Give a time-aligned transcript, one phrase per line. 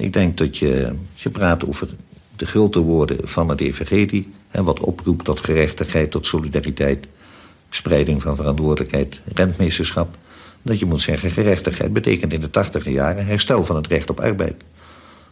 [0.00, 1.88] Ik denk dat je, je praat over
[2.36, 4.32] de grote woorden van het evangelie...
[4.50, 7.06] en wat oproept tot gerechtigheid, tot solidariteit...
[7.70, 10.16] spreiding van verantwoordelijkheid, rentmeesterschap...
[10.62, 13.26] dat je moet zeggen, gerechtigheid betekent in de tachtiger jaren...
[13.26, 14.62] herstel van het recht op arbeid.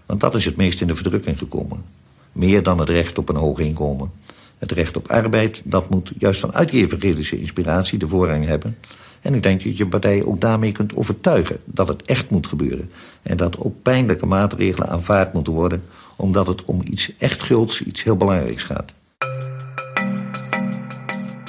[0.06, 1.84] Want dat is het meest in de verdrukking gekomen.
[2.32, 4.10] Meer dan het recht op een hoog inkomen.
[4.58, 8.76] Het recht op arbeid, dat moet juist vanuit die evangelische inspiratie de voorrang hebben...
[9.28, 12.90] En ik denk dat je partij ook daarmee kunt overtuigen dat het echt moet gebeuren.
[13.22, 15.82] En dat ook pijnlijke maatregelen aanvaard moeten worden...
[16.16, 18.92] omdat het om iets echt gulds, iets heel belangrijks gaat.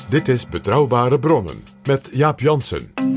[0.09, 3.08] Dit is Betrouwbare Bronnen met Jaap Jansen.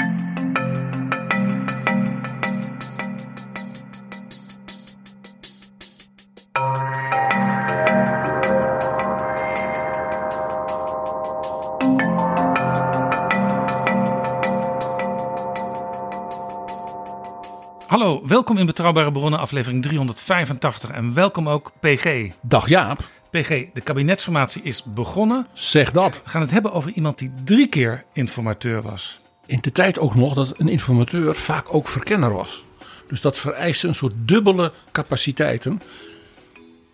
[18.42, 20.90] Welkom in Betrouwbare Bronnen, aflevering 385.
[20.90, 22.30] En welkom ook PG.
[22.40, 22.98] Dag Jaap,
[23.30, 25.46] PG, de kabinetsformatie is begonnen.
[25.52, 26.20] zeg dat.
[26.24, 29.20] We gaan het hebben over iemand die drie keer informateur was.
[29.46, 32.64] In de tijd ook nog dat een informateur vaak ook verkenner was.
[33.08, 35.82] Dus dat vereiste een soort dubbele capaciteiten.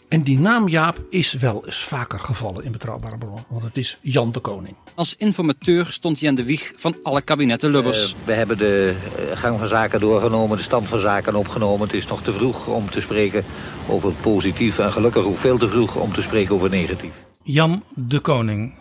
[0.08, 3.44] En die naam Jaap is wel eens vaker gevallen in betrouwbare bronnen.
[3.48, 4.76] Want het is Jan de Koning.
[4.94, 8.12] Als informateur stond hij aan de wieg van alle kabinetten Lubbers.
[8.12, 11.86] Eh, we hebben de eh, gang van zaken doorgenomen, de stand van zaken opgenomen.
[11.86, 13.44] Het is nog te vroeg om te spreken
[13.88, 14.78] over positief...
[14.78, 17.12] en gelukkig ook veel te vroeg om te spreken over negatief.
[17.42, 18.74] Jan de Koning,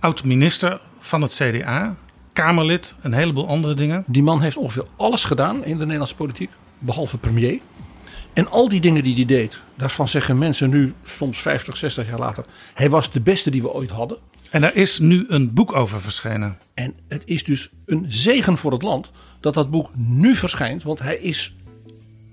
[0.00, 1.96] oud-minister van het CDA,
[2.32, 4.04] Kamerlid, een heleboel andere dingen.
[4.06, 6.50] Die man heeft ongeveer alles gedaan in de Nederlandse politiek.
[6.78, 7.60] Behalve premier.
[8.38, 12.18] En al die dingen die hij deed, daarvan zeggen mensen nu, soms 50, 60 jaar
[12.18, 12.44] later.
[12.74, 14.18] Hij was de beste die we ooit hadden.
[14.50, 16.58] En daar is nu een boek over verschenen.
[16.74, 19.10] En het is dus een zegen voor het land
[19.40, 20.82] dat dat boek nu verschijnt.
[20.82, 21.54] Want hij is,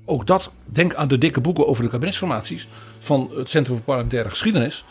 [0.05, 2.67] ook dat, denk aan de dikke boeken over de kabinetsformaties
[2.99, 4.85] van het Centrum voor Parlementaire Geschiedenis.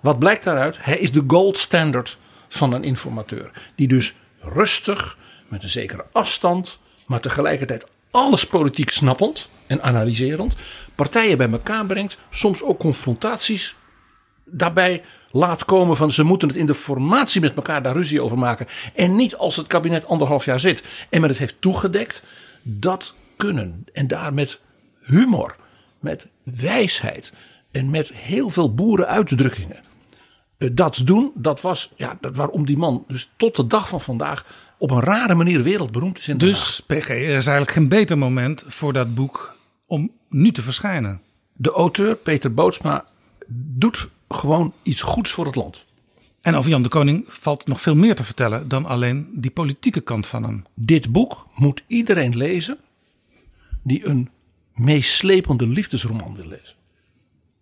[0.00, 0.76] Wat blijkt daaruit?
[0.80, 3.50] Hij is de gold standard van een informateur.
[3.74, 10.54] Die dus rustig, met een zekere afstand, maar tegelijkertijd alles politiek snappend en analyserend,
[10.94, 12.16] partijen bij elkaar brengt.
[12.30, 13.76] Soms ook confrontaties
[14.44, 18.38] daarbij laat komen van ze moeten het in de formatie met elkaar daar ruzie over
[18.38, 18.66] maken.
[18.94, 22.22] En niet als het kabinet anderhalf jaar zit en men het heeft toegedekt.
[22.62, 23.84] Dat kunnen.
[23.92, 24.60] En daar met
[25.02, 25.56] humor,
[26.00, 27.32] met wijsheid
[27.70, 29.76] en met heel veel boerenuitdrukkingen.
[30.58, 34.00] eh, Dat doen, dat was ja, dat waarom die man dus tot de dag van
[34.00, 34.44] vandaag
[34.78, 36.38] op een rare manier wereldberoemd is in.
[36.38, 39.56] Dus PG, er is eigenlijk geen beter moment voor dat boek
[39.88, 41.20] om nu te verschijnen.
[41.52, 43.04] De auteur Peter Bootsma
[43.48, 45.84] doet gewoon iets goeds voor het land.
[46.40, 50.00] En over Jan de Koning valt nog veel meer te vertellen dan alleen die politieke
[50.00, 50.64] kant van hem.
[50.74, 52.78] Dit boek moet iedereen lezen
[53.82, 54.30] die een
[54.74, 56.76] meeslepende liefdesroman wil lezen.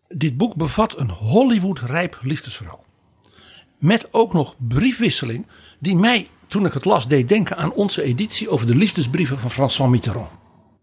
[0.08, 2.84] Dit boek bevat een Hollywood-rijp liefdesverhaal.
[3.78, 5.46] Met ook nog briefwisseling
[5.78, 9.50] die mij, toen ik het las, deed denken aan onze editie over de liefdesbrieven van
[9.50, 10.30] François Mitterrand.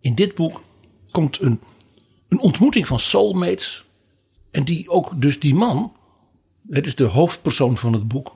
[0.01, 0.61] In dit boek
[1.13, 1.61] komt een,
[2.29, 3.85] een ontmoeting van soulmates.
[4.51, 5.93] En die ook dus die man,
[6.69, 8.35] het is de hoofdpersoon van het boek,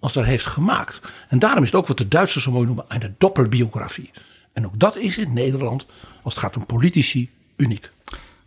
[0.00, 1.00] als daar heeft gemaakt.
[1.28, 4.10] En daarom is het ook wat de Duitsers zo mooi noemen een doppelbiografie.
[4.52, 5.86] En ook dat is in Nederland,
[6.22, 7.90] als het gaat om politici, uniek.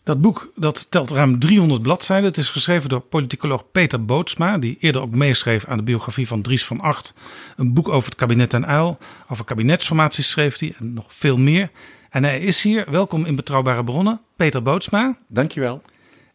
[0.03, 2.25] Dat boek dat telt ruim 300 bladzijden.
[2.25, 6.41] Het is geschreven door politicoloog Peter Bootsma, die eerder ook meeschreef aan de biografie van
[6.41, 7.13] Dries van Acht.
[7.55, 8.97] Een boek over het kabinet en uil.
[9.29, 11.69] Over kabinetsformaties schreef hij en nog veel meer.
[12.15, 15.17] En hij is hier, welkom in Betrouwbare Bronnen, Peter Bootsma.
[15.27, 15.81] Dankjewel.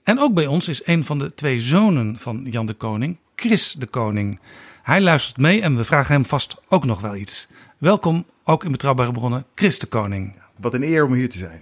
[0.03, 3.73] En ook bij ons is een van de twee zonen van Jan de Koning, Chris
[3.73, 4.41] de Koning.
[4.83, 7.49] Hij luistert mee en we vragen hem vast ook nog wel iets.
[7.79, 10.37] Welkom ook in Betrouwbare Bronnen, Chris de Koning.
[10.57, 11.61] Wat een eer om hier te zijn.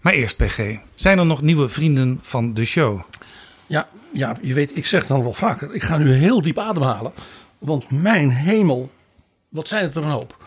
[0.00, 3.00] Maar eerst PG, zijn er nog nieuwe vrienden van de show?
[3.66, 7.12] Ja, ja, je weet, ik zeg dan wel vaker, ik ga nu heel diep ademhalen.
[7.58, 8.90] Want mijn hemel,
[9.48, 10.44] wat zijn het er een hoop.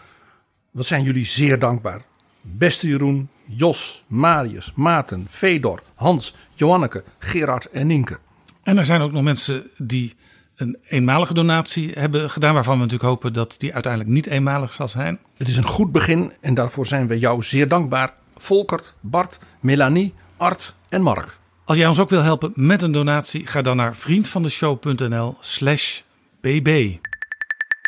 [0.71, 2.01] Wat zijn jullie zeer dankbaar.
[2.43, 8.19] Beste Jeroen, Jos, Marius, Maarten, Fedor, Hans, Joanneke, Gerard en Nienke.
[8.63, 10.15] En er zijn ook nog mensen die
[10.55, 14.87] een eenmalige donatie hebben gedaan, waarvan we natuurlijk hopen dat die uiteindelijk niet eenmalig zal
[14.87, 15.19] zijn.
[15.37, 18.13] Het is een goed begin en daarvoor zijn we jou zeer dankbaar.
[18.37, 21.37] Volkert, Bart, Melanie, Art en Mark.
[21.65, 26.01] Als jij ons ook wil helpen met een donatie, ga dan naar vriendvandeshow.nl/slash
[26.41, 26.97] bb.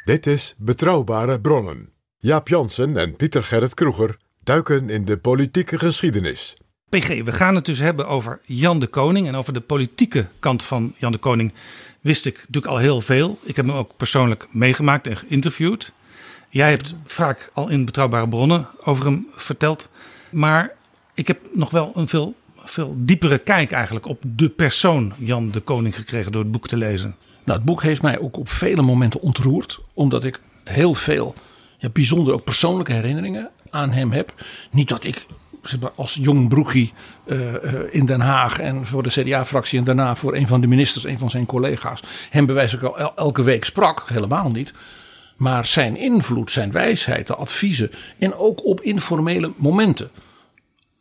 [0.05, 1.89] Dit is Betrouwbare Bronnen.
[2.17, 6.57] Jaap Jansen en Pieter Gerrit Kroeger duiken in de politieke geschiedenis.
[6.89, 9.27] PG, we gaan het dus hebben over Jan de Koning.
[9.27, 11.53] En over de politieke kant van Jan de Koning
[12.01, 13.39] wist ik natuurlijk al heel veel.
[13.43, 15.91] Ik heb hem ook persoonlijk meegemaakt en geïnterviewd.
[16.49, 19.89] Jij hebt vaak al in betrouwbare bronnen over hem verteld.
[20.31, 20.71] Maar
[21.13, 25.59] ik heb nog wel een veel, veel diepere kijk eigenlijk op de persoon Jan de
[25.59, 27.15] Koning gekregen door het boek te lezen.
[27.43, 29.79] Nou, het boek heeft mij ook op vele momenten ontroerd.
[29.93, 31.35] Omdat ik heel veel
[31.77, 34.33] ja, bijzonder ook persoonlijke herinneringen aan hem heb.
[34.71, 35.25] Niet dat ik
[35.95, 36.93] als jong broekie
[37.25, 37.53] uh,
[37.91, 41.17] in Den Haag en voor de CDA-fractie en daarna voor een van de ministers, een
[41.17, 44.03] van zijn collega's, hem bewijs ik al elke week sprak.
[44.05, 44.73] Helemaal niet.
[45.35, 50.09] Maar zijn invloed, zijn wijsheid, de adviezen en ook op informele momenten.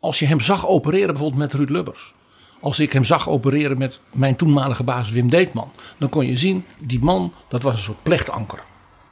[0.01, 2.15] Als je hem zag opereren bijvoorbeeld met Ruud Lubbers.
[2.61, 5.73] Als ik hem zag opereren met mijn toenmalige baas Wim Deetman.
[5.99, 8.63] Dan kon je zien, die man, dat was een soort plechtanker.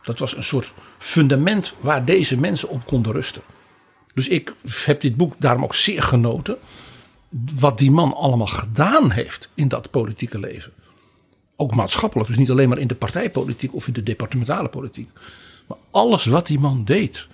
[0.03, 3.43] Dat was een soort fundament waar deze mensen op konden rusten.
[4.15, 4.55] Dus ik
[4.85, 6.57] heb dit boek daarom ook zeer genoten.
[7.59, 10.73] Wat die man allemaal gedaan heeft in dat politieke leven.
[11.57, 15.09] Ook maatschappelijk, dus niet alleen maar in de partijpolitiek of in de departementale politiek.
[15.67, 17.27] Maar alles wat die man deed.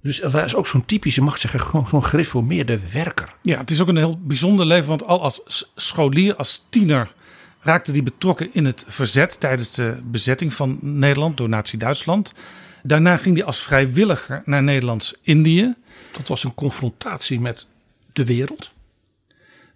[0.00, 3.34] Dus hij is ook zo'n typische, mag zeggen, zo'n gereformeerde werker.
[3.42, 7.12] Ja, het is ook een heel bijzonder leven, want al als scholier, als tiener
[7.60, 12.32] raakte hij betrokken in het verzet tijdens de bezetting van Nederland door Nazi-Duitsland.
[12.86, 15.74] Daarna ging hij als vrijwilliger naar Nederlands-Indië.
[16.12, 17.66] Dat was een confrontatie met
[18.12, 18.72] de wereld.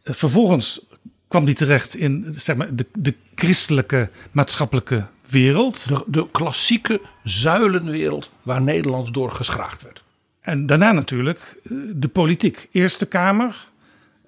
[0.02, 0.80] Eh, vervolgens
[1.28, 5.88] kwam hij terecht in zeg maar, de, de christelijke maatschappelijke wereld.
[5.88, 10.02] De, de klassieke zuilenwereld waar Nederland door geschraagd werd.
[10.40, 12.68] En daarna natuurlijk eh, de politiek.
[12.72, 13.66] Eerste Kamer,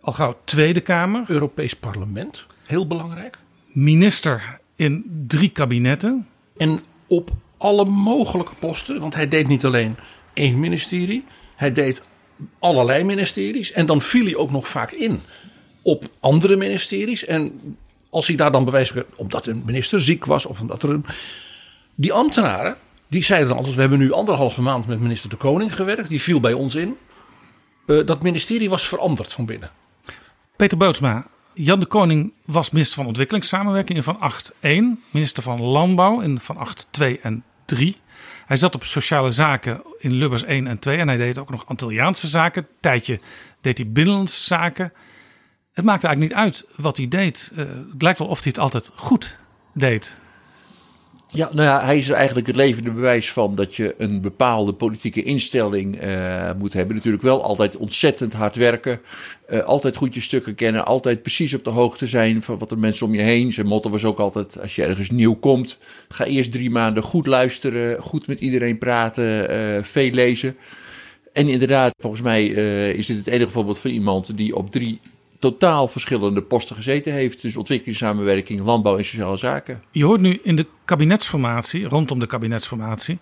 [0.00, 1.24] al gauw Tweede Kamer.
[1.26, 3.38] Europees Parlement, heel belangrijk.
[3.66, 6.26] Minister in drie kabinetten.
[6.56, 7.30] En op
[7.60, 9.00] alle mogelijke posten.
[9.00, 9.96] Want hij deed niet alleen
[10.32, 11.24] één ministerie.
[11.56, 12.02] Hij deed
[12.58, 13.72] allerlei ministeries.
[13.72, 15.20] En dan viel hij ook nog vaak in
[15.82, 17.24] op andere ministeries.
[17.24, 17.60] En
[18.10, 21.04] als hij daar dan bewijs omdat een minister ziek was of omdat er een.
[21.94, 22.76] Die ambtenaren,
[23.08, 26.08] die zeiden dan altijd: We hebben nu anderhalve maand met minister De Koning gewerkt.
[26.08, 26.96] Die viel bij ons in.
[27.86, 29.70] Uh, dat ministerie was veranderd van binnen.
[30.56, 34.32] Peter Bootsma, Jan de Koning was minister van Ontwikkelingssamenwerking in van
[35.00, 35.10] 8.1.
[35.10, 36.68] Minister van Landbouw in van
[37.00, 37.96] 8.2 en 3.
[38.46, 40.96] Hij zat op sociale zaken in Lubbers 1 en 2.
[40.98, 42.62] En hij deed ook nog Antilliaanse zaken.
[42.62, 43.20] Een tijdje
[43.60, 44.92] deed hij binnenlandse zaken.
[45.72, 47.52] Het maakte eigenlijk niet uit wat hij deed.
[47.52, 47.58] Uh,
[47.92, 49.36] het lijkt wel of hij het altijd goed
[49.74, 50.20] deed.
[51.32, 54.72] Ja, nou ja, hij is er eigenlijk het levende bewijs van dat je een bepaalde
[54.72, 56.96] politieke instelling uh, moet hebben.
[56.96, 59.00] Natuurlijk wel altijd ontzettend hard werken.
[59.50, 60.86] Uh, altijd goed je stukken kennen.
[60.86, 63.52] Altijd precies op de hoogte zijn van wat er mensen om je heen.
[63.52, 67.26] Zijn motto was ook altijd: als je ergens nieuw komt, ga eerst drie maanden goed
[67.26, 68.02] luisteren.
[68.02, 69.50] Goed met iedereen praten.
[69.50, 70.56] Uh, veel lezen.
[71.32, 72.46] En inderdaad, volgens mij
[72.92, 75.00] is dit het enige voorbeeld van iemand die op drie
[75.40, 77.42] totaal verschillende posten gezeten heeft.
[77.42, 79.82] Dus ontwikkelingssamenwerking, landbouw en sociale zaken.
[79.90, 83.18] Je hoort nu in de kabinetsformatie, rondom de kabinetsformatie.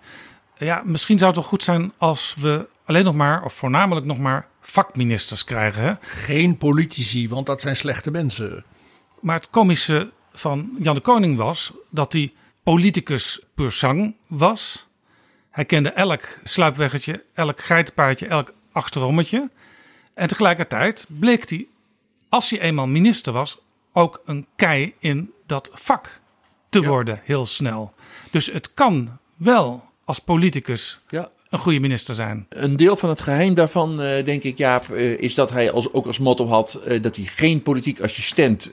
[0.58, 4.18] Ja, misschien zou het wel goed zijn als we alleen nog maar, of voornamelijk nog
[4.18, 5.82] maar, vakministers krijgen.
[5.82, 5.92] Hè?
[6.00, 8.64] Geen politici, want dat zijn slechte mensen.
[9.20, 12.32] Maar het komische van Jan de Koning was dat hij
[12.62, 14.87] politicus pur sang was.
[15.50, 19.50] Hij kende elk sluipweggetje, elk geitenpaardje, elk achterommetje.
[20.14, 21.66] En tegelijkertijd bleek hij
[22.28, 23.58] als hij eenmaal minister was,
[23.92, 26.20] ook een kei in dat vak
[26.68, 27.92] te worden heel snel.
[28.30, 31.30] Dus het kan wel als politicus ja.
[31.50, 32.47] een goede minister zijn.
[32.49, 35.92] Een deel van het geheim daarvan, uh, denk ik, Jaap, uh, is dat hij als,
[35.92, 38.70] ook als motto had uh, dat hij geen politiek assistent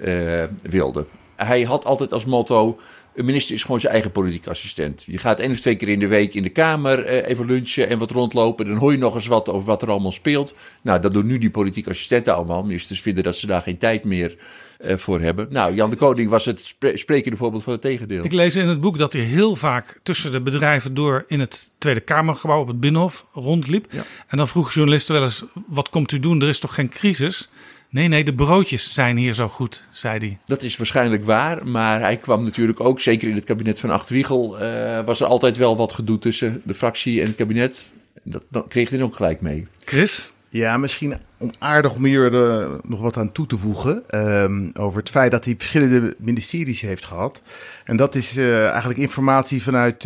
[0.61, 1.05] wilde.
[1.35, 2.79] Hij had altijd als motto
[3.15, 5.03] Een minister is gewoon zijn eigen politiek assistent.
[5.07, 7.89] Je gaat één of twee keer in de week in de Kamer eh, even lunchen
[7.89, 8.67] en wat rondlopen.
[8.67, 10.55] Dan hoor je nog eens wat over wat er allemaal speelt.
[10.81, 12.63] Nou, dat doen nu die politiek assistenten allemaal.
[12.63, 14.37] Ministers vinden dat ze daar geen tijd meer
[14.79, 15.47] eh, voor hebben.
[15.49, 18.23] Nou, Jan de Koning was het spre sprekende voorbeeld van het tegendeel.
[18.23, 21.71] Ik lees in het boek dat hij heel vaak tussen de bedrijven door in het
[21.77, 23.93] Tweede Kamergebouw op het Binnenhof rondliep.
[24.27, 26.41] En dan vroegen journalisten wel eens: wat komt u doen?
[26.41, 27.49] Er is toch geen crisis?
[27.95, 30.37] Nee, nee, de broodjes zijn hier zo goed, zei hij.
[30.45, 34.09] Dat is waarschijnlijk waar, maar hij kwam natuurlijk ook, zeker in het kabinet van Acht
[34.09, 37.85] Wiegel, uh, was er altijd wel wat gedoe tussen de fractie en het kabinet.
[38.23, 39.67] Dat, dat kreeg hij ook gelijk mee.
[39.83, 40.31] Chris?
[40.49, 41.13] Ja, misschien
[41.59, 44.03] aardig om hier uh, nog wat aan toe te voegen.
[44.09, 47.41] Um, over het feit dat hij verschillende ministeries heeft gehad.
[47.85, 50.03] En dat is uh, eigenlijk informatie vanuit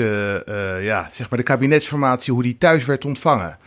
[0.81, 3.57] ja, zeg maar de kabinetsformatie, hoe die thuis werd ontvangen.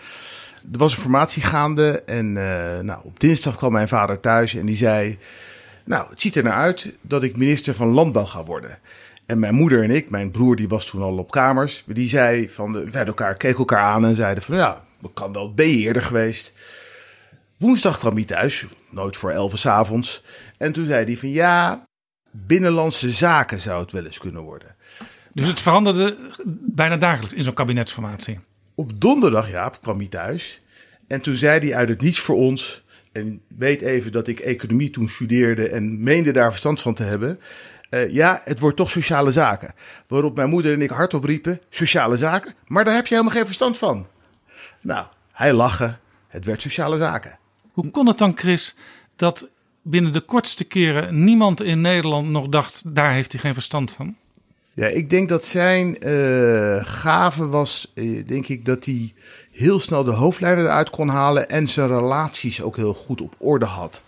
[0.72, 4.66] Er was een formatie gaande en uh, nou, op dinsdag kwam mijn vader thuis en
[4.66, 5.18] die zei...
[5.84, 8.78] Nou, het ziet er naar uit dat ik minister van Landbouw ga worden.
[9.26, 12.48] En mijn moeder en ik, mijn broer die was toen al op kamers, die zei
[12.48, 16.52] van, de, elkaar, keken elkaar aan en zeiden van, ja, kan wel, ben eerder geweest?
[17.58, 20.24] Woensdag kwam hij thuis, nooit voor elf avonds.
[20.58, 21.82] En toen zei hij van, ja,
[22.30, 24.74] binnenlandse zaken zou het wel eens kunnen worden.
[25.32, 26.16] Dus het veranderde
[26.46, 28.40] bijna dagelijks in zo'n kabinetsformatie?
[28.74, 30.60] Op donderdag, Jaap, kwam hij thuis.
[31.06, 32.84] En toen zei hij uit het niets voor ons.
[33.12, 37.40] En weet even dat ik economie toen studeerde en meende daar verstand van te hebben.
[37.90, 39.74] Uh, ja, het wordt toch sociale zaken.
[40.06, 42.54] Waarop mijn moeder en ik hardop riepen: sociale zaken?
[42.66, 44.06] Maar daar heb je helemaal geen verstand van.
[44.80, 46.00] Nou, hij lachen.
[46.28, 47.38] Het werd sociale zaken.
[47.72, 48.74] Hoe kon het dan, Chris,
[49.16, 49.48] dat
[49.82, 54.16] binnen de kortste keren niemand in Nederland nog dacht: daar heeft hij geen verstand van?
[54.74, 59.14] Ja, ik denk dat zijn uh, gave was, uh, denk ik, dat hij
[59.50, 63.64] heel snel de hoofdleider eruit kon halen en zijn relaties ook heel goed op orde
[63.64, 64.02] had.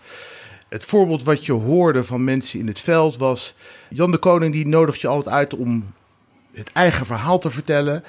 [0.69, 3.55] Het voorbeeld wat je hoorde van mensen in het veld was,
[3.89, 5.93] Jan de Koning die nodigt je altijd uit om
[6.53, 8.03] het eigen verhaal te vertellen.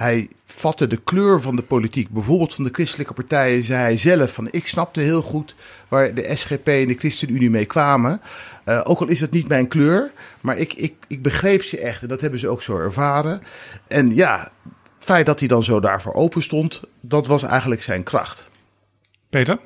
[0.00, 4.32] Hij vatte de kleur van de politiek, bijvoorbeeld van de christelijke partijen, zei hij zelf
[4.32, 5.54] van ik snapte heel goed
[5.88, 8.20] waar de SGP en de ChristenUnie mee kwamen.
[8.64, 12.02] Uh, ook al is dat niet mijn kleur, maar ik, ik, ik begreep ze echt
[12.02, 13.42] en dat hebben ze ook zo ervaren.
[13.88, 14.52] En ja,
[14.96, 18.50] het feit dat hij dan zo daarvoor open stond, dat was eigenlijk zijn kracht.
[19.30, 19.58] Peter?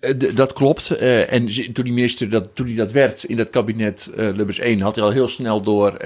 [0.00, 0.90] Uh, dat klopt.
[0.92, 4.80] Uh, en toen die minister dat, toen hij dat werd in dat kabinet Lubbers 1,
[4.80, 5.96] had hij al heel snel door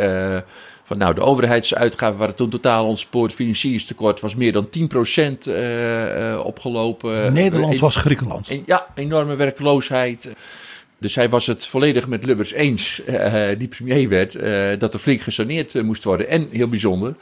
[0.93, 3.35] van nou, de overheidsuitgaven waren toen totaal ontspoord.
[3.35, 7.33] Financieringstekort was meer dan 10% uh, uh, opgelopen.
[7.33, 8.49] Nederland was Griekenland.
[8.49, 10.29] En, ja, enorme werkloosheid.
[10.99, 15.01] Dus hij was het volledig met Lubbers eens, uh, die premier werd, uh, dat er
[15.01, 16.29] flink gesaneerd uh, moest worden.
[16.29, 17.15] En heel bijzonder,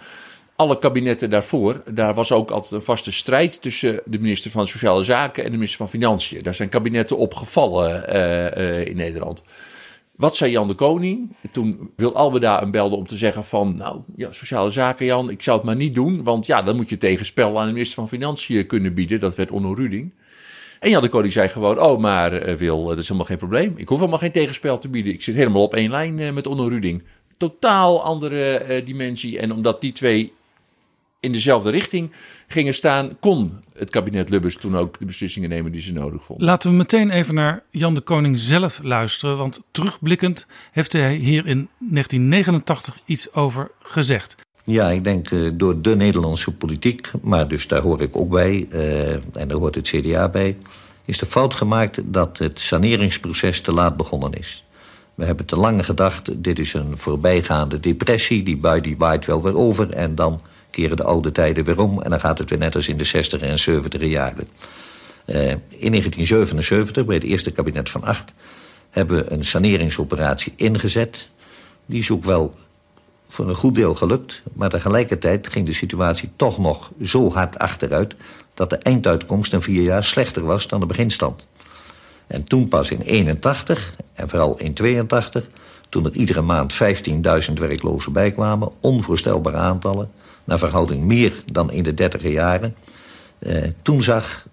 [0.57, 5.05] alle kabinetten daarvoor, daar was ook altijd een vaste strijd tussen de minister van Sociale
[5.05, 6.43] Zaken en de minister van Financiën.
[6.43, 8.09] Daar zijn kabinetten opgevallen
[8.87, 9.43] in Nederland.
[10.21, 11.37] Wat zei Jan de Koning?
[11.53, 13.77] Toen Wil Albeda hem belde om te zeggen van...
[13.77, 16.23] nou, ja, sociale zaken Jan, ik zou het maar niet doen...
[16.23, 19.21] want ja, dan moet je tegenspel aan de minister van Financiën kunnen bieden.
[19.21, 20.13] Dat werd Onno Ruding.
[20.81, 21.81] En Jan de Koning zei gewoon...
[21.81, 23.73] oh, maar uh, Wil, dat is helemaal geen probleem.
[23.77, 25.13] Ik hoef helemaal geen tegenspel te bieden.
[25.13, 27.03] Ik zit helemaal op één lijn uh, met Onno Ruding.
[27.37, 29.39] Totaal andere dimensie.
[29.39, 30.33] En omdat die twee
[31.21, 32.11] in dezelfde richting
[32.47, 36.47] gingen staan, kon het kabinet Lubbers toen ook de beslissingen nemen die ze nodig vonden.
[36.47, 41.47] Laten we meteen even naar Jan de Koning zelf luisteren, want terugblikkend heeft hij hier
[41.47, 44.37] in 1989 iets over gezegd.
[44.65, 48.67] Ja, ik denk uh, door de Nederlandse politiek, maar dus daar hoor ik ook bij,
[48.73, 50.57] uh, en daar hoort het CDA bij,
[51.05, 54.65] is de fout gemaakt dat het saneringsproces te laat begonnen is.
[55.15, 59.43] We hebben te lang gedacht, dit is een voorbijgaande depressie, die bui die waait wel
[59.43, 62.03] weer over en dan keren de oude tijden weer om...
[62.03, 64.49] en dan gaat het weer net als in de 60 en 70 jaren.
[65.27, 68.33] Uh, in 1977, bij het eerste kabinet van acht...
[68.91, 71.29] hebben we een saneringsoperatie ingezet.
[71.87, 72.55] Die is ook wel
[73.29, 74.43] voor een goed deel gelukt...
[74.53, 78.15] maar tegelijkertijd ging de situatie toch nog zo hard achteruit...
[78.55, 81.47] dat de einduitkomst in vier jaar slechter was dan de beginstand.
[82.27, 85.49] En toen pas in 81 en vooral in 82...
[85.89, 86.75] toen er iedere maand
[87.49, 88.73] 15.000 werklozen bijkwamen...
[88.81, 90.11] onvoorstelbare aantallen
[90.51, 92.75] naar verhouding meer dan in de dertiger jaren.
[93.39, 94.47] Uh, toen zag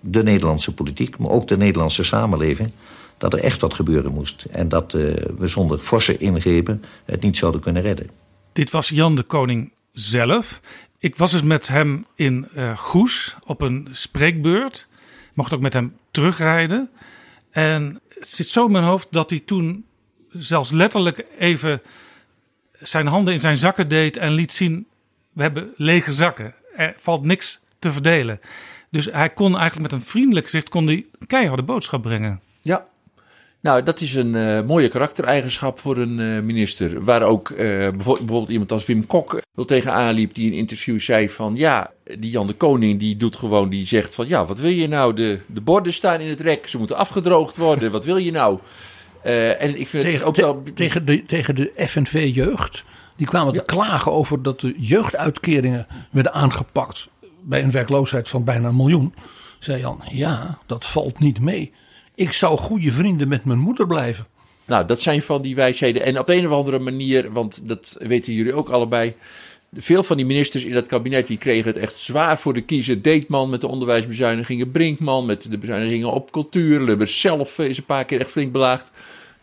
[0.00, 2.70] de Nederlandse politiek, maar ook de Nederlandse samenleving...
[3.18, 4.44] dat er echt wat gebeuren moest.
[4.50, 8.10] En dat uh, we zonder forse ingrepen het niet zouden kunnen redden.
[8.52, 10.60] Dit was Jan de Koning zelf.
[10.98, 14.88] Ik was eens met hem in uh, Goes op een spreekbeurt.
[15.34, 16.90] Mocht ook met hem terugrijden.
[17.50, 19.84] En het zit zo in mijn hoofd dat hij toen
[20.28, 21.82] zelfs letterlijk even
[22.72, 24.86] zijn handen in zijn zakken deed en liet zien
[25.34, 26.54] we hebben lege zakken.
[26.76, 28.40] Er valt niks te verdelen.
[28.90, 32.40] Dus hij kon eigenlijk met een vriendelijk gezicht kon die keiharde boodschap brengen.
[32.60, 32.86] Ja.
[33.60, 37.04] Nou, dat is een uh, mooie karaktereigenschap voor een uh, minister.
[37.04, 37.56] Waar ook uh,
[37.90, 41.90] bijvoorbeeld iemand als Wim Kok wel tegenaan liep, die in een interview zei van ja,
[42.18, 45.14] die Jan de Koning die doet gewoon, die zegt van ja, wat wil je nou?
[45.14, 48.58] De, de borden staan in het rek, ze moeten afgedroogd worden, wat wil je nou?
[49.58, 50.62] en ik vind tegen, het ook wel...
[50.74, 52.84] Tegen de, tegen de FNV-jeugd,
[53.16, 57.08] die kwamen te klagen over dat de jeugduitkeringen werden aangepakt
[57.40, 59.14] bij een werkloosheid van bijna een miljoen.
[59.58, 61.72] Zei Jan, ja, dat valt niet mee.
[62.14, 64.26] Ik zou goede vrienden met mijn moeder blijven.
[64.64, 66.02] Nou, dat zijn van die wijsheden.
[66.02, 69.14] En op een of andere manier, want dat weten jullie ook allebei.
[69.76, 73.02] Veel van die ministers in dat kabinet die kregen het echt zwaar voor de kiezer.
[73.02, 76.80] Deetman met de onderwijsbezuinigingen, Brinkman met de bezuinigingen op cultuur.
[76.80, 78.90] Lubbers zelf is een paar keer echt flink belaagd.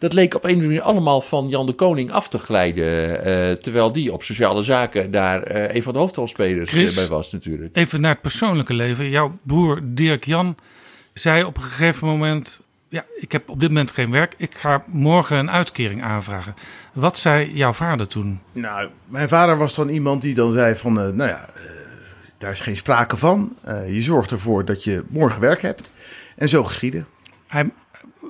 [0.01, 3.09] Dat leek op een of andere manier allemaal van Jan de Koning af te glijden.
[3.27, 7.31] Uh, terwijl die op sociale zaken daar uh, een van de hoofdrolspelers uh, bij was
[7.31, 7.75] natuurlijk.
[7.75, 9.09] Even naar het persoonlijke leven.
[9.09, 10.55] Jouw broer Dirk Jan
[11.13, 14.33] zei op een gegeven moment: Ja, ik heb op dit moment geen werk.
[14.37, 16.55] Ik ga morgen een uitkering aanvragen.
[16.93, 18.39] Wat zei jouw vader toen?
[18.51, 21.63] Nou, mijn vader was dan iemand die dan zei: van, uh, Nou ja, uh,
[22.37, 23.55] daar is geen sprake van.
[23.67, 25.89] Uh, je zorgt ervoor dat je morgen werk hebt.
[26.35, 27.07] En zo geschieden.
[27.47, 27.69] Hij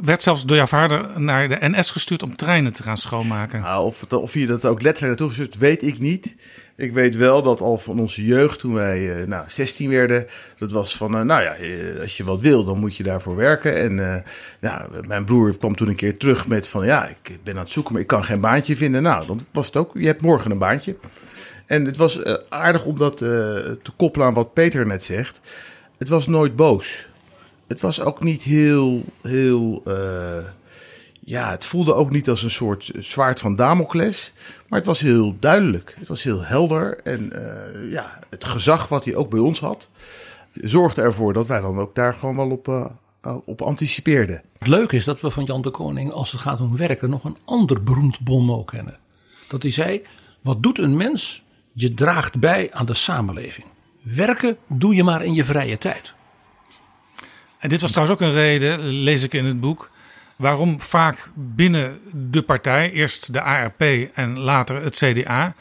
[0.02, 3.62] werd zelfs door jouw vader naar de NS gestuurd om treinen te gaan schoonmaken.
[3.62, 6.36] Nou, of, of je dat ook letterlijk naartoe gestuurd, weet ik niet.
[6.76, 10.28] Ik weet wel dat al van onze jeugd, toen wij uh, nou, 16 werden,
[10.58, 11.56] dat was van, uh, nou ja,
[12.02, 13.78] als je wat wil, dan moet je daarvoor werken.
[13.78, 14.24] En
[14.60, 17.72] nou, mijn broer kwam toen een keer terug met van, ja, ik ben aan het
[17.72, 19.04] zoeken, maar ik kan geen baantje vinden.
[19.04, 20.98] Nou, dan was het ook, je hebt morgen een baantje.
[21.66, 25.40] En het was aardig om dat te koppelen aan wat Peter net zegt.
[25.98, 27.10] Het was nooit boos.
[27.72, 29.84] Het was ook niet heel, heel
[31.24, 34.34] ja, het voelde ook niet als een soort zwaard van Damocles.
[34.68, 35.96] Maar het was heel duidelijk.
[36.00, 37.00] Het was heel helder.
[37.04, 39.88] En uh, ja, het gezag wat hij ook bij ons had,
[40.54, 42.86] zorgde ervoor dat wij dan ook daar gewoon wel op, uh,
[43.46, 44.42] op anticipeerden.
[44.60, 47.24] Het leuke is dat we van Jan de Koning, als het gaat om werken, nog
[47.24, 48.98] een ander beroemd bonmot kennen.
[49.48, 50.02] Dat hij zei:
[50.42, 51.44] Wat doet een mens?
[51.74, 53.68] Je draagt bij aan de samenleving.
[54.02, 56.14] Werken doe je maar in je vrije tijd.
[57.62, 59.90] En dit was trouwens ook een reden, lees ik in het boek
[60.36, 63.82] waarom vaak binnen de partij, eerst de ARP
[64.14, 65.56] en later het CDA,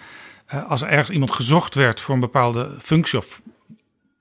[0.46, 3.40] eh, als er ergens iemand gezocht werd voor een bepaalde functie, of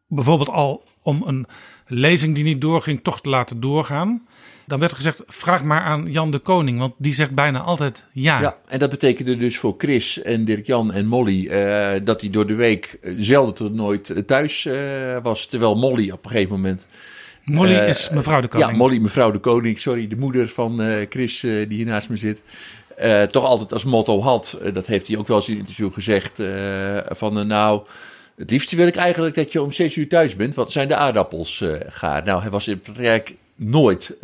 [0.08, 1.48] bijvoorbeeld al om een
[1.88, 4.28] lezing die niet doorging toch te laten doorgaan.
[4.66, 8.08] Dan werd er gezegd: vraag maar aan Jan de Koning, want die zegt bijna altijd
[8.12, 8.42] ja.
[8.42, 12.48] Ja, en dat betekende dus voor Chris en Dirk-Jan en Molly uh, dat hij door
[12.48, 15.46] de week zelden tot nooit thuis uh, was.
[15.46, 16.86] Terwijl Molly op een gegeven moment
[17.50, 18.72] Molly uh, is mevrouw de Koning.
[18.72, 19.80] Ja, Molly mevrouw de Koning.
[19.80, 22.42] Sorry, de moeder van uh, Chris uh, die hier naast me zit.
[23.32, 26.42] toch altijd als motto had, dat heeft hij ook wel eens in een interview gezegd,
[27.10, 27.82] van nou...
[28.36, 30.96] Het liefst wil ik eigenlijk dat je om zes uur thuis bent, want zijn de
[30.96, 32.24] aardappels gaar.
[32.24, 34.18] Nou, hij was in praktijk nooit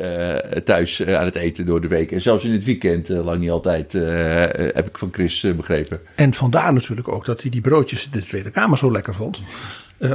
[0.65, 2.11] thuis aan het eten door de week.
[2.11, 5.99] En zelfs in het weekend lang niet altijd, heb ik van Chris begrepen.
[6.15, 9.41] En vandaar natuurlijk ook dat hij die broodjes in de Tweede Kamer zo lekker vond.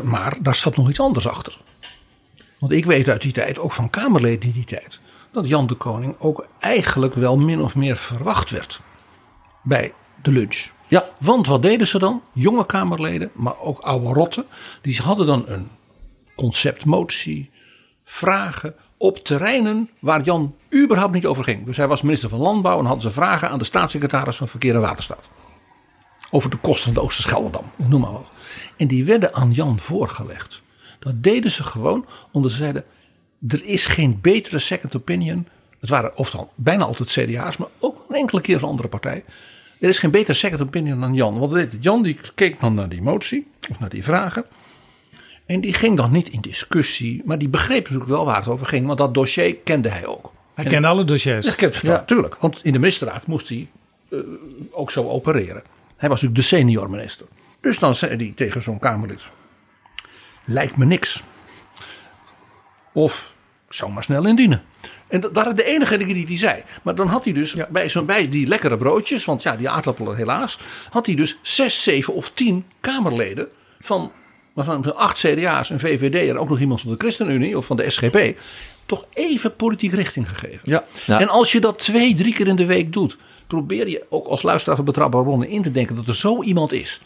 [0.03, 1.59] maar daar zat nog iets anders achter.
[2.61, 5.01] Want ik weet uit die tijd, ook van Kamerleden in die tijd,
[5.33, 8.81] dat Jan de Koning ook eigenlijk wel min of meer verwacht werd
[9.62, 9.92] bij
[10.23, 10.70] de lunch.
[10.88, 11.09] Ja.
[11.20, 12.23] Want wat deden ze dan?
[12.33, 14.44] Jonge Kamerleden, maar ook oude rotten,
[14.83, 15.68] die hadden dan een
[16.37, 17.51] conceptmotie,
[18.05, 21.66] vragen op terreinen waar Jan überhaupt niet over ging.
[21.66, 24.75] Dus hij was minister van Landbouw en hadden ze vragen aan de staatssecretaris van Verkeer
[24.75, 25.29] en Waterstaat.
[26.31, 28.31] Over de kosten van de Oosterscheldedam, noem maar wat.
[28.77, 30.61] En die werden aan Jan voorgelegd.
[31.00, 32.84] Dat deden ze gewoon omdat ze zeiden:
[33.48, 35.46] er is geen betere second opinion.
[35.80, 39.22] Het waren oftewel bijna altijd CDA's, maar ook een enkele keer van andere partijen.
[39.80, 41.38] Er is geen betere second opinion dan Jan.
[41.38, 44.44] Want weet Jan die keek dan naar die motie of naar die vragen.
[45.46, 48.66] En die ging dan niet in discussie, maar die begreep natuurlijk wel waar het over
[48.66, 48.86] ging.
[48.86, 50.32] Want dat dossier kende hij ook.
[50.54, 51.46] Hij kende alle dossiers.
[51.46, 52.34] Ja, kende, ja, natuurlijk.
[52.34, 53.68] Want in de ministerraad moest hij
[54.08, 54.20] uh,
[54.70, 55.62] ook zo opereren.
[55.96, 57.26] Hij was natuurlijk de senior minister.
[57.60, 59.20] Dus dan zei hij tegen zo'n Kamerlid:
[60.44, 61.22] lijkt me niks.
[62.92, 63.33] Of
[63.68, 64.62] zou maar snel indienen.
[65.09, 66.62] En dat waren de enige dingen die hij zei.
[66.83, 70.16] Maar dan had hij dus bij, zo, bij die lekkere broodjes, want ja, die aardappelen
[70.16, 70.59] helaas,
[70.90, 73.48] had hij dus zes, zeven of tien Kamerleden
[73.79, 74.12] van,
[74.55, 77.90] van acht CDA's, een VVD en ook nog iemand van de ChristenUnie of van de
[77.90, 78.38] SGP,
[78.87, 80.61] toch even politiek richting gegeven.
[80.64, 84.26] Ja, En als je dat twee, drie keer in de week doet, probeer je ook
[84.26, 87.00] als luisteraar van Betrouwbare Bronnen in te denken dat er zo iemand is.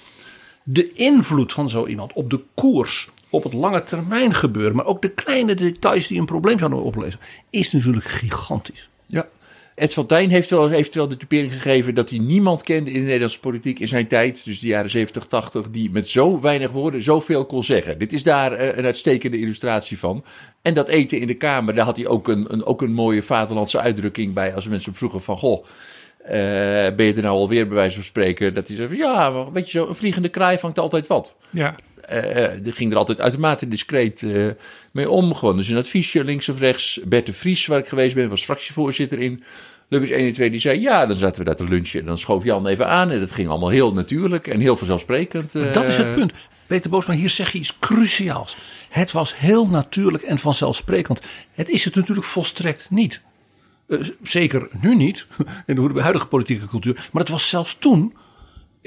[0.63, 5.03] De invloed van zo iemand op de koers op het lange termijn gebeuren, maar ook
[5.03, 8.89] de kleine details die een probleem zouden opleveren, is natuurlijk gigantisch.
[9.07, 9.29] Ja.
[9.75, 12.99] Ed van Tijn heeft wel, heeft wel de typering gegeven dat hij niemand kende in
[12.99, 16.71] de Nederlandse politiek in zijn tijd, dus de jaren 70, 80, die met zo weinig
[16.71, 17.99] woorden zoveel kon zeggen.
[17.99, 20.25] Dit is daar eh, een uitstekende illustratie van.
[20.63, 23.23] En dat eten in de Kamer, daar had hij ook een, een, ook een mooie
[23.23, 25.65] vaderlandse uitdrukking bij als mensen vroegen van, goh,
[26.25, 26.31] uh,
[26.97, 28.55] ben je er nou alweer bij wijze van spreken?
[28.55, 31.37] Dat hij zei van, ja, maar weet je zo, een vliegende kraai vangt altijd wat.
[31.51, 31.75] Ja.
[32.63, 34.51] Die ging er altijd uitermate discreet uh,
[34.91, 35.35] mee om.
[35.35, 37.01] Gewoon dus een adviesje links of rechts.
[37.05, 39.43] Bert de Vries, waar ik geweest ben, was fractievoorzitter in.
[39.89, 42.01] Lubbers 1 en 2, die zei ja, dan zaten we daar te lunchen.
[42.01, 43.11] En dan schoof Jan even aan.
[43.11, 45.53] En dat ging allemaal heel natuurlijk en heel vanzelfsprekend.
[45.53, 46.33] Dat is het punt.
[46.67, 48.57] Peter Boosma, hier zeg je iets cruciaals.
[48.89, 51.21] Het was heel natuurlijk en vanzelfsprekend.
[51.53, 53.21] Het is het natuurlijk volstrekt niet.
[53.89, 55.27] Uh, zeker nu niet,
[55.67, 57.09] in de huidige politieke cultuur.
[57.13, 58.15] Maar het was zelfs toen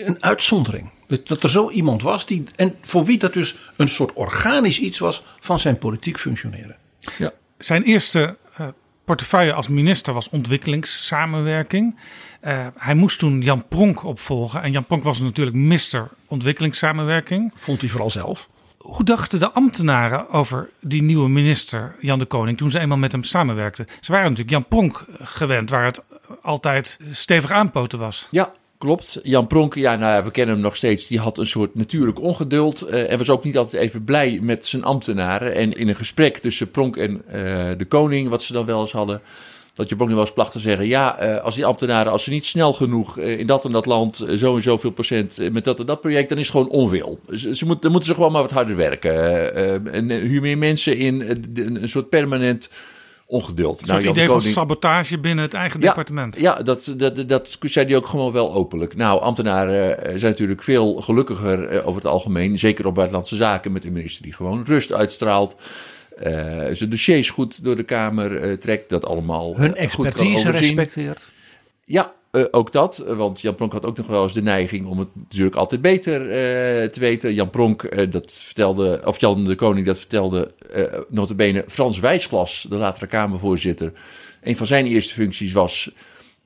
[0.05, 0.89] een uitzondering.
[1.23, 4.99] Dat er zo iemand was die, en voor wie dat dus een soort organisch iets
[4.99, 6.75] was van zijn politiek functioneren.
[7.17, 7.31] Ja.
[7.57, 8.67] Zijn eerste uh,
[9.05, 11.99] portefeuille als minister was ontwikkelingssamenwerking.
[12.43, 14.61] Uh, hij moest toen Jan Pronk opvolgen.
[14.61, 17.53] En Jan Pronk was natuurlijk mister ontwikkelingssamenwerking.
[17.55, 18.47] Vond hij vooral zelf.
[18.77, 23.11] Hoe dachten de ambtenaren over die nieuwe minister, Jan de Koning, toen ze eenmaal met
[23.11, 23.87] hem samenwerkten?
[24.01, 26.03] Ze waren natuurlijk Jan Pronk gewend, waar het
[26.41, 28.27] altijd stevig aanpoten was.
[28.31, 29.19] Ja, Klopt.
[29.23, 31.07] Jan Pronk, ja, nou ja, we kennen hem nog steeds.
[31.07, 32.89] Die had een soort natuurlijk ongeduld.
[32.89, 35.55] Uh, en was ook niet altijd even blij met zijn ambtenaren.
[35.55, 37.31] En in een gesprek tussen Pronk en uh,
[37.77, 39.21] de koning, wat ze dan wel eens hadden.
[39.73, 40.87] Dat je Pronk nu wel eens placht te zeggen.
[40.87, 44.25] Ja, uh, als die ambtenaren, als ze niet snel genoeg in dat en dat land.
[44.35, 46.29] zo en zoveel procent met dat en dat project.
[46.29, 47.19] dan is het gewoon onwil.
[47.29, 49.93] Ze, ze dan moeten ze gewoon maar wat harder werken.
[49.93, 51.21] en huur meer mensen in.
[51.53, 52.69] een soort permanent
[53.27, 53.81] ongeduld.
[53.81, 56.39] Een soort nou, idee van sabotage binnen het eigen ja, departement.
[56.39, 58.95] Ja, dat, dat, dat zei hij ook gewoon wel openlijk.
[58.95, 62.57] Nou, ambtenaren zijn natuurlijk veel gelukkiger over het algemeen.
[62.57, 65.55] Zeker op buitenlandse zaken met een minister die gewoon rust uitstraalt.
[66.23, 66.23] Uh,
[66.71, 68.89] zijn dossiers goed door de Kamer uh, trekt.
[68.89, 71.27] Dat allemaal Hun expertise respecteert.
[71.85, 74.99] Ja, uh, ook dat, want Jan Pronk had ook nog wel eens de neiging om
[74.99, 76.29] het natuurlijk altijd beter uh,
[76.87, 77.33] te weten.
[77.33, 80.51] Jan Pronk, dat vertelde, of Jan de Koning, dat vertelde
[81.09, 83.93] notabene Frans Wijsklas, de latere Kamervoorzitter.
[84.43, 85.91] Een van zijn eerste functies was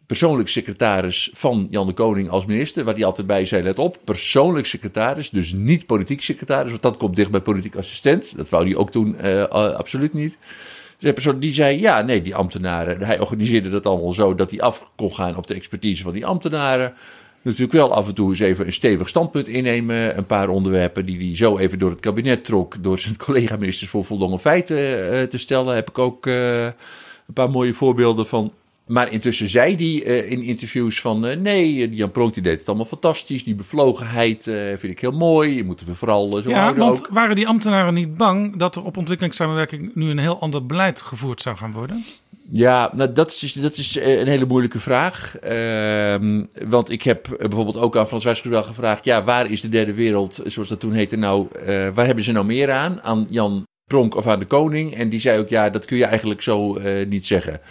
[0.06, 2.84] persoonlijk secretaris van Jan de Koning als minister.
[2.84, 6.70] Waar hij altijd bij zei, let op, persoonlijk secretaris, dus niet politiek secretaris.
[6.70, 8.38] Want dat komt dicht bij politiek assistent.
[8.38, 10.38] Dat wou hij ook toen absoluut niet
[11.02, 14.92] persoon die zei, ja, nee, die ambtenaren, hij organiseerde dat allemaal zo dat hij af
[14.96, 16.94] kon gaan op de expertise van die ambtenaren.
[17.42, 20.18] Natuurlijk wel af en toe eens even een stevig standpunt innemen.
[20.18, 24.06] Een paar onderwerpen die hij zo even door het kabinet trok, door zijn collega-ministers voor
[24.06, 25.76] voldongen feiten uh, te stellen.
[25.76, 28.52] Heb ik ook uh, een paar mooie voorbeelden van.
[28.88, 32.68] Maar intussen zei hij uh, in interviews van uh, nee, Jan Pronk die deed het
[32.68, 33.44] allemaal fantastisch.
[33.44, 35.56] Die bevlogenheid uh, vind ik heel mooi.
[35.56, 37.14] Je moeten we vooral zo ja, houden want ook.
[37.14, 41.42] waren die ambtenaren niet bang dat er op ontwikkelingssamenwerking nu een heel ander beleid gevoerd
[41.42, 42.06] zou gaan worden?
[42.50, 45.36] Ja, nou, dat is, dat is een hele moeilijke vraag.
[45.44, 49.06] Uh, want ik heb bijvoorbeeld ook aan Frans Wijskers wel gevraagd...
[49.06, 51.48] ja, waar is de derde wereld, zoals dat toen heette nou...
[51.66, 53.02] waar hebben ze nou meer aan?
[53.02, 54.94] Aan Jan Pronk of aan de koning?
[54.94, 57.62] En die zei ook, ja, dat kun je eigenlijk zo niet zeggen.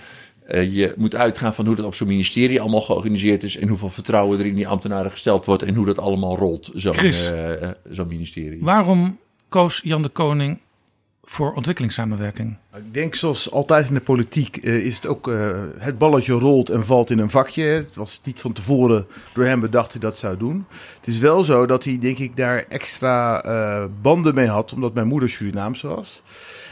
[0.50, 3.56] Uh, je moet uitgaan van hoe dat op zo'n ministerie allemaal georganiseerd is.
[3.56, 5.62] En hoeveel vertrouwen er in die ambtenaren gesteld wordt.
[5.62, 8.58] En hoe dat allemaal rolt, zo'n uh, zo ministerie.
[8.62, 10.60] Waarom koos Jan de Koning
[11.22, 12.56] voor ontwikkelingssamenwerking?
[12.76, 15.32] Ik denk zoals altijd in de politiek uh, is het ook
[15.78, 17.62] het balletje rolt en valt in een vakje.
[17.62, 20.66] Het was niet van tevoren door hem bedacht hij dat zou doen.
[20.96, 25.06] Het is wel zo dat hij denk ik daar extra banden mee had, omdat mijn
[25.06, 26.22] moeder Surinaamse was.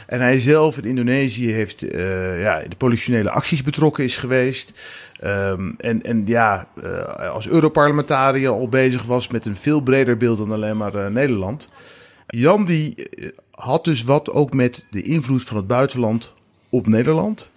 [0.09, 4.73] En hij zelf in Indonesië heeft uh, ja, de politionele acties betrokken is geweest.
[5.23, 10.37] Um, en, en ja, uh, als Europarlementariër al bezig was met een veel breder beeld
[10.37, 11.69] dan alleen maar uh, Nederland.
[12.27, 12.95] Jan die
[13.51, 16.33] had dus wat ook met de invloed van het buitenland
[16.69, 17.49] op Nederland.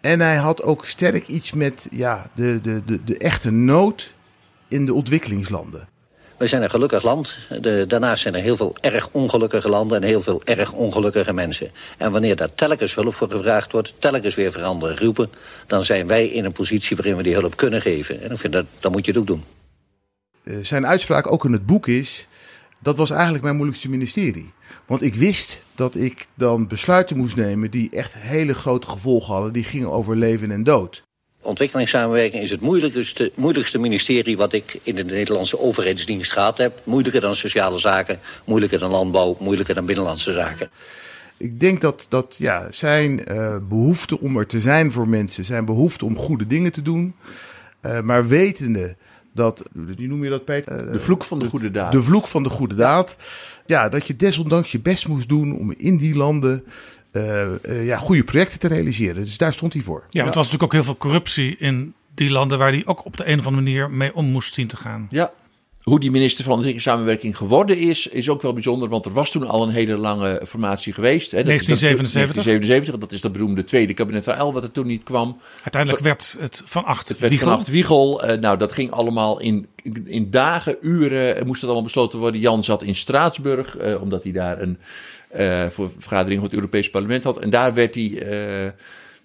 [0.00, 4.14] En hij had ook sterk iets met ja, de, de, de, de echte nood
[4.68, 5.88] in de ontwikkelingslanden.
[6.36, 7.38] We zijn een gelukkig land.
[7.60, 10.02] De, daarnaast zijn er heel veel erg ongelukkige landen...
[10.02, 11.70] en heel veel erg ongelukkige mensen.
[11.98, 13.94] En wanneer daar telkens hulp voor gevraagd wordt...
[13.98, 15.30] telkens weer veranderen roepen...
[15.66, 18.22] dan zijn wij in een positie waarin we die hulp kunnen geven.
[18.22, 19.44] En ik vind dat, dan moet je het ook doen.
[20.62, 22.26] Zijn uitspraak ook in het boek is...
[22.78, 24.52] dat was eigenlijk mijn moeilijkste ministerie.
[24.86, 27.70] Want ik wist dat ik dan besluiten moest nemen...
[27.70, 29.52] die echt hele grote gevolgen hadden.
[29.52, 31.05] Die gingen over leven en dood
[31.46, 36.80] ontwikkelingssamenwerking is het moeilijkste, moeilijkste ministerie wat ik in de Nederlandse overheidsdienst gehad heb.
[36.84, 40.70] Moeilijker dan sociale zaken, moeilijker dan landbouw, moeilijker dan binnenlandse zaken.
[41.36, 45.64] Ik denk dat, dat ja, zijn uh, behoefte om er te zijn voor mensen, zijn
[45.64, 47.14] behoefte om goede dingen te doen,
[47.82, 48.96] uh, maar wetende
[49.36, 50.86] dat, hoe noem je dat Peter?
[50.86, 51.92] Uh, de vloek van de goede daad.
[51.92, 53.16] De vloek van de goede daad.
[53.66, 56.95] Ja, dat je desondanks je best moest doen om in die landen eh, eh,
[57.84, 59.24] ja, goede projecten te realiseren.
[59.24, 60.04] Dus daar stond hij voor.
[60.08, 63.04] Ja, want er was natuurlijk ook heel veel corruptie in die landen waar hij ook
[63.04, 65.06] op de een of andere manier mee om moest zien te gaan.
[65.10, 65.32] Ja,
[65.90, 68.88] hoe die minister van Ontwikkelingssamenwerking geworden is, is ook wel bijzonder.
[68.88, 71.30] Want er was toen al een hele lange formatie geweest.
[71.30, 71.36] Hè.
[71.36, 72.28] Dat 1977.
[72.28, 75.02] Is dat, 1977, dat is dat beroemde tweede kabinet van El, wat er toen niet
[75.02, 75.38] kwam.
[75.62, 77.50] Uiteindelijk werd het van acht Het werd Wiegel.
[77.50, 78.28] van acht Wiegel.
[78.28, 79.66] Uh, nou, dat ging allemaal in,
[80.04, 82.40] in dagen, uren, moest dat allemaal besloten worden.
[82.40, 84.78] Jan zat in Straatsburg, uh, omdat hij daar een
[85.38, 87.38] uh, voor vergadering van het Europees Parlement had.
[87.38, 88.22] En daar werd hij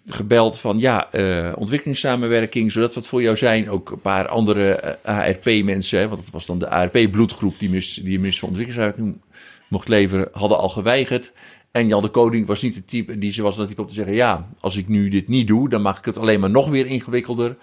[0.06, 3.70] gebeld van ja, uh, ontwikkelingssamenwerking, zodat wat voor jou zijn.
[3.70, 8.40] Ook een paar andere ARP-mensen, want dat was dan de ARP-bloedgroep die, mis, die minister
[8.40, 9.22] van Ontwikkelingssamenwerking
[9.68, 11.32] mocht leveren, hadden al geweigerd.
[11.72, 14.14] En Jan de Koning was niet de type, die was dat type om te zeggen:
[14.14, 16.86] ja, als ik nu dit niet doe, dan maak ik het alleen maar nog weer
[16.86, 17.56] ingewikkelder.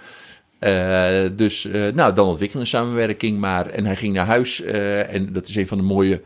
[1.37, 3.67] Dus nou, dan ontwikkelingssamenwerking maar.
[3.67, 6.23] En hij ging naar huis en dat is een van de mooie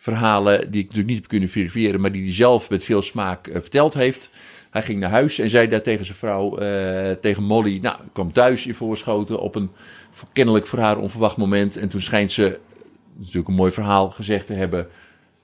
[0.00, 3.50] verhalen die ik natuurlijk niet heb kunnen verifiëren, maar die hij zelf met veel smaak
[3.52, 4.30] verteld heeft.
[4.70, 8.32] Hij ging naar huis en zei daar tegen zijn vrouw, uh, tegen Molly, nou, kwam
[8.32, 9.70] thuis in voorschoten op een
[10.32, 11.76] kennelijk voor haar onverwacht moment.
[11.76, 12.58] En toen schijnt ze,
[13.16, 14.88] natuurlijk een mooi verhaal, gezegd te hebben,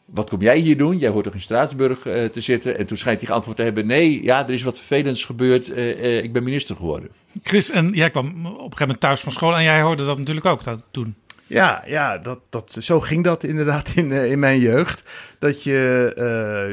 [0.05, 0.99] wat kom jij hier doen?
[0.99, 2.79] Jij hoort toch in Straatsburg uh, te zitten?
[2.79, 5.77] En toen schijnt hij geantwoord te hebben, nee, ja, er is wat vervelends gebeurd,
[6.25, 7.11] ik ben minister geworden.
[7.43, 10.19] Chris, en jij kwam op een gegeven moment thuis van school en jij hoorde dat
[10.19, 11.15] natuurlijk ook toen.
[11.49, 15.03] Ja, ja dat, dat, zo ging dat inderdaad in, uh, in mijn jeugd.
[15.39, 16.13] Dat je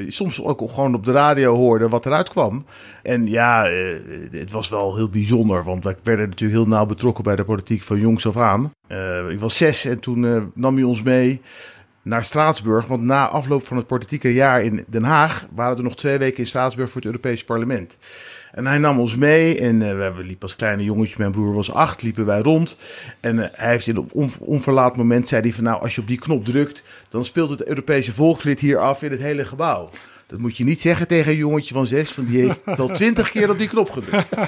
[0.06, 2.66] uh, soms ook gewoon op de radio hoorde wat eruit kwam.
[3.04, 3.98] En ja, uh,
[4.32, 7.82] het was wel heel bijzonder, want wij werden natuurlijk heel nauw betrokken bij de politiek
[7.82, 8.72] van jongs af aan.
[9.30, 11.42] ik was zes en toen nam hij ons mee
[12.04, 12.88] naar Straatsburg.
[12.88, 16.38] Want na afloop van het politieke jaar in Den Haag waren er nog twee weken
[16.38, 17.98] in Straatsburg voor het Europese parlement.
[18.52, 21.74] En hij nam ons mee en uh, we liepen als kleine jongetje, mijn broer was
[21.74, 22.78] acht, liepen wij rond.
[23.20, 26.02] En uh, hij heeft in een on onverlaat moment, zei hij van nou, als je
[26.02, 29.90] op die knop drukt, dan speelt het Europese volkslied hier af in het hele gebouw.
[30.28, 33.30] Dat moet je niet zeggen tegen een jongetje van zes, van die heeft wel twintig
[33.30, 34.30] keer op die knop gedrukt.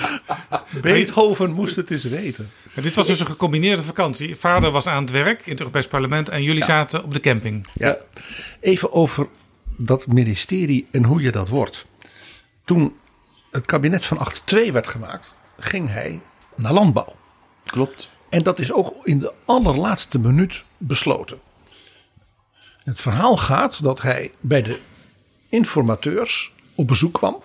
[0.82, 2.50] Beethoven moest het eens weten.
[2.74, 4.36] Maar dit was dus een gecombineerde vakantie.
[4.36, 6.66] Vader was aan het werk in het Europees Parlement en jullie ja.
[6.66, 7.66] zaten op de camping.
[7.72, 7.96] Ja.
[8.60, 9.26] Even over
[9.76, 11.84] dat ministerie en hoe je dat wordt.
[12.64, 12.96] Toen
[13.50, 16.20] het kabinet van 8-2 werd gemaakt, ging hij
[16.54, 17.16] naar landbouw.
[17.64, 18.10] Klopt.
[18.28, 21.40] En dat is ook in de allerlaatste minuut besloten.
[22.84, 24.78] Het verhaal gaat dat hij bij de
[25.48, 27.42] informateurs op bezoek kwam.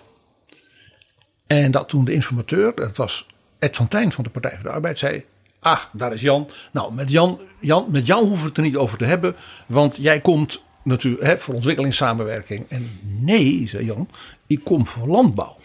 [1.61, 3.27] En dat toen de informateur, dat was
[3.59, 5.23] Ed van Tijn van de Partij voor de Arbeid, zei:
[5.59, 6.49] Ah, daar is Jan.
[6.71, 9.35] Nou, met Jan, Jan, met Jan hoeven we het er niet over te hebben,
[9.65, 12.65] want jij komt natuurlijk hè, voor ontwikkelingssamenwerking.
[12.69, 14.09] En nee, zei Jan,
[14.47, 15.55] ik kom voor landbouw.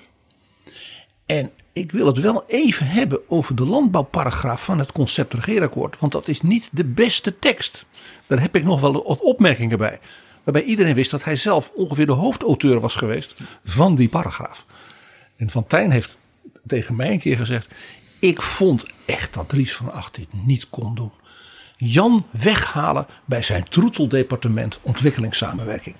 [1.27, 5.96] En ik wil het wel even hebben over de landbouwparagraaf van het concept regeerakkoord.
[5.98, 7.85] Want dat is niet de beste tekst.
[8.27, 9.98] Daar heb ik nog wel wat opmerkingen bij.
[10.44, 14.64] Waarbij iedereen wist dat hij zelf ongeveer de hoofdauteur was geweest van die paragraaf.
[15.38, 16.18] En Van Tijn heeft
[16.66, 17.74] tegen mij een keer gezegd.
[18.18, 21.12] Ik vond echt dat Dries van Acht dit niet kon doen.
[21.77, 25.96] Jan weghalen bij zijn troeteldepartement ontwikkelingssamenwerking.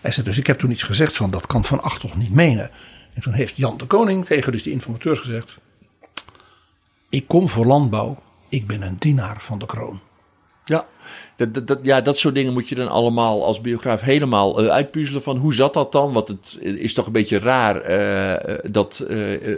[0.00, 2.32] Hij zei dus, ik heb toen iets gezegd van dat kan Van Acht toch niet
[2.32, 2.70] menen.
[3.14, 5.58] En toen heeft Jan de Koning tegen dus die informateurs gezegd.
[7.08, 10.00] Ik kom voor landbouw, ik ben een dienaar van de kroon.
[10.70, 10.86] Ja,
[11.36, 15.22] dat, dat, ja, dat soort dingen moet je dan allemaal als biograaf helemaal uh, uitpuzzelen
[15.22, 16.12] van hoe zat dat dan?
[16.12, 19.56] Want het is toch een beetje raar uh, dat uh,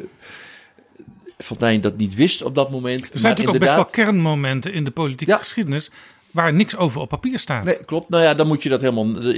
[1.38, 3.12] Fontijn dat niet wist op dat moment.
[3.12, 5.38] Er zijn natuurlijk ook best wel kernmomenten in de politieke ja.
[5.38, 5.90] geschiedenis
[6.32, 7.64] waar niks over op papier staat.
[7.64, 8.08] Nee, klopt.
[8.08, 9.34] Nou ja, dan moet je dat helemaal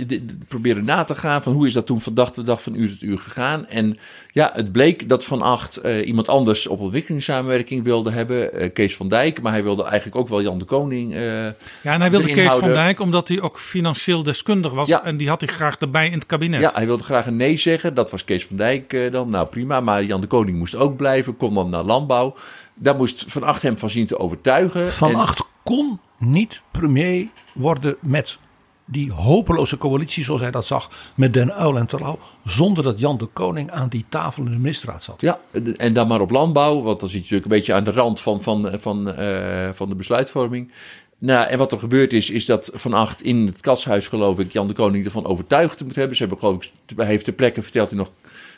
[0.48, 1.42] proberen na te gaan.
[1.42, 3.66] Van hoe is dat toen van dag tot dag, van uur tot uur gegaan?
[3.66, 3.98] En
[4.32, 8.62] ja, het bleek dat Van Acht uh, iemand anders op ontwikkelingssamenwerking wilde hebben.
[8.62, 11.14] Uh, Kees van Dijk, maar hij wilde eigenlijk ook wel Jan de Koning.
[11.14, 11.52] Uh, ja,
[11.82, 14.88] en hij wilde Kees van Dijk omdat hij ook financieel deskundig was.
[14.88, 15.04] Ja.
[15.04, 16.60] En die had hij graag erbij in het kabinet.
[16.60, 17.94] Ja, hij wilde graag een nee zeggen.
[17.94, 19.30] Dat was Kees van Dijk dan.
[19.30, 21.36] Nou prima, maar Jan de Koning moest ook blijven.
[21.36, 22.34] Kom dan naar landbouw.
[22.74, 24.92] Daar moest Van Acht hem van zien te overtuigen.
[24.92, 25.16] Van en...
[25.16, 28.38] Acht kon niet premier worden met
[28.84, 33.18] die hopeloze coalitie zoals hij dat zag met Den Uyl en Terlouw, zonder dat Jan
[33.18, 35.20] de Koning aan die tafel in de ministerraad zat.
[35.20, 35.40] Ja,
[35.76, 38.20] en dan maar op landbouw, want dan zit je natuurlijk een beetje aan de rand
[38.20, 40.72] van, van, van, uh, van de besluitvorming.
[41.18, 44.52] Nou, en wat er gebeurd is, is dat Van Acht in het katshuis, geloof ik,
[44.52, 46.16] Jan de Koning ervan overtuigd moet hebben.
[46.16, 48.10] Ze hebben, geloof ik, hij heeft ter plekke verteld hij nog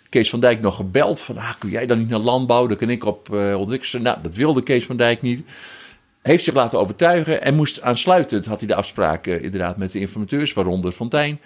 [0.09, 2.67] Kees van Dijk nog gebeld van, ah, kun jij dan niet naar landbouw?
[2.67, 4.03] Dan kan ik op uh, ontwikkelen.
[4.03, 5.47] Nou, dat wilde Kees van Dijk niet
[6.27, 10.53] heeft zich laten overtuigen en moest aansluitend, had hij de afspraken inderdaad met de informateurs,
[10.53, 11.41] waaronder Fontijn.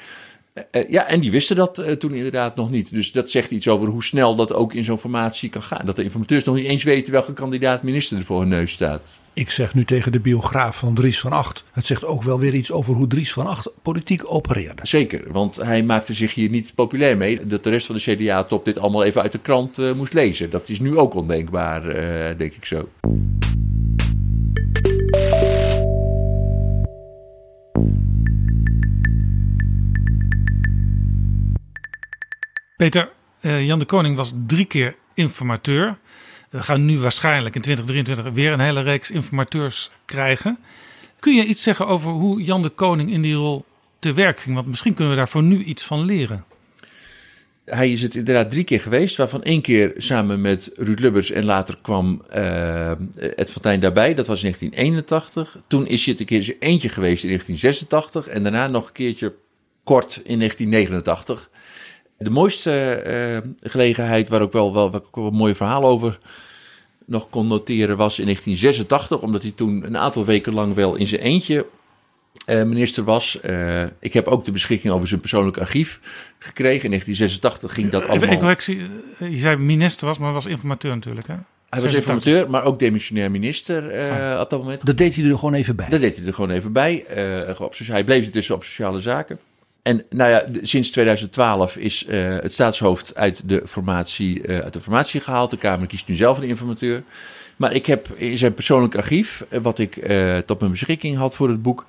[0.73, 2.91] Uh, ja, en die wisten dat toen inderdaad nog niet.
[2.91, 5.87] Dus dat zegt iets over hoe snel dat ook in zo'n formatie kan gaan.
[5.87, 9.19] Dat de informateurs nog niet eens weten welke kandidaat minister er voor hun neus staat.
[9.33, 11.65] Ik zeg nu tegen de biograaf van Dries van Acht.
[11.73, 14.87] Het zegt ook wel weer iets over hoe Dries van Acht politiek opereerde.
[14.87, 17.47] Zeker, want hij maakte zich hier niet populair mee.
[17.47, 20.51] Dat de rest van de CDA-top dit allemaal even uit de krant uh, moest lezen.
[20.51, 21.83] Dat is nu ook ondenkbaar,
[22.37, 22.89] denk ik zo.
[32.81, 35.99] Peter, uh, Jan de Koning was drie keer informateur.
[36.51, 40.59] We gaan nu waarschijnlijk in 2023 weer een hele reeks informateurs krijgen.
[41.19, 43.65] Kun je iets zeggen over hoe Jan de Koning in die rol
[43.99, 44.55] te werk ging?
[44.55, 46.45] Want misschien kunnen we daar voor nu iets van leren.
[47.65, 51.45] Hij is het inderdaad drie keer geweest, waarvan één keer samen met Ruud Lubbers en
[51.45, 52.91] later kwam uh,
[53.37, 54.15] Ed Fontijn daarbij.
[54.15, 55.59] Dat was in 1981.
[55.67, 59.35] Toen is hij het een keer eentje geweest in 1986 en daarna nog een keertje
[59.85, 61.51] kort in 1989.
[62.23, 63.03] De mooiste
[63.43, 66.19] uh, gelegenheid, waar ook wel, wel, wel een mooi verhaal over
[67.07, 71.07] nog kon noteren, was in 1986, omdat hij toen een aantal weken lang wel in
[71.07, 71.67] zijn eentje
[72.47, 73.39] uh, minister was.
[73.45, 76.01] Uh, ik heb ook de beschikking over zijn persoonlijk archief
[76.39, 76.85] gekregen.
[76.85, 78.29] In 1986 ging dat allemaal...
[78.29, 78.79] Even correctie,
[79.19, 81.35] je zei minister was, maar was informateur natuurlijk, hè?
[81.71, 84.87] Hij was informateur, maar ook demissionair minister uh, op dat moment.
[84.87, 85.89] Dat deed hij er gewoon even bij?
[85.89, 87.05] Dat deed hij er gewoon even bij.
[87.59, 89.39] op, hij bleef intussen op sociale zaken.
[89.83, 94.81] En nou ja, sinds 2012 is uh, het staatshoofd uit de, formatie, uh, uit de
[94.81, 95.51] formatie gehaald.
[95.51, 97.03] De Kamer kiest nu zelf een informateur.
[97.57, 99.93] Maar ik heb in zijn persoonlijk archief, uh, wat ik
[100.47, 101.87] tot mijn beschikking had voor het boek.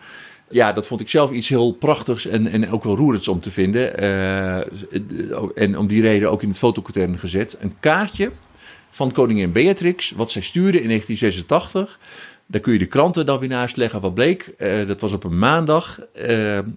[0.49, 3.51] Ja, dat vond ik zelf iets heel prachtigs en, en ook wel roerends om te
[3.51, 3.97] vinden.
[5.55, 7.57] en om die reden ook in het fotokatern gezet.
[7.59, 8.31] Een kaartje
[8.89, 11.99] van koningin Beatrix, wat zij stuurde in 1986
[12.51, 14.01] daar kun je de kranten dan weer naast leggen.
[14.01, 15.99] Wat bleek, uh, dat was op een maandag.
[15.99, 16.25] Uh,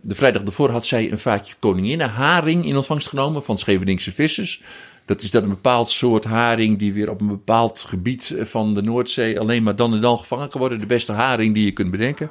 [0.02, 4.62] de vrijdag ervoor had zij een vaatje koninginnen haring in ontvangst genomen van Scheveningse vissers.
[5.04, 8.82] Dat is dan een bepaald soort haring die weer op een bepaald gebied van de
[8.82, 10.78] Noordzee alleen maar dan en dan gevangen kan worden.
[10.78, 12.30] De beste haring die je kunt bedenken.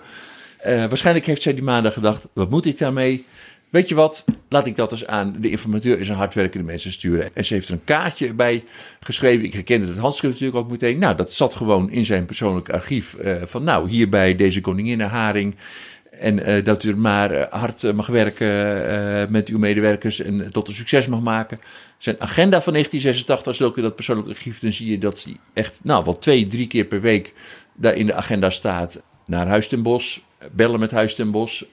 [0.64, 3.26] Waarschijnlijk heeft zij die maandag gedacht, wat moet ik daarmee?
[3.74, 7.36] Weet je wat, laat ik dat eens aan de informateur en zijn hardwerkende mensen sturen.
[7.36, 8.64] En ze heeft er een kaartje bij
[9.00, 9.46] geschreven.
[9.46, 11.00] Ik herkende het handschrift natuurlijk ook meteen.
[11.00, 13.16] Nou, dat zat gewoon in zijn persoonlijk archief.
[13.22, 15.56] Uh, van nou, hierbij deze koninginnen Haring.
[16.12, 20.74] En uh, dat u maar uh, hard mag werken met uw medewerkers en tot een
[20.74, 21.60] succes mag maken.
[21.98, 25.38] Zijn agenda van 1986, als ook in dat persoonlijk archief, dan zie je dat hij
[25.54, 27.34] echt, nou, wel twee, drie keer per week
[27.74, 29.02] daar in de agenda staat.
[29.26, 31.66] Naar Huis ten Bos, bellen met Huis ten Bos,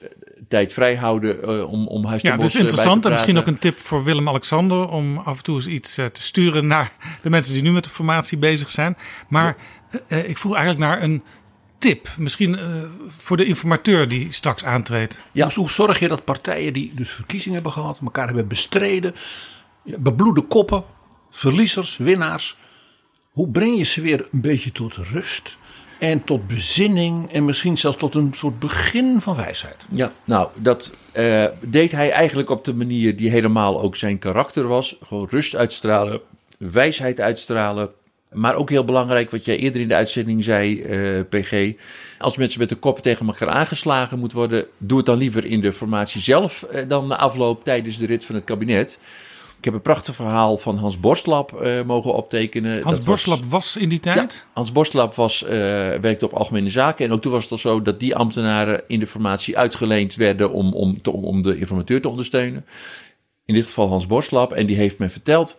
[0.51, 3.05] tijd vrijhouden uh, om, om Huis ja, Bos Ja, dat is interessant.
[3.05, 6.21] En misschien ook een tip voor Willem-Alexander om af en toe eens iets uh, te
[6.21, 8.97] sturen naar de mensen die nu met de formatie bezig zijn.
[9.27, 9.57] Maar
[9.91, 9.99] ja.
[10.07, 11.23] uh, ik vroeg eigenlijk naar een
[11.77, 12.59] tip, misschien
[13.17, 15.25] voor de informateur die straks aantreedt.
[15.31, 19.15] Ja, dus hoe zorg je dat partijen die dus verkiezingen hebben gehad, elkaar hebben bestreden,
[19.83, 20.83] bebloede koppen,
[21.31, 22.57] verliezers, winnaars,
[23.31, 25.57] hoe breng je ze weer een beetje tot rust?
[26.01, 29.85] En tot bezinning en misschien zelfs tot een soort begin van wijsheid.
[29.89, 34.67] Ja, nou, dat uh, deed hij eigenlijk op de manier die helemaal ook zijn karakter
[34.67, 34.97] was.
[35.01, 36.21] Gewoon rust uitstralen,
[36.57, 37.89] wijsheid uitstralen.
[38.31, 41.71] Maar ook heel belangrijk, wat jij eerder in de uitzending zei, uh, PG.
[42.19, 45.61] Als mensen met de koppen tegen elkaar aangeslagen moeten worden, doe het dan liever in
[45.61, 48.99] de formatie zelf uh, dan na afloop tijdens de rit van het kabinet.
[49.61, 52.81] Ik heb een prachtig verhaal van Hans Borstlap uh, mogen optekenen.
[52.81, 54.33] Hans dat Borstlap was, was, in die tijd?
[54.33, 57.05] Ja, Hans Borstlap was, uh, werkte op Algemene Zaken.
[57.05, 60.51] En ook toen was het al zo dat die ambtenaren in de formatie uitgeleend werden
[60.51, 62.65] om, om, te, om de informateur te ondersteunen.
[63.45, 64.51] In dit geval Hans Borstlap.
[64.53, 65.57] En die heeft me verteld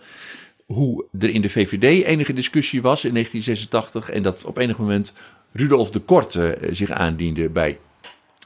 [0.66, 4.14] hoe er in de VVD enige discussie was in 1986.
[4.14, 5.12] En dat op enig moment
[5.52, 7.78] Rudolf de Korte uh, zich aandiende bij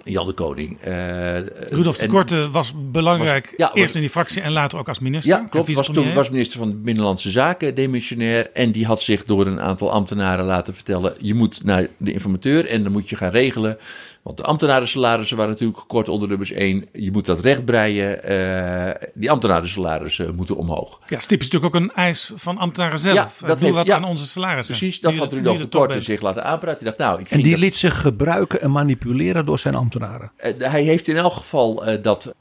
[0.06, 0.78] Jan de Koning.
[0.86, 1.38] Uh,
[1.70, 4.98] Rudolf de Korte was belangrijk, was, ja, eerst in die fractie en later ook als
[4.98, 5.38] minister.
[5.38, 5.74] Ja, klopt.
[5.74, 8.50] Was toen was minister van Binnenlandse Zaken, demissionair.
[8.52, 11.14] En die had zich door een aantal ambtenaren laten vertellen...
[11.18, 13.78] je moet naar de informateur en dan moet je gaan regelen...
[14.26, 16.88] Want de ambtenarensalarissen waren natuurlijk gekort onder Lubbers 1.
[16.92, 18.32] Je moet dat rechtbreien.
[18.32, 21.00] Uh, die ambtenarensalarissen moeten omhoog.
[21.06, 23.40] Ja, Stip is natuurlijk ook een eis van ambtenaren zelf.
[23.40, 24.76] Ja, dat Doe heeft, wat ja, aan onze salarissen.
[24.76, 26.78] Precies, dat had Rudolf de Korte zich laten aanpraten.
[26.78, 27.60] Die dacht, nou, ik en die dat...
[27.60, 30.32] liet zich gebruiken en manipuleren door zijn ambtenaren.
[30.44, 32.34] Uh, hij heeft in elk geval uh, dat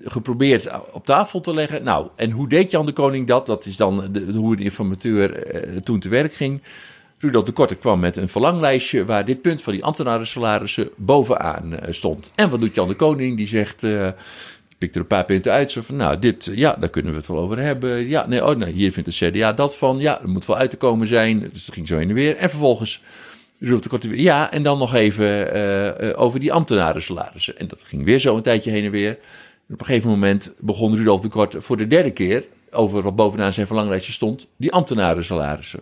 [0.00, 1.84] geprobeerd op tafel te leggen.
[1.84, 3.46] Nou, en hoe deed Jan de Koning dat?
[3.46, 6.62] Dat is dan de, hoe de informateur toen te werk ging.
[7.20, 11.78] Rudolf de Korte kwam met een verlanglijstje waar dit punt van die ambtenarensalarissen bovenaan uh,
[11.88, 12.32] stond.
[12.34, 13.36] En wat doet Jan de Koning?
[13.36, 14.08] Die zegt, uh,
[14.78, 15.70] pikt er een paar punten uit.
[15.70, 18.08] Zo van, nou, dit, ja, daar kunnen we het wel over hebben.
[18.08, 19.98] Ja, nee, oh, nee, hier vindt de CDA dat van.
[19.98, 21.48] Ja, er moet wel uit te komen zijn.
[21.52, 22.36] Dus dat ging zo heen en weer.
[22.36, 23.00] En vervolgens
[23.58, 25.56] Rudolf de Korte weer, ja, en dan nog even
[26.04, 27.58] uh, over die ambtenarensalarissen.
[27.58, 29.18] En dat ging weer zo een tijdje heen en weer.
[29.70, 33.52] Op een gegeven moment begon Rudolf de Kort voor de derde keer, over wat bovenaan
[33.52, 35.80] zijn verlanglijstje stond, die ambtenarensalarissen.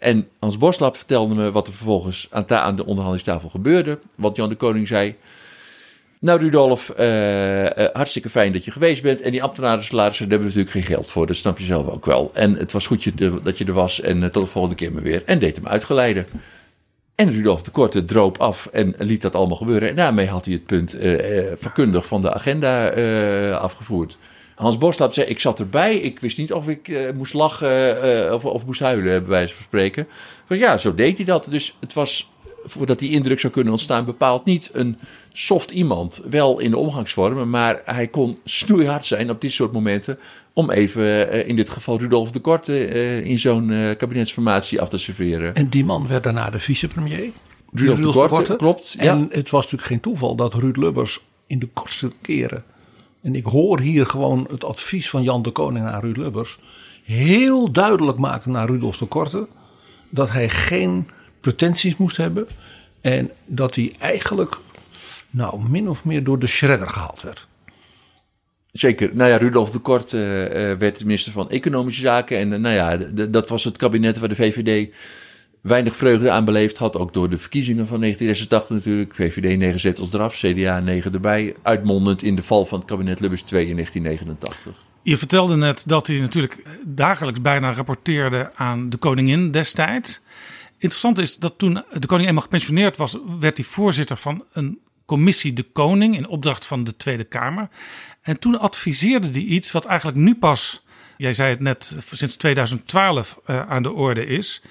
[0.00, 3.98] En Hans Boslap vertelde me wat er vervolgens aan, aan de onderhandelingstafel gebeurde.
[4.16, 5.16] Wat Jan de Koning zei.
[6.20, 9.20] Nou, Rudolf, uh, hartstikke fijn dat je geweest bent.
[9.20, 11.26] En die ambtenarensalarissen, daar hebben we natuurlijk geen geld voor.
[11.26, 12.30] Dat snap je zelf ook wel.
[12.34, 14.00] En het was goed je, dat je er was.
[14.00, 15.22] En tot de volgende keer maar weer.
[15.26, 16.26] En deed hem uitgeleiden.
[17.14, 19.88] En Rudolf de Korte droop af en liet dat allemaal gebeuren.
[19.88, 20.96] En daarmee had hij het punt
[21.58, 22.88] vakkundig van de agenda
[23.52, 24.18] afgevoerd.
[24.60, 25.96] Hans Boslap zei, ik zat erbij.
[25.96, 29.64] Ik wist niet of ik uh, moest lachen of, of moest huilen, bij wijze van
[29.64, 30.06] spreken.
[30.46, 31.46] Maar ja, zo deed hij dat.
[31.50, 32.30] Dus het was,
[32.64, 34.98] voordat die indruk zou kunnen ontstaan, bepaald niet een
[35.32, 36.22] soft iemand.
[36.30, 40.18] Wel in de omgangsvormen, maar hij kon snoeihard zijn op dit soort momenten
[40.52, 42.88] om even uh, in dit geval Rudolf de Korte
[43.22, 45.54] in zo'n kabinetsformatie af te serveren.
[45.54, 47.30] En die man werd daarna de vicepremier.
[47.72, 48.96] Rudolf, Rudolf de, Korte, de Korte, klopt.
[48.98, 49.26] En ja.
[49.30, 52.64] het was natuurlijk geen toeval dat Ruud Lubbers in de kortste keren,
[53.22, 56.58] en ik hoor hier gewoon het advies van Jan de Koning aan Ruud Lubbers,
[57.04, 59.48] heel duidelijk maakte naar Rudolf de Korte
[60.08, 61.08] dat hij geen
[61.40, 62.46] pretenties moest hebben
[63.00, 64.56] en dat hij eigenlijk
[65.30, 67.48] nou min of meer door de shredder gehaald werd.
[68.72, 69.10] Zeker.
[69.12, 70.20] Nou ja, Rudolf de Kort uh,
[70.76, 72.38] werd minister van Economische Zaken.
[72.38, 72.96] En uh, nou ja,
[73.26, 74.94] dat was het kabinet waar de VVD
[75.60, 76.96] weinig vreugde aan beleefd had.
[76.96, 79.14] Ook door de verkiezingen van 1986 natuurlijk.
[79.14, 81.54] VVD 9 zetels eraf, CDA 9 erbij.
[81.62, 84.88] Uitmondend in de val van het kabinet Lubbers 2 in 1989.
[85.02, 90.20] Je vertelde net dat hij natuurlijk dagelijks bijna rapporteerde aan de koningin destijds.
[90.72, 95.52] Interessant is dat toen de koning eenmaal gepensioneerd was, werd hij voorzitter van een commissie
[95.52, 97.68] De Koning in opdracht van de Tweede Kamer.
[98.22, 100.84] En toen adviseerde hij iets wat eigenlijk nu pas,
[101.16, 104.62] jij zei het net, sinds 2012 uh, aan de orde is.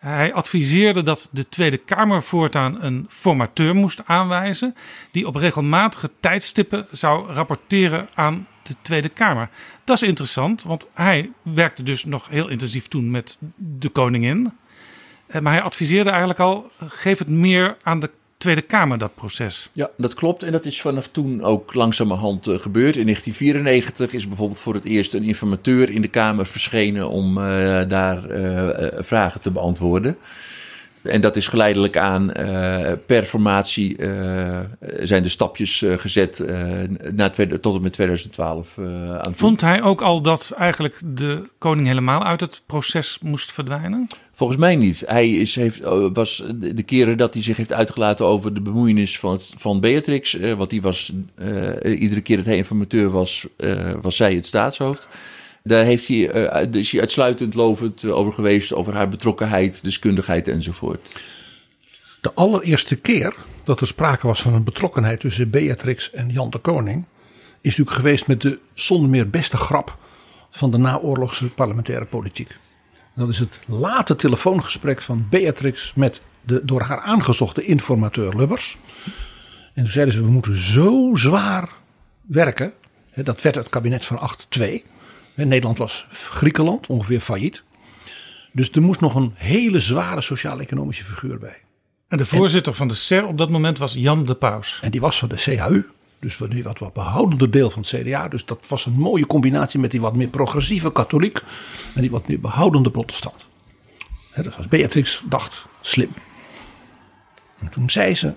[0.00, 4.74] Hij adviseerde dat de Tweede Kamer voortaan een formateur moest aanwijzen.
[5.10, 9.48] die op regelmatige tijdstippen zou rapporteren aan de Tweede Kamer.
[9.84, 14.52] Dat is interessant, want hij werkte dus nog heel intensief toen met de koningin.
[15.40, 18.10] Maar hij adviseerde eigenlijk al: geef het meer aan de
[18.40, 19.68] Tweede Kamer, dat proces.
[19.72, 20.42] Ja, dat klopt.
[20.42, 22.96] En dat is vanaf toen ook langzamerhand uh, gebeurd.
[22.96, 27.44] In 1994 is bijvoorbeeld voor het eerst een informateur in de Kamer verschenen om uh,
[27.88, 30.16] daar uh, vragen te beantwoorden.
[31.02, 32.32] En dat is geleidelijk aan
[33.06, 33.96] per formatie
[35.00, 36.44] zijn de stapjes gezet
[37.14, 37.30] na
[37.60, 38.78] tot en met 2012
[39.22, 44.08] aan Vond hij ook al dat eigenlijk de koning helemaal uit het proces moest verdwijnen?
[44.40, 45.02] Volgens mij niet.
[45.06, 45.80] Hij is, heeft,
[46.12, 50.34] was de keren dat hij zich heeft uitgelaten over de bemoeienis van, het, van Beatrix.
[50.34, 54.46] Uh, want die was uh, iedere keer dat hij informateur was, uh, was zij het
[54.46, 55.08] staatshoofd.
[55.62, 56.16] Daar heeft hij,
[56.72, 61.16] is hij uitsluitend lovend over geweest, over haar betrokkenheid, deskundigheid enzovoort.
[62.20, 63.34] De allereerste keer
[63.64, 67.06] dat er sprake was van een betrokkenheid tussen Beatrix en Jan de Koning,
[67.60, 69.98] is natuurlijk geweest met de zonder meer beste grap
[70.50, 72.56] van de naoorlogse parlementaire politiek.
[73.14, 78.76] Dat is het late telefoongesprek van Beatrix met de door haar aangezochte informateur Lubbers.
[79.74, 81.68] En toen zeiden ze: We moeten zo zwaar
[82.20, 82.72] werken.
[83.14, 84.62] Dat werd het kabinet van 8-2.
[85.34, 87.62] Nederland was Griekenland, ongeveer failliet.
[88.52, 91.56] Dus er moest nog een hele zware sociaal-economische figuur bij.
[92.08, 94.78] En de voorzitter en, van de SER op dat moment was Jan de Paus.
[94.82, 95.84] En die was van de CHU.
[96.20, 98.28] Dus nu wat, wat behoudender deel van het CDA.
[98.28, 101.42] Dus dat was een mooie combinatie met die wat meer progressieve katholiek.
[101.94, 103.46] En die wat meer behoudende protestant.
[104.30, 106.10] He, dat was Beatrix dacht slim.
[107.58, 108.34] En toen zei ze.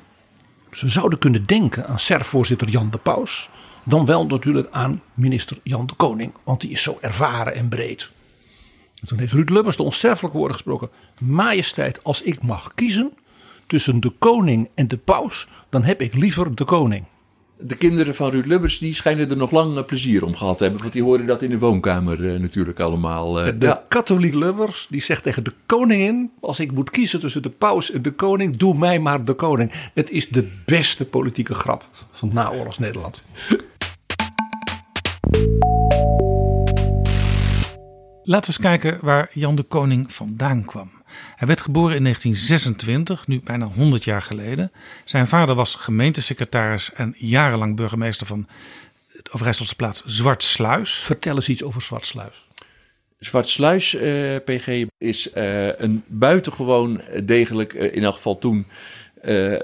[0.72, 3.50] Ze zouden kunnen denken aan SER-voorzitter Jan de Paus.
[3.84, 6.34] Dan wel natuurlijk aan minister Jan de Koning.
[6.44, 8.10] Want die is zo ervaren en breed.
[9.02, 10.90] En toen heeft Ruud Lubbers de onsterfelijke woorden gesproken.
[11.20, 13.14] Majesteit, als ik mag kiezen
[13.68, 15.48] tussen de koning en de paus.
[15.70, 17.06] Dan heb ik liever de koning
[17.58, 20.82] de kinderen van Ruud Lubbers die schijnen er nog lang plezier om gehad te hebben.
[20.82, 23.40] Want die horen dat in de woonkamer uh, natuurlijk allemaal.
[23.40, 23.84] Uh, de ja.
[23.88, 28.02] katholiek Lubbers die zegt tegen de koningin: Als ik moet kiezen tussen de paus en
[28.02, 29.72] de koning, doe mij maar de koning.
[29.94, 33.22] Het is de beste politieke grap van naoorlogs Nederland.
[38.26, 40.92] Laten we eens kijken waar Jan de Koning vandaan kwam.
[41.36, 44.72] Hij werd geboren in 1926, nu bijna 100 jaar geleden.
[45.06, 48.48] Zijn vader was gemeentesecretaris en jarenlang burgemeester van
[49.08, 50.94] de Overijsselse plaats Zwartsluis.
[50.94, 52.48] Vertel eens iets over Zwartsluis.
[53.20, 58.68] Zwartsluis, uh, PG, is uh, een buitengewoon degelijk, uh, in elk geval toen,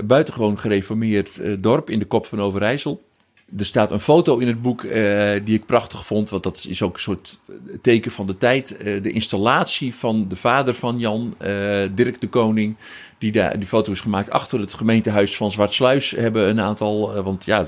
[0.05, 3.08] buitengewoon gereformeerd dorp in de kop van Overijssel.
[3.57, 6.81] Er staat een foto in het boek eh, die ik prachtig vond, want dat is
[6.81, 7.39] ook een soort
[7.81, 8.77] teken van de tijd.
[8.77, 11.49] Eh, de installatie van de vader van Jan, eh,
[11.95, 12.75] Dirk de Koning,
[13.17, 16.11] die, daar, die foto is gemaakt achter het gemeentehuis van Zwartsluis.
[16.11, 17.59] Hebben een aantal, want ja,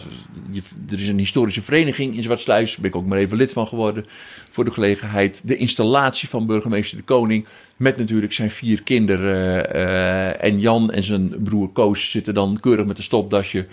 [0.90, 3.68] er is een historische vereniging in Zwartsluis, daar ben ik ook maar even lid van
[3.68, 4.06] geworden
[4.52, 5.42] voor de gelegenheid.
[5.44, 7.46] De installatie van burgemeester de Koning,
[7.78, 10.40] met natuurlijk zijn vier kinderen.
[10.40, 13.68] en Jan en zijn broer Koos zitten dan keurig met een stopdasje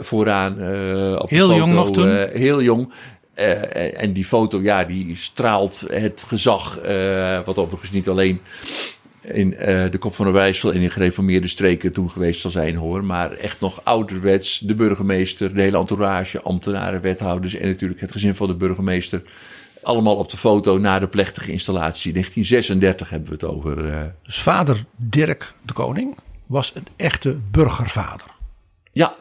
[0.00, 1.56] vooraan eh, op Heel de foto.
[1.56, 2.16] jong nog toen?
[2.16, 2.92] eh, heel jong.
[3.34, 8.40] Eh, en die foto, ja, die straalt het gezag, eh, wat overigens niet alleen
[9.22, 12.76] in eh, de Kop van de Wijssel en in gereformeerde streken toen geweest zal zijn
[12.76, 13.04] hoor.
[13.04, 18.34] Maar echt nog ouderwets, de burgemeester, de hele entourage, ambtenaren, wethouders en natuurlijk het gezin
[18.34, 19.22] van de burgemeester.
[19.82, 22.12] Allemaal op de foto na de plechtige installatie.
[22.12, 23.88] 1936 hebben we het over.
[23.92, 24.00] eh.
[24.22, 28.26] Dus vader Dirk de Koning was een echte burgervader.
[28.92, 29.14] Ja,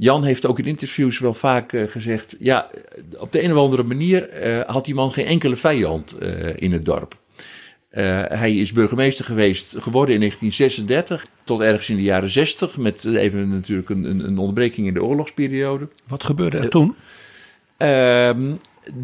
[0.00, 2.36] Jan heeft ook in interviews wel vaak eh, gezegd...
[2.38, 2.70] ja,
[3.18, 6.72] op de een of andere manier eh, had die man geen enkele vijand eh, in
[6.72, 7.18] het dorp.
[7.90, 12.76] Hij is burgemeester geweest, geworden in 1936 tot ergens in de jaren 60...
[12.76, 15.88] met even natuurlijk een, een, een onderbreking in de oorlogsperiode.
[16.06, 16.94] Wat gebeurde er toen?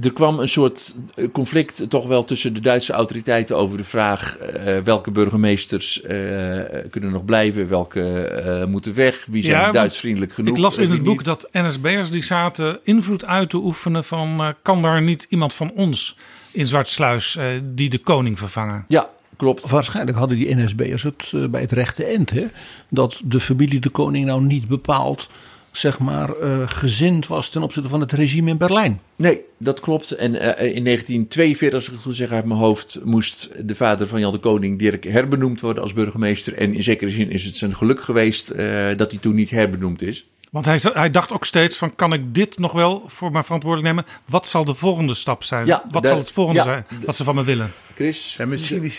[0.02, 4.36] Er kwam een soort eh, conflict toch wel tussen de Duitse autoriteiten over de vraag
[4.36, 6.60] eh, welke burgemeesters eh,
[6.90, 10.56] kunnen nog blijven, welke eh, moeten weg, wie zijn Ja, want Duitsvriendelijk genoeg.
[10.56, 11.26] Ik las in het boek niet.
[11.26, 14.54] dat NSB'ers die zaten invloed uit te oefenen van...
[14.62, 16.16] kan daar niet iemand van ons
[16.56, 18.84] in Zwartsluis eh, die de koning vervangen?
[18.86, 19.70] Ja, klopt.
[19.70, 22.30] Waarschijnlijk hadden die NSB'ers het bij het rechte eind.
[22.30, 22.46] Hè?
[22.88, 25.30] Dat de familie de koning nou niet bepaald
[25.76, 29.00] zeg maar, eh, gezind was ten opzichte van het regime in Berlijn.
[29.16, 30.10] Nee, dat klopt.
[30.10, 34.08] En eh, in 1942, als ik het goed zeg uit mijn hoofd, moest de vader
[34.08, 36.54] van Jan de Koning, Dirk, herbenoemd worden als burgemeester.
[36.54, 40.02] En in zekere zin is het zijn geluk geweest eh, dat hij toen niet herbenoemd
[40.02, 40.26] is.
[40.51, 43.94] Want hij, hij dacht ook steeds van, kan ik dit nog wel voor mijn verantwoordelijk
[43.94, 44.12] nemen?
[44.24, 45.66] Wat zal de volgende stap zijn?
[45.66, 46.64] Ja, Wat zal het volgende ja.
[46.64, 47.72] zijn wat ze van me willen?
[47.94, 48.34] Chris?
[48.38, 48.99] Ja, misschien is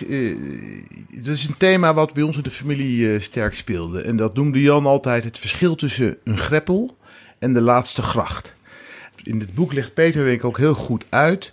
[1.09, 4.01] dat is een thema wat bij ons in de familie eh, sterk speelde.
[4.01, 6.97] En dat noemde Jan altijd het verschil tussen een greppel
[7.39, 8.55] en de laatste gracht.
[9.23, 11.51] In het boek legt Peter denk ik ook heel goed uit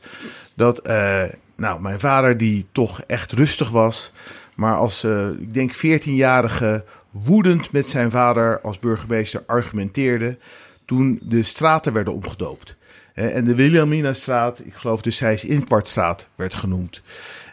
[0.54, 1.22] dat eh,
[1.56, 4.12] nou, mijn vader die toch echt rustig was,
[4.54, 6.84] maar als eh, ik denk 14-jarige
[7.14, 10.38] woedend met zijn vader als burgemeester argumenteerde
[10.84, 12.76] toen de straten werden omgedoopt.
[13.14, 17.02] En de Wilhelminastraat, ik geloof de Seys Inkwartstraat, werd genoemd.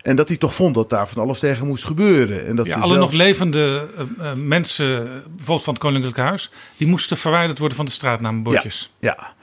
[0.01, 2.45] En dat hij toch vond dat daar van alles tegen moest gebeuren.
[2.45, 6.17] En dat Ja, ze alle zelfs- nog levende eh, eh, mensen, bijvoorbeeld van het Koninklijk
[6.17, 8.93] Huis, die moesten verwijderd worden van de straatnaambordjes.
[8.99, 9.33] Ja, ja.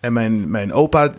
[0.00, 1.12] En mijn, mijn opa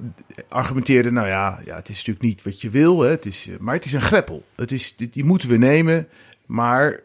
[0.50, 3.56] argumenteerde, nou ja, ja, het is natuurlijk niet wat je wil, hè, het is, eh,
[3.60, 4.46] maar het is een greppel.
[4.56, 6.08] Het is, die moeten we nemen,
[6.46, 7.00] maar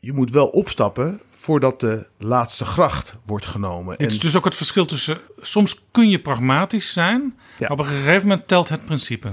[0.00, 3.98] je moet wel opstappen voordat de laatste gracht wordt genomen.
[3.98, 7.84] Dit is dus ook het verschil tussen, soms kun je pragmatisch zijn, maar op een
[7.84, 9.28] gegeven moment telt het principe.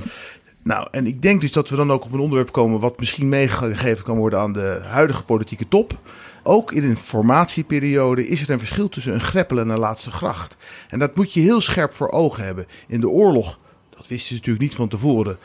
[0.64, 3.30] Nou, en ik denk dus dat we dan ook op een onderwerp komen wat misschien
[3.30, 6.00] meegegeven kan worden aan de huidige politieke top.
[6.44, 10.58] Ook in een formatieperiode is er een verschil tussen een greppel en een laatste gracht.
[10.90, 12.68] En dat moet je heel scherp voor ogen hebben.
[12.88, 13.60] In de oorlog,
[13.90, 15.38] dat wisten ze natuurlijk niet van tevoren,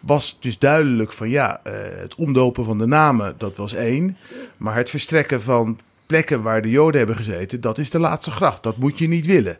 [0.00, 4.16] was dus duidelijk van ja, eh, het omdopen van de namen, dat was één.
[4.56, 8.62] Maar het verstrekken van plekken waar de Joden hebben gezeten, dat is de laatste gracht.
[8.62, 9.58] Dat moet je niet willen.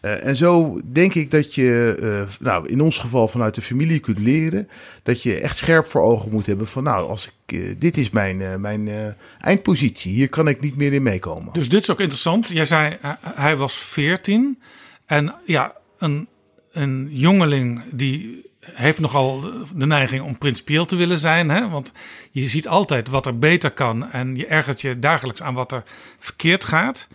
[0.00, 3.98] Eh, en zo denk ik dat je, eh, nou, in ons geval vanuit de familie
[3.98, 4.68] kunt leren
[5.02, 8.60] dat je echt scherp voor ogen moet hebben van, nou, als ik, dit is mijn,
[8.60, 11.52] mijn eindpositie, hier kan ik niet meer in meekomen.
[11.52, 12.48] Dus dit is ook interessant.
[12.48, 12.96] Jij zei,
[13.34, 14.58] hij was 14.
[15.06, 16.28] En ja, een,
[16.72, 19.44] een jongeling die heeft nogal
[19.74, 21.48] de neiging om principieel te willen zijn.
[21.48, 21.68] Hè?
[21.68, 21.92] Want
[22.30, 24.10] je ziet altijd wat er beter kan.
[24.10, 25.82] En je ergert je dagelijks aan wat er
[26.18, 27.08] verkeerd gaat.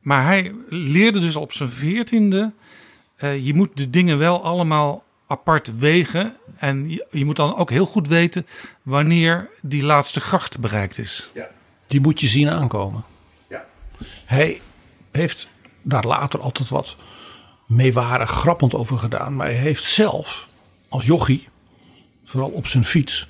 [0.00, 2.52] Maar hij leerde dus op zijn veertiende...
[3.16, 6.36] eh, je moet de dingen wel allemaal apart wegen.
[6.56, 8.46] En je, je moet dan ook heel goed weten...
[8.82, 11.30] wanneer die laatste gracht bereikt is.
[11.86, 13.04] Die moet je zien aankomen.
[13.48, 13.64] Ja.
[14.24, 14.60] Hij
[15.12, 15.48] heeft
[15.82, 16.96] daar later altijd wat
[17.66, 19.36] meewarig grappend over gedaan.
[19.36, 20.48] Maar hij heeft zelf
[20.94, 21.48] als jochie,
[22.24, 23.28] vooral op zijn fiets,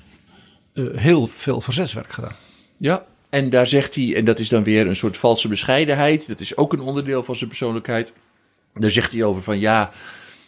[0.73, 2.35] eh, heel veel verzetswerk gedaan.
[2.77, 6.27] Ja, en daar zegt hij, en dat is dan weer een soort valse bescheidenheid.
[6.27, 8.13] Dat is ook een onderdeel van zijn persoonlijkheid.
[8.73, 9.91] Daar zegt hij over van ja,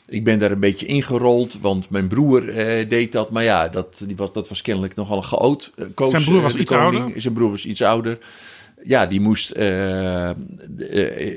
[0.08, 3.32] Ik ben daar een beetje ingerold, want mijn broer eh, deed dat.
[3.32, 5.72] Maar ja, dat, die was, dat was kennelijk nogal een geoot.
[5.76, 7.02] Uh, Koos, Zijn broer was uh, iets koning.
[7.02, 7.22] ouder?
[7.22, 8.18] Zijn broer was iets ouder.
[8.84, 10.30] Ja, die moest uh,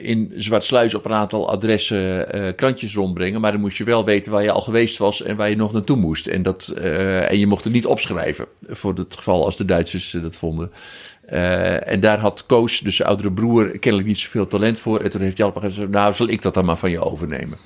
[0.00, 3.40] in Zwartsluis op een aantal adressen uh, krantjes rondbrengen.
[3.40, 5.72] Maar dan moest je wel weten waar je al geweest was en waar je nog
[5.72, 6.26] naartoe moest.
[6.26, 10.10] En, dat, uh, en je mocht het niet opschrijven, voor het geval als de Duitsers
[10.10, 10.70] dat vonden.
[11.84, 15.00] en daar had Koos, dus zijn oudere broer, kennelijk niet zoveel talent voor.
[15.00, 17.58] En toen heeft Jan gezegd, nou zal ik dat dan maar van je overnemen.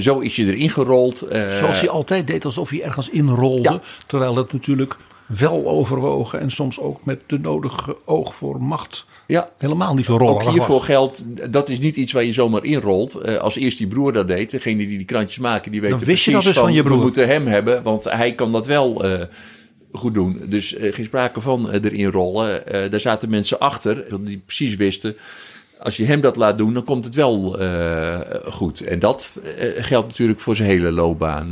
[0.00, 1.26] zo is je erin gerold.
[1.58, 3.70] Zoals hij altijd deed, alsof hij ergens inrolde.
[3.70, 3.80] Ja.
[4.06, 4.96] Terwijl het natuurlijk
[5.38, 9.50] wel overwogen en soms ook met de nodige oog voor macht ja.
[9.58, 10.84] helemaal niet zo rollig Ook hiervoor was.
[10.84, 11.22] geldt,
[11.52, 13.18] dat is niet iets waar je zomaar inrolt.
[13.22, 16.08] Uh, als eerst die broer dat deed, degene die die krantjes maken, die weten wist
[16.24, 16.96] je precies dat dus van je broer.
[16.96, 19.20] we moeten hem hebben, want hij kan dat wel uh,
[19.92, 20.42] goed doen.
[20.44, 22.62] Dus uh, geen sprake van erin rollen.
[22.90, 25.16] daar zaten mensen achter die precies wisten
[25.78, 27.58] als je hem dat laat doen, dan komt het wel
[28.44, 28.80] goed.
[28.80, 29.32] En dat
[29.76, 31.50] geldt natuurlijk voor zijn hele loopbaan.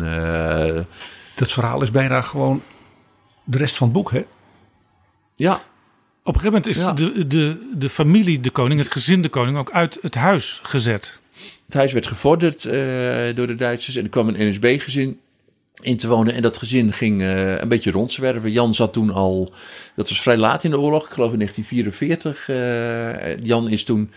[1.34, 2.62] Dat verhaal is bijna gewoon
[3.50, 4.24] de rest van het boek, hè?
[5.34, 5.54] Ja.
[6.22, 6.92] Op een gegeven moment is Ja.
[6.92, 11.20] de, de, de familie de koning, het gezin de koning, ook uit het huis gezet.
[11.64, 12.72] Het huis werd gevorderd uh,
[13.34, 15.20] door de Duitsers en er kwam een NSB-gezin
[15.80, 16.34] in te wonen.
[16.34, 18.52] En dat gezin ging uh, een beetje rondzwerven.
[18.52, 19.52] Jan zat toen al,
[19.94, 22.48] dat was vrij laat in de oorlog, ik geloof in 1944.
[22.48, 24.10] Uh, Jan is toen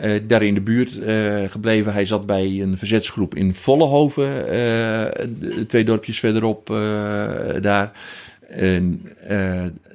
[0.00, 0.90] uh, daar in de buurt
[1.50, 1.92] gebleven.
[1.92, 4.46] Hij zat bij een verzetsgroep in Vollehoven,
[5.68, 6.66] twee dorpjes verderop
[7.60, 7.92] daar.
[8.48, 9.02] En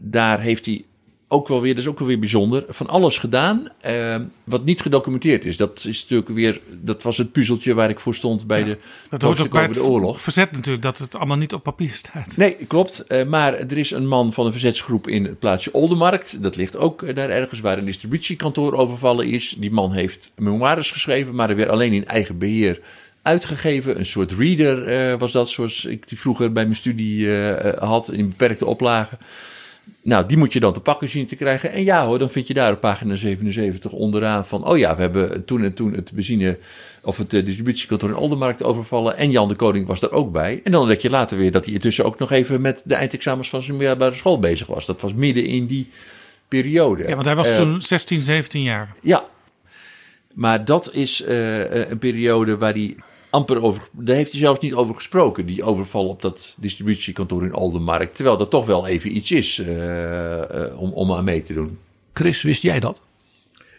[0.02, 0.84] daar heeft hij
[1.32, 4.82] ook wel weer, dat is ook wel weer bijzonder, van alles gedaan uh, wat niet
[4.82, 5.58] gedocumenteerd is.
[5.58, 8.78] Dat is natuurlijk weer, dat was het puzzeltje waar ik voor stond bij ja, de
[9.10, 10.22] dat hoort ook bij over de oorlog.
[10.22, 12.38] Verzet natuurlijk, dat het allemaal niet op papier staat.
[12.38, 13.06] Nee, klopt.
[13.08, 16.43] Uh, maar er is een man van een verzetsgroep in het plaatsje Oldermarkt.
[16.43, 19.56] Dat ligt ook uh, daar ergens waar een distributiekantoor overvallen is.
[19.58, 22.82] Die man heeft memoires geschreven, maar er weer alleen in eigen beheer
[23.30, 23.99] uitgegeven.
[23.99, 27.30] Een soort reader was dat, zoals ik die vroeger bij mijn studie
[27.80, 29.17] had, in beperkte oplagen.
[30.01, 31.71] Nou, die moet je dan te pakken zien te krijgen.
[31.71, 34.67] En ja hoor, dan vind je daar op pagina 77 onderaan van...
[34.67, 36.57] oh ja, we hebben toen en toen het benzine...
[37.01, 39.17] of het distributiekantoor in Oldermarkt overvallen...
[39.17, 40.61] en Jan de Koning was daar ook bij.
[40.63, 42.61] En dan ontdek je later weer dat hij intussen ook nog even...
[42.61, 44.86] met de eindexamens van zijn middelbare school bezig was.
[44.86, 45.89] Dat was midden in die
[46.47, 47.07] periode.
[47.07, 48.95] Ja, want hij was uh, toen 16, 17 jaar.
[49.01, 49.25] Ja,
[50.34, 52.95] maar dat is uh, een periode waar hij
[53.30, 53.89] amper over.
[53.91, 58.15] Daar heeft hij zelfs niet over gesproken, die overval op dat distributiekantoor in Oldenmarkt.
[58.15, 60.43] Terwijl dat toch wel even iets is uh, uh,
[60.75, 61.77] om, om aan mee te doen.
[62.13, 63.01] Chris, wist jij dat?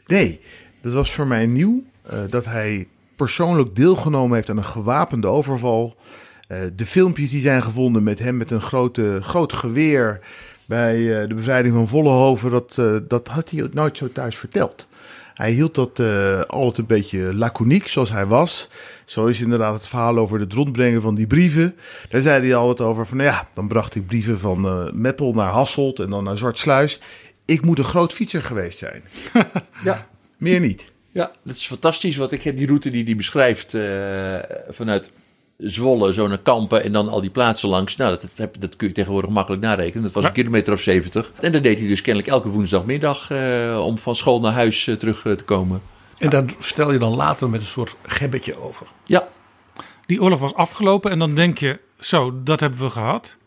[0.07, 0.41] Nee,
[0.81, 1.83] dat was voor mij nieuw.
[2.13, 2.87] Uh, dat hij
[3.17, 5.97] persoonlijk deelgenomen heeft aan een gewapende overval.
[6.77, 10.21] de filmpjes die zijn gevonden met hem met een grote, groot geweer
[10.67, 14.87] bij de bevrijding van Vollenhoven, dat, dat had hij nooit zo thuis verteld.
[15.41, 18.69] Hij hield dat uh, altijd een beetje laconiek, zoals hij was.
[19.05, 21.77] Zo is inderdaad het verhaal over het rondbrengen van die brieven.
[22.09, 25.51] Daar zei hij altijd over van, ja, dan bracht ik brieven van uh, Meppel naar
[25.51, 27.01] Hasselt en dan naar Zwartsluis.
[27.45, 29.03] Ik moet een groot fietser geweest zijn.
[29.85, 30.07] ja.
[30.37, 30.91] Meer niet.
[31.13, 32.17] Ja, dat is fantastisch.
[32.17, 34.39] Wat ik die route die hij beschrijft uh,
[34.69, 35.11] vanuit
[35.61, 37.97] Zwolle, zo naar Kampen en dan al die plaatsen langs.
[37.97, 40.03] Nou, dat, dat, dat kun je tegenwoordig makkelijk narekenen.
[40.03, 41.33] Dat was een kilometer of 70.
[41.41, 44.97] En dat deed hij dus kennelijk elke woensdagmiddag uh, om van school naar huis uh,
[44.97, 45.83] terug uh, te komen.
[46.19, 48.87] En daar vertel je dan later met een soort gebbetje over.
[49.05, 49.29] Ja.
[50.07, 53.39] Die oorlog was afgelopen en dan denk je, zo, dat hebben we gehad.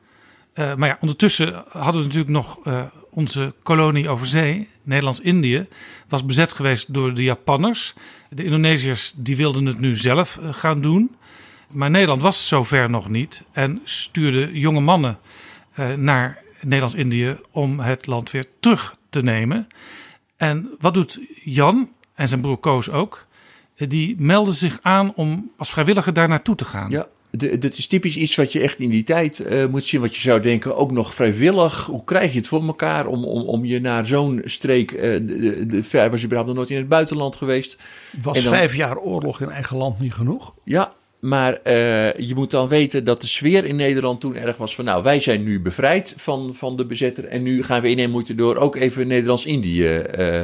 [0.56, 5.68] Uh, maar ja, ondertussen hadden we natuurlijk nog uh, onze kolonie over zee, Nederlands-Indië,
[6.08, 7.94] was bezet geweest door de Japanners.
[8.30, 11.16] De Indonesiërs die wilden het nu zelf uh, gaan doen.
[11.74, 15.20] Maar Nederland was zover nog niet en stuurde jonge mannen
[15.80, 19.68] uh, naar Nederlands-Indië om het land weer terug te nemen.
[20.38, 23.28] En wat doet Jan en zijn broer Koos ook?
[23.76, 26.90] Die melden zich aan om als vrijwilliger daar naartoe te gaan.
[26.90, 27.08] Ja,
[27.38, 30.02] dit is typisch iets wat je echt in die tijd uh, moet zien.
[30.02, 31.86] Wat je zou denken, ook nog vrijwillig.
[31.86, 34.92] Hoe krijg je het voor elkaar om, om, om je naar zo'n streek...
[34.92, 37.78] Uh, de, de, was je überhaupt nog nooit in het buitenland geweest.
[38.22, 40.54] Was dan, vijf jaar oorlog in eigen land niet genoeg?
[40.64, 40.94] Ja,
[41.24, 44.86] maar uh, je moet dan weten dat de sfeer in Nederland toen erg was van...
[44.86, 47.26] nou, wij zijn nu bevrijd van, van de bezetter...
[47.26, 50.42] en nu gaan we in en moeten door ook even Nederlands-Indië uh,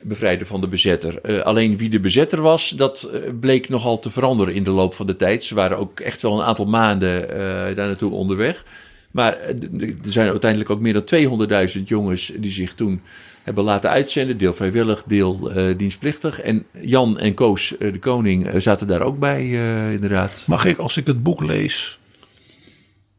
[0.00, 1.18] bevrijden van de bezetter.
[1.22, 3.10] Uh, alleen wie de bezetter was, dat
[3.40, 5.44] bleek nogal te veranderen in de loop van de tijd.
[5.44, 7.28] Ze waren ook echt wel een aantal maanden
[7.76, 8.64] daar naartoe onderweg.
[9.10, 13.02] Maar er zijn uiteindelijk ook meer dan 200.000 jongens die zich toen
[13.42, 14.38] hebben laten uitzenden.
[14.38, 16.40] Deel vrijwillig, deel uh, dienstplichtig.
[16.40, 19.44] En Jan en Koos, uh, de koning, uh, zaten daar ook bij,
[19.92, 20.44] inderdaad.
[20.46, 21.98] Mag ik, als ik het boek lees,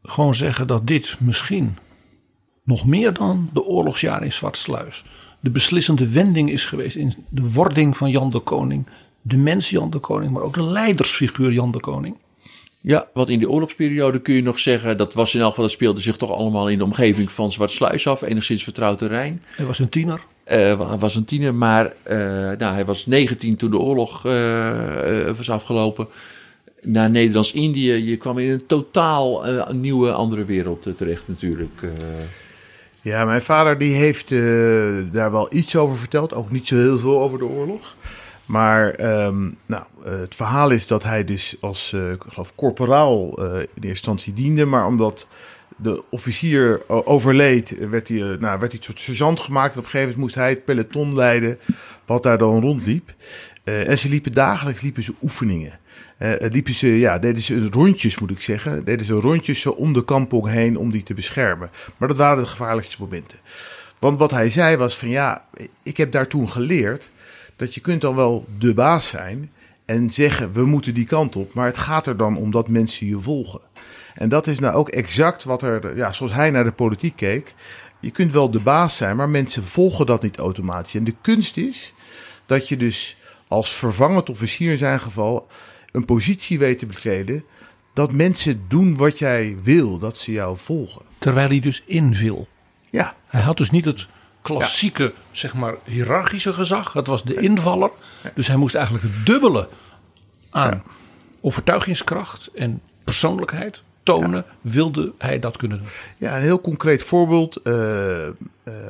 [0.02, 1.76] gewoon zeggen dat dit misschien
[2.64, 5.04] nog meer dan de oorlogsjaren in Zwartsluis...
[5.40, 8.86] de beslissende wending is geweest in de wording van Jan de Koning
[9.26, 12.16] de mens Jan de Koning, maar ook de leidersfiguur Jan de Koning.
[12.86, 15.72] Ja, want in de oorlogsperiode kun je nog zeggen, dat was in elk geval, dat
[15.72, 19.42] speelde zich toch allemaal in de omgeving van Zwartsluis af, enigszins vertrouwd terrein.
[19.56, 20.20] Hij was een tiener.
[20.46, 22.16] Uh, hij was een tiener, maar uh,
[22.58, 26.08] nou, hij was 19 toen de oorlog uh, was afgelopen.
[26.82, 31.80] Naar Nederlands-Indië, je kwam in een totaal nieuwe, andere wereld terecht natuurlijk.
[33.02, 34.28] Ja, mijn vader die heeft
[35.12, 37.96] daar wel iets over verteld, ook niet zo heel veel over de oorlog.
[38.46, 43.46] Maar um, nou, het verhaal is dat hij dus als, uh, ik geloof, corporaal uh,
[43.46, 44.64] in eerste instantie diende.
[44.64, 45.26] Maar omdat
[45.76, 49.76] de officier overleed, werd hij, uh, nou, werd hij een soort sergeant gemaakt.
[49.76, 51.58] Op een gegeven moment moest hij het peloton leiden
[52.06, 53.14] wat daar dan rondliep.
[53.64, 55.78] en ze liepen dagelijks liepen ze oefeningen.
[56.38, 58.84] liepen ze, ja, deden ze rondjes, moet ik zeggen.
[58.84, 61.70] Deden ze rondjes zo om de kampong heen om die te beschermen.
[61.96, 63.38] Maar dat waren de gevaarlijkste momenten.
[63.98, 65.44] Want wat hij zei was van ja,
[65.82, 67.10] ik heb daar toen geleerd
[67.56, 69.50] dat je kunt dan wel de baas zijn
[69.84, 73.06] en zeggen we moeten die kant op, maar het gaat er dan om dat mensen
[73.06, 73.60] je volgen.
[74.14, 77.54] En dat is nou ook exact wat er, ja, zoals hij naar de politiek keek.
[78.00, 80.94] Je kunt wel de baas zijn, maar mensen volgen dat niet automatisch.
[80.94, 81.94] En de kunst is
[82.46, 83.16] dat je dus
[83.48, 85.46] als vervangend officier in zijn geval
[85.92, 87.44] een positie weet te bekleden.
[87.92, 91.02] Dat mensen doen wat jij wil, dat ze jou volgen.
[91.18, 92.48] Terwijl hij dus invil.
[92.90, 93.16] Ja.
[93.28, 94.06] Hij had dus niet het
[94.44, 96.92] klassieke, zeg maar, hiërarchische gezag.
[96.92, 97.90] Dat was de invaller.
[98.34, 99.68] Dus hij moest eigenlijk het dubbele
[100.50, 100.82] aan
[101.40, 104.44] overtuigingskracht en persoonlijkheid tonen.
[104.60, 105.86] Wilde hij dat kunnen doen?
[106.16, 107.60] Ja, een heel concreet voorbeeld.
[107.64, 108.32] Uh, uh,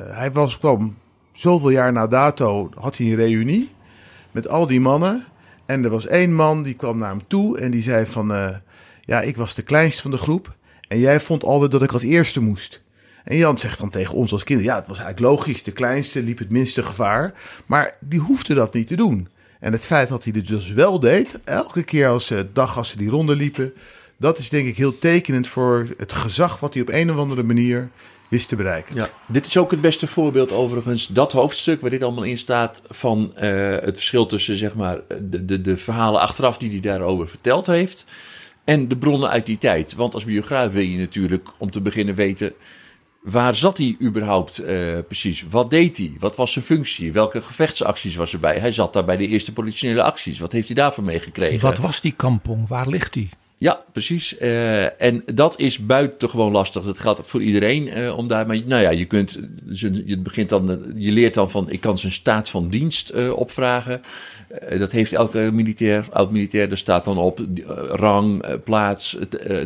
[0.07, 0.97] hij was, kwam
[1.33, 3.71] zoveel jaar na dato, had hij een reunie
[4.31, 5.25] met al die mannen.
[5.65, 8.31] En er was één man die kwam naar hem toe en die zei van...
[8.31, 8.55] Uh,
[9.01, 10.55] ja, ik was de kleinste van de groep.
[10.87, 12.81] En jij vond altijd dat ik als eerste moest.
[13.25, 15.63] En Jan zegt dan tegen ons als kinderen: ja, het was eigenlijk logisch.
[15.63, 17.33] De kleinste liep het minste gevaar.
[17.65, 19.27] Maar die hoefde dat niet te doen.
[19.59, 22.89] En het feit dat hij dit dus wel deed, elke keer als ze dag als
[22.89, 23.73] ze die ronde liepen,
[24.17, 27.43] dat is denk ik heel tekenend voor het gezag wat hij op een of andere
[27.43, 27.89] manier
[28.27, 28.95] wist te bereiken.
[28.95, 32.81] Ja, dit is ook het beste voorbeeld overigens, dat hoofdstuk waar dit allemaal in staat,
[32.89, 37.27] van uh, het verschil tussen zeg maar de, de, de verhalen achteraf die hij daarover
[37.27, 38.05] verteld heeft
[38.63, 39.95] en de bronnen uit die tijd.
[39.95, 42.53] Want als biograaf wil je natuurlijk om te beginnen weten
[43.25, 44.67] Waar zat hij überhaupt uh,
[45.07, 45.45] precies?
[45.49, 46.13] Wat deed hij?
[46.19, 47.11] Wat was zijn functie?
[47.11, 48.57] Welke gevechtsacties was erbij?
[48.57, 50.39] Hij zat daar bij de eerste politionele acties.
[50.39, 51.59] Wat heeft hij daarvoor meegekregen?
[51.59, 52.67] Wat was die kampong?
[52.67, 53.29] Waar ligt die?
[53.57, 54.35] Ja, precies.
[54.39, 56.83] Uh, en dat is buitengewoon lastig.
[56.83, 58.47] Dat gaat voor iedereen uh, om daar.
[58.47, 59.39] Maar nou ja, je kunt.
[59.71, 61.69] Je, begint dan, je leert dan van.
[61.69, 64.01] Ik kan zijn staat van dienst uh, opvragen.
[64.77, 66.71] dat heeft elke militair, oud-militair.
[66.71, 67.39] Er staat dan op
[67.89, 69.17] rang, plaats,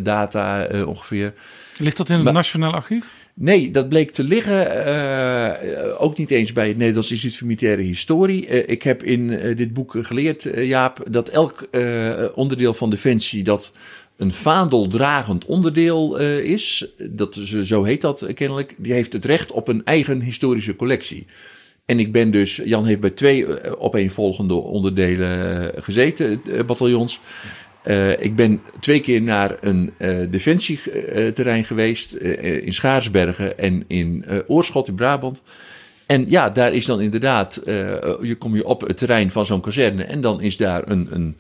[0.02, 1.34] data ongeveer.
[1.78, 3.19] Ligt dat in het maar, Nationaal Archief?
[3.42, 4.88] Nee, dat bleek te liggen.
[4.88, 8.48] Uh, ook niet eens bij het Nederlands Instituut voor Militaire Historie.
[8.48, 11.70] Uh, ik heb in uh, dit boek geleerd, Jaap, dat elk
[12.36, 13.74] onderdeel van Defensie dat
[14.18, 19.86] een vaandeldragend onderdeel is, dat, zo heet dat kennelijk, die heeft het recht op een
[19.86, 21.26] eigen historische collectie.
[21.86, 27.20] En ik ben dus, Jan heeft bij twee opeenvolgende onderdelen gezeten, bataljons.
[27.86, 34.26] Uh, ik ben twee keer naar een uh, defensieterrein geweest uh, in Schaarsbergen en in
[34.48, 35.42] Oorschot in Brabant.
[36.06, 37.62] En ja, daar is dan inderdaad,
[38.22, 41.38] je kom je op het terrein van zo'n kazerne en dan is daar een, een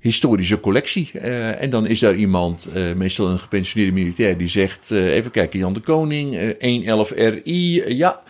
[0.00, 1.10] historische collectie.
[1.20, 5.80] en dan is daar iemand, meestal een gepensioneerde militair, die zegt, even kijken, Jan de
[5.80, 8.22] Koning, 111 RI, ja...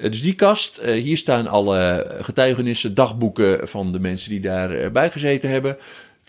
[0.00, 5.76] Dus die kast, hier staan alle getuigenissen, dagboeken van de mensen die daarbij gezeten hebben.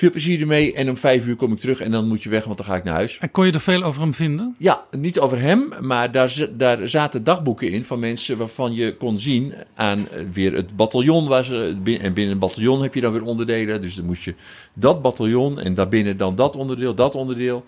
[0.02, 0.74] Veel plezier ermee.
[0.74, 2.76] En om vijf uur kom ik terug en dan moet je weg, want dan ga
[2.76, 3.18] ik naar huis.
[3.18, 4.56] En kon je er veel over hem vinden?
[4.58, 9.20] Ja, niet over hem, maar daar, daar zaten dagboeken in van mensen waarvan je kon
[9.20, 11.28] zien aan eh, weer het bataljon.
[11.28, 13.82] Waar ze, en binnen een bataljon heb je dan weer onderdelen.
[13.82, 14.36] Dus dan moest je
[14.74, 17.66] dat bataljon en daarbinnen dan dat onderdeel, dat onderdeel.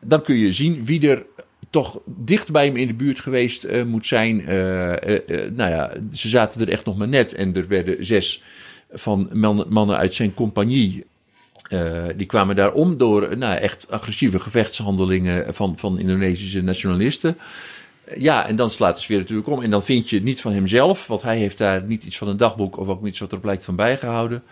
[0.00, 1.26] Dan kun je zien wie er
[1.70, 4.40] toch dicht bij hem in de buurt geweest uh, moet zijn.
[4.40, 4.46] Uh,
[5.50, 8.42] nou ja, ze zaten er echt nog maar net en er werden zes
[8.90, 9.28] van
[9.68, 11.04] mannen uit zijn compagnie
[11.68, 17.38] uh, die kwamen daar om door nou, echt agressieve gevechtshandelingen van, van Indonesische nationalisten.
[18.16, 19.62] Ja, en dan slaat de sfeer natuurlijk om.
[19.62, 22.36] En dan vind je niet van hemzelf, want hij heeft daar niet iets van een
[22.36, 24.42] dagboek of ook iets wat er blijkt van bijgehouden.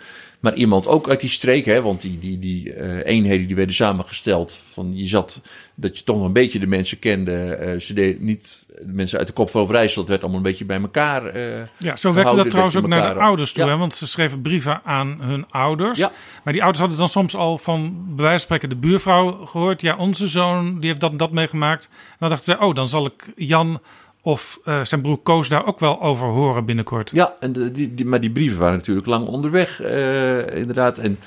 [0.40, 4.60] Maar iemand ook uit die streek, hè, want die, die, die eenheden die werden samengesteld.
[4.70, 5.42] Van je zat
[5.74, 7.58] dat je toch nog een beetje de mensen kende.
[7.60, 10.06] Uh, ze deden niet de mensen uit de kop van Overijssel.
[10.06, 11.36] Werd allemaal een beetje bij elkaar.
[11.36, 13.68] Uh, ja, zo werkte dat trouwens ook naar de ouders toe.
[13.68, 15.98] Hè, want ze schreven brieven aan hun ouders.
[15.98, 16.12] Ja.
[16.44, 19.80] Maar die ouders hadden dan soms al van bij wijze van spreken de buurvrouw gehoord.
[19.80, 21.88] Ja, onze zoon die heeft dat en dat meegemaakt.
[21.92, 23.80] En dan dachten ze, oh, dan zal ik Jan
[24.22, 27.10] of uh, zijn broer Koos daar ook wel over horen binnenkort.
[27.10, 30.98] Ja, en de, die, die, maar die brieven waren natuurlijk lang onderweg, uh, inderdaad.
[30.98, 31.18] En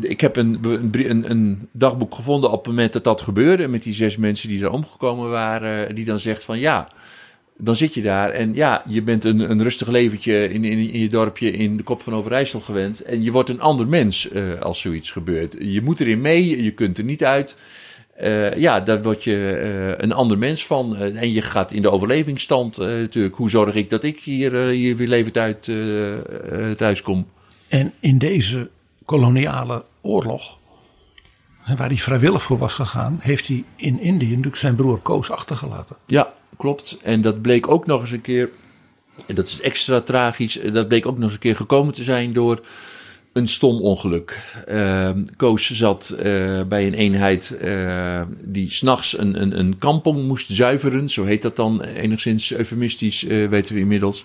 [0.00, 3.68] ik heb een, een, een, dagboek gevonden op het moment dat dat gebeurde.
[3.68, 5.94] Met die zes mensen die er omgekomen waren.
[5.94, 6.88] Die dan zegt van ja,
[7.56, 8.30] dan zit je daar.
[8.30, 11.82] En ja, je bent een, een rustig leventje in, in, in je dorpje in de
[11.82, 13.02] kop van Overijssel gewend.
[13.02, 15.56] En je wordt een ander mens uh, als zoiets gebeurt.
[15.60, 17.56] Je moet erin mee, je kunt er niet uit.
[18.22, 20.96] Uh, ja, daar word je een ander mens van.
[20.96, 23.34] en je gaat in de overlevingsstand natuurlijk.
[23.34, 25.70] Hoe zorg ik dat ik hier, hier weer levend uit
[26.76, 27.26] thuis kom?
[27.68, 28.68] En in deze
[29.10, 30.58] koloniale oorlog,
[31.76, 35.96] waar hij vrijwillig voor was gegaan, heeft hij in Indië natuurlijk zijn broer Koos achtergelaten.
[36.06, 36.96] Ja, klopt.
[37.02, 38.50] En dat bleek ook nog eens een keer,
[39.26, 42.32] en dat is extra tragisch, dat bleek ook nog eens een keer gekomen te zijn
[42.32, 42.64] door
[43.32, 44.40] een stom ongeluk.
[44.68, 46.22] Uh, Koos zat uh,
[46.62, 51.08] bij een eenheid uh, die s'nachts een, een, een kampong moest zuiveren.
[51.08, 54.24] Zo heet dat dan enigszins eufemistisch, uh, weten we inmiddels.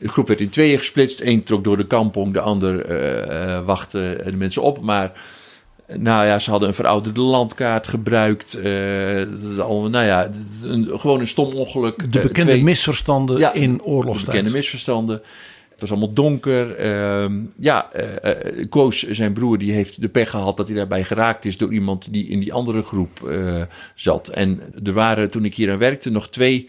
[0.00, 1.20] De groep werd in tweeën gesplitst.
[1.20, 4.80] Eén trok door de kampong, de ander wachtte de mensen op.
[4.80, 5.12] Maar
[5.86, 8.58] nou ja, ze hadden een verouderde landkaart gebruikt.
[8.64, 10.30] Uh, al, nou ja,
[10.62, 12.12] een, gewoon een stom ongeluk.
[12.12, 12.62] De bekende twee...
[12.62, 14.26] misverstanden ja, in oorlogstijd.
[14.26, 15.22] De bekende misverstanden.
[15.70, 16.80] Het was allemaal donker.
[16.80, 17.90] Uh, ja,
[18.24, 21.72] uh, Koos, zijn broer, die heeft de pech gehad dat hij daarbij geraakt is door
[21.72, 23.30] iemand die in die andere groep
[23.94, 24.28] zat.
[24.28, 26.68] En er waren, toen ik hier aan werkte, nog twee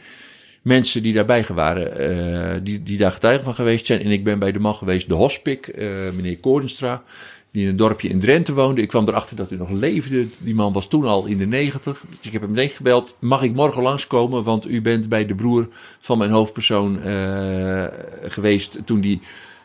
[0.68, 4.02] mensen die daarbij waren, die, die daar getuige van geweest zijn.
[4.02, 5.74] En ik ben bij de man geweest, de hospik,
[6.16, 7.04] meneer Koordenstra
[7.52, 8.82] die in een dorpje in Drenthe woonde.
[8.82, 10.28] Ik kwam erachter dat hij nog leefde.
[10.40, 12.04] Die man was toen al in de negentig.
[12.10, 13.18] Dus ik heb hem meteen gebeld.
[13.20, 14.44] Mag ik morgen langskomen?
[14.44, 15.68] Want u bent bij de broer
[16.00, 17.86] van mijn hoofdpersoon uh,
[18.24, 19.22] geweest toen die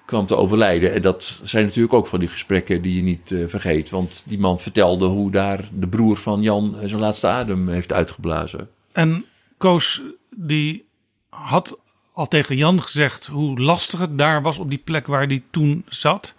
[0.06, 0.92] kwam te overlijden.
[0.92, 3.90] En dat zijn natuurlijk ook van die gesprekken die je niet vergeet.
[3.90, 8.68] Want die man vertelde hoe daar de broer van Jan zijn laatste adem heeft uitgeblazen.
[8.92, 9.24] En
[9.58, 10.02] Koos,
[10.36, 10.84] die
[11.32, 11.78] had
[12.12, 15.84] al tegen Jan gezegd hoe lastig het daar was op die plek waar hij toen
[15.88, 16.34] zat.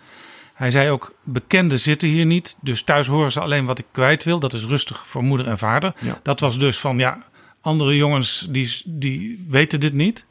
[0.53, 4.23] Hij zei ook: bekenden zitten hier niet, dus thuis horen ze alleen wat ik kwijt
[4.23, 4.39] wil.
[4.39, 5.93] Dat is rustig voor moeder en vader.
[6.23, 7.23] Dat was dus van ja,
[7.61, 10.25] andere jongens die, die weten dit niet.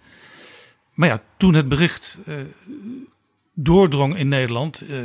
[0.94, 2.34] Maar ja, toen het bericht uh,
[3.54, 4.98] doordrong in Nederland, uh,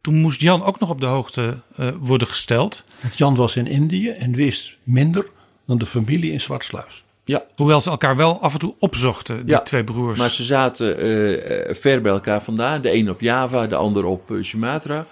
[0.00, 2.84] toen moest Jan ook nog op de hoogte uh, worden gesteld.
[3.16, 5.30] Jan was in Indië en wist minder
[5.66, 7.03] dan de familie in Zwartsluis.
[7.26, 7.44] Ja.
[7.56, 10.18] Hoewel ze elkaar wel af en toe opzochten, die ja, twee broers.
[10.18, 12.82] Maar ze zaten uh, ver bij elkaar vandaan.
[12.82, 15.06] De een op Java, de ander op uh, Sumatra.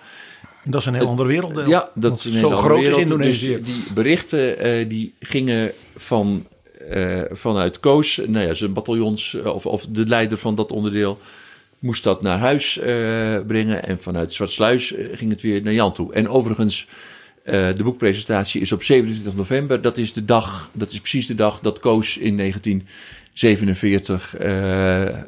[0.64, 1.68] En dat is een heel andere wereld.
[1.68, 2.96] Ja, dat is een heel andere wereld.
[2.96, 3.56] Is Indonesië.
[3.56, 6.46] Dus die berichten uh, die gingen van,
[7.30, 11.18] vanuit Koos, nou ja, zijn bataljons, of, of de leider van dat onderdeel,
[11.78, 12.78] moest dat naar huis
[13.46, 13.84] brengen.
[13.84, 16.12] En vanuit Zwartsluis ging het weer naar Jan toe.
[16.12, 16.86] En overigens
[17.45, 19.80] uh, de boekpresentatie is op 27 november.
[19.80, 25.18] Dat is de dag, dat is precies de dag dat Koos in 1947 uh, uh,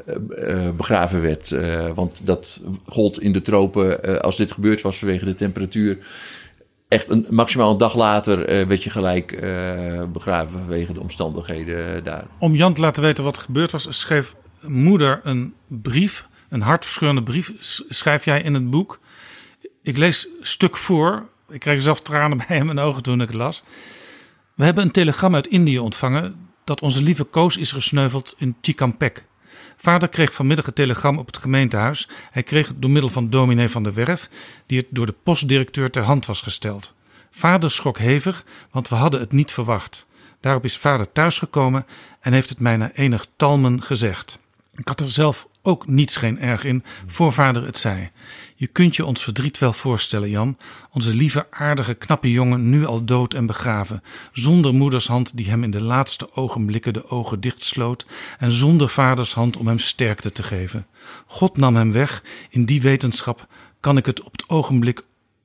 [0.77, 1.55] begraven werd.
[1.95, 5.99] Want dat gold in de tropen, als dit gebeurd was vanwege de temperatuur.
[6.89, 9.41] Echt een, maximaal een dag later werd je gelijk
[10.13, 12.27] begraven vanwege de omstandigheden daar.
[12.39, 17.23] Om Jan te laten weten wat er gebeurd was, schreef moeder een brief, een hartverscheurende
[17.23, 17.53] brief,
[17.89, 19.01] schrijf jij in het boek.
[19.83, 23.63] Ik lees stuk voor ik kreeg zelf tranen bij in ogen toen ik het las.
[24.55, 29.25] We hebben een telegram uit Indië ontvangen dat onze lieve Koos is gesneuveld in Chikampek.
[29.77, 32.09] Vader kreeg vanmiddag een telegram op het gemeentehuis.
[32.31, 34.29] Hij kreeg het door middel van dominee van der Werf,
[34.67, 36.95] die het door de postdirecteur ter hand was gesteld.
[37.31, 40.07] Vader schrok hevig, want we hadden het niet verwacht.
[40.41, 41.87] Daarop is vader thuisgekomen
[42.21, 44.41] en heeft het mij na enig talmen gezegd.
[44.75, 48.11] Ik had er zelf ook niets geen erg in, voor vader het zei.
[48.57, 50.57] Je kunt je ons verdriet wel voorstellen, Jan.
[50.91, 54.03] Onze lieve, aardige, knappe jongen, nu al dood en begraven.
[54.33, 58.07] Zonder moeders hand die hem in de laatste ogenblikken de ogen dichtsloot.
[58.39, 60.87] En zonder vaders hand om hem sterkte te geven.
[61.27, 62.23] God nam hem weg.
[62.51, 63.47] In die wetenschap
[63.81, 65.03] kan ik het op het ogenblik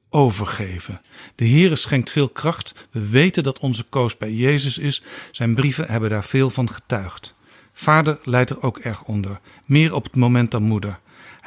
[0.10, 1.02] overgeven.
[1.36, 2.88] De Heere schenkt veel kracht.
[2.92, 5.04] We weten dat onze koos bij Jezus is.
[5.32, 7.36] Zijn brieven hebben daar veel van getuigd.
[7.74, 11.00] Vader leidt er ook erg onder, meer op het moment dan moeder.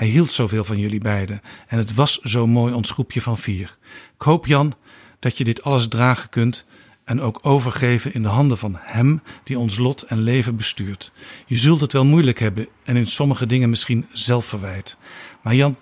[0.02, 3.76] Hij hield zoveel van jullie beiden en het was zo mooi ons groepje van vier.
[4.14, 4.74] Ik hoop, Jan,
[5.18, 6.64] dat je dit alles dragen kunt
[7.04, 11.12] en ook overgeven in de handen van Hem die ons lot en leven bestuurt.
[11.46, 14.96] Je zult het wel moeilijk hebben en in sommige dingen misschien zelf verwijt.
[15.42, 15.76] Maar Jan,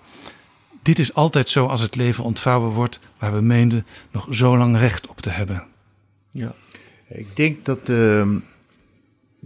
[0.81, 4.77] dit is altijd zo als het leven ontvouwen wordt waar we meenden nog zo lang
[4.77, 5.63] recht op te hebben.
[6.31, 6.55] Ja.
[7.07, 8.27] Ik denk dat uh,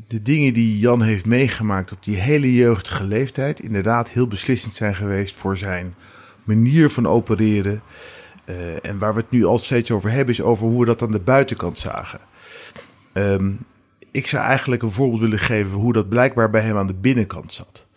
[0.07, 4.95] de dingen die Jan heeft meegemaakt op die hele jeugdige leeftijd inderdaad heel beslissend zijn
[4.95, 5.95] geweest voor zijn
[6.43, 7.81] manier van opereren.
[8.45, 11.01] Uh, en waar we het nu al steeds over hebben, is over hoe we dat
[11.01, 12.19] aan de buitenkant zagen.
[13.13, 13.59] Um,
[14.11, 17.53] ik zou eigenlijk een voorbeeld willen geven hoe dat blijkbaar bij hem aan de binnenkant
[17.53, 17.87] zat.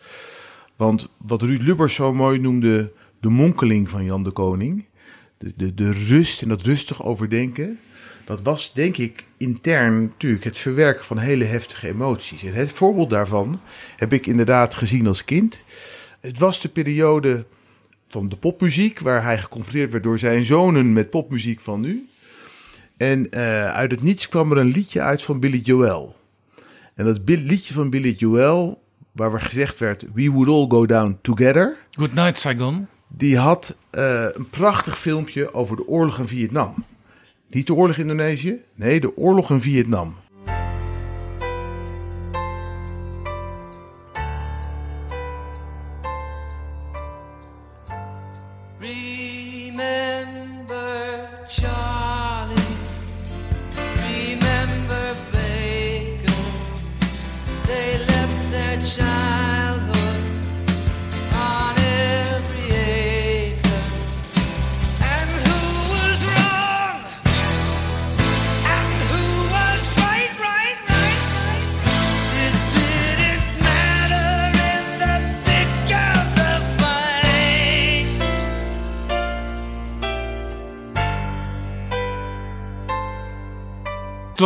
[0.76, 4.84] Want wat Ruud Lubbers zo mooi noemde de monkeling van Jan de Koning,
[5.38, 7.78] de, de rust en dat rustig overdenken,
[8.24, 12.42] dat was denk ik intern natuurlijk het verwerken van hele heftige emoties.
[12.42, 13.60] En het voorbeeld daarvan
[13.96, 15.60] heb ik inderdaad gezien als kind.
[16.20, 17.44] Het was de periode
[18.08, 22.08] van de popmuziek, waar hij geconfronteerd werd door zijn zonen met popmuziek van nu.
[22.96, 26.16] En uh, uit het niets kwam er een liedje uit van Billy Joel.
[26.94, 28.82] En dat liedje van Billy Joel,
[29.12, 31.76] waar we gezegd werd: We would all go down together.
[31.90, 32.86] Good night, Saigon.
[33.08, 36.84] Die had uh, een prachtig filmpje over de oorlog in Vietnam.
[37.50, 40.14] Niet de oorlog in Indonesië, nee, de oorlog in Vietnam.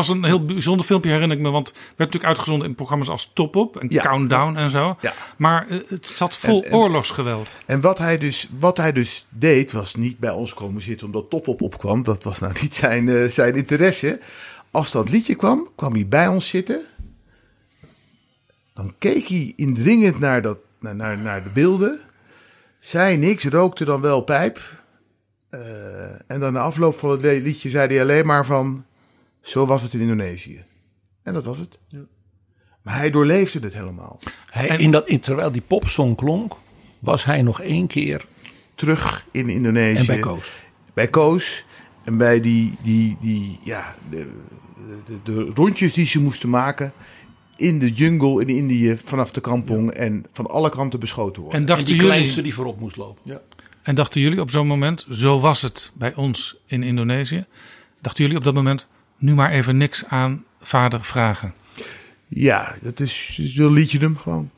[0.06, 1.50] Was een heel bijzonder filmpje, herinner ik me.
[1.50, 4.96] Want werd natuurlijk uitgezonden in programma's als Top Op en Countdown en zo.
[5.00, 5.12] Ja.
[5.36, 7.58] Maar eh, het zat vol oorlogsgeweld.
[7.66, 11.30] En wat hij, dus, wat hij dus deed, was niet bij ons komen zitten omdat
[11.30, 12.02] Top Op opkwam.
[12.02, 14.20] Dat was nou niet zijn, uh, zijn interesse.
[14.70, 16.82] Als dat liedje kwam, kwam hij bij ons zitten.
[18.74, 22.00] Dan keek hij indringend naar, dat, naar, naar, naar de beelden.
[22.78, 24.60] Zei niks, rookte dan wel pijp.
[25.50, 25.60] Uh,
[26.26, 28.84] en dan de afloop van het liedje zei hij alleen maar van...
[29.42, 30.64] Zo was het in Indonesië.
[31.22, 31.78] En dat was het.
[31.88, 32.00] Ja.
[32.82, 34.18] Maar hij doorleefde het helemaal.
[34.50, 36.54] Hij, in dat, in, terwijl die popsong klonk,
[36.98, 38.26] was hij nog één keer
[38.74, 39.98] terug in Indonesië.
[39.98, 40.52] En bij Koos.
[40.94, 41.64] Bij Koos.
[42.04, 44.30] En bij die, die, die ja, de,
[45.06, 46.92] de, de, rondjes die ze moesten maken
[47.56, 51.60] in de jungle in Indië vanaf de kampong en van alle kanten beschoten worden.
[51.60, 53.22] En, dachten en die jullie, kleinste die voorop moest lopen.
[53.24, 53.40] Ja.
[53.82, 57.44] En dachten jullie op zo'n moment, zo was het bij ons in Indonesië,
[58.00, 58.88] dachten jullie op dat moment,
[59.22, 61.54] nu maar even niks aan vader vragen.
[62.28, 64.50] Ja, dat is, zo liedje hem gewoon.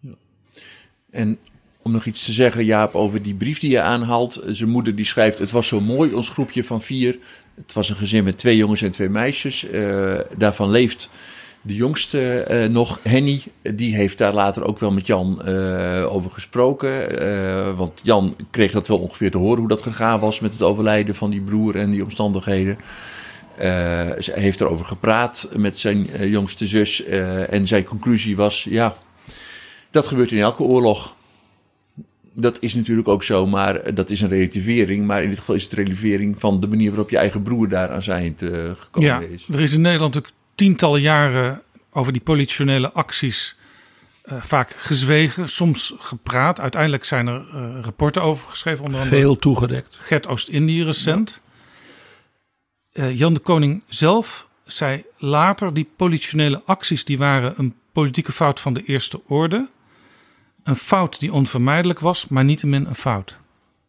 [0.00, 0.14] Ja.
[1.10, 1.38] En
[1.82, 4.42] om nog iets te zeggen, Jaap, over die brief die je aanhaalt.
[4.46, 7.18] Zijn moeder die schrijft, het was zo mooi, ons groepje van vier.
[7.54, 9.64] Het was een gezin met twee jongens en twee meisjes.
[9.64, 11.10] Uh, daarvan leeft
[11.66, 13.42] de jongste uh, nog, Henny.
[13.62, 17.76] Die heeft daar later ook wel met Jan uh, over gesproken.
[17.76, 21.14] want Jan kreeg dat wel ongeveer te horen hoe dat gegaan was met het overlijden
[21.14, 22.78] van die broer en die omstandigheden.
[24.18, 27.04] ze heeft erover gepraat met zijn jongste zus.
[27.50, 28.96] en zijn conclusie was: ja,
[29.90, 31.14] dat gebeurt in elke oorlog
[32.36, 35.06] dat is natuurlijk ook zo, maar dat is een relativering.
[35.06, 37.90] Maar in dit geval is het relativering van de manier waarop je eigen broer daar
[37.90, 39.46] aan zijn gekomen ja, is.
[39.52, 43.56] Er is in Nederland natuurlijk tientallen jaren over die politionele acties
[44.24, 46.60] uh, vaak gezwegen, soms gepraat.
[46.60, 48.84] Uiteindelijk zijn er uh, rapporten over geschreven.
[48.84, 49.96] Onder andere Veel toegedekt.
[50.00, 51.40] Gert Oost-Indië recent.
[52.90, 53.08] Ja.
[53.08, 55.74] Jan de Koning zelf zei later...
[55.74, 59.68] die politionele acties die waren een politieke fout van de eerste orde
[60.64, 63.38] een fout die onvermijdelijk was, maar niettemin een fout.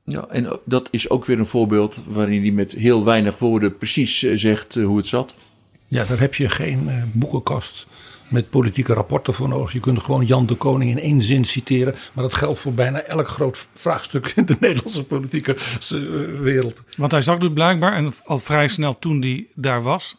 [0.04, 4.24] Ja, en dat is ook weer een voorbeeld waarin hij met heel weinig woorden precies
[4.24, 5.36] eh, zegt eh, hoe het zat.
[5.88, 7.88] Ja, daar heb je geen uh, boekenkast
[8.28, 9.74] met politieke rapporten voor nodig.
[9.74, 11.96] Je kunt gewoon Jan de Koning in één zin citeren.
[12.14, 15.56] Maar dat geldt voor bijna elk groot vraagstuk in de Nederlandse politieke
[16.42, 16.84] wereld.
[16.98, 20.16] Want hij zag dus blijkbaar, en al vrij snel toen hij daar was...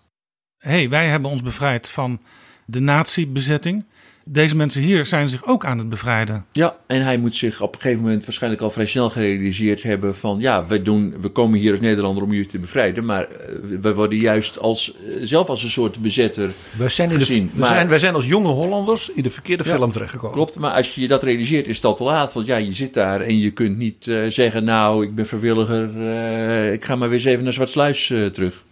[0.59, 2.21] hey, wij hebben ons bevrijd van
[2.67, 3.85] de nazi-bezetting
[4.29, 6.45] deze mensen hier zijn zich ook aan het bevrijden.
[6.53, 10.17] Ja, en hij moet zich op een gegeven moment waarschijnlijk al vrij snel gerealiseerd hebben
[10.17, 13.55] van ja, we, doen, we komen hier als Nederlander om jullie te bevrijden, maar eh,
[13.81, 17.51] we worden juist als, eh, zelf als een soort bezetter wij zijn gezien.
[17.55, 20.35] De, we zijn, wij zijn als jonge Hollanders in de verkeerde ja, film terechtgekomen.
[20.35, 22.95] Klopt, maar als je je dat realiseert is al te laat, want ja, je zit
[22.95, 27.09] daar en je kunt niet uh, zeggen nou, ik ben vrijwilliger, uh, ik ga maar
[27.09, 28.65] weer eens even naar Zwartsluis uh, terug.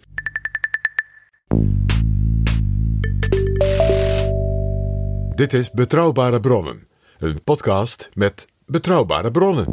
[5.35, 9.65] Dit is Betrouwbare Bronnen, een podcast met betrouwbare bronnen.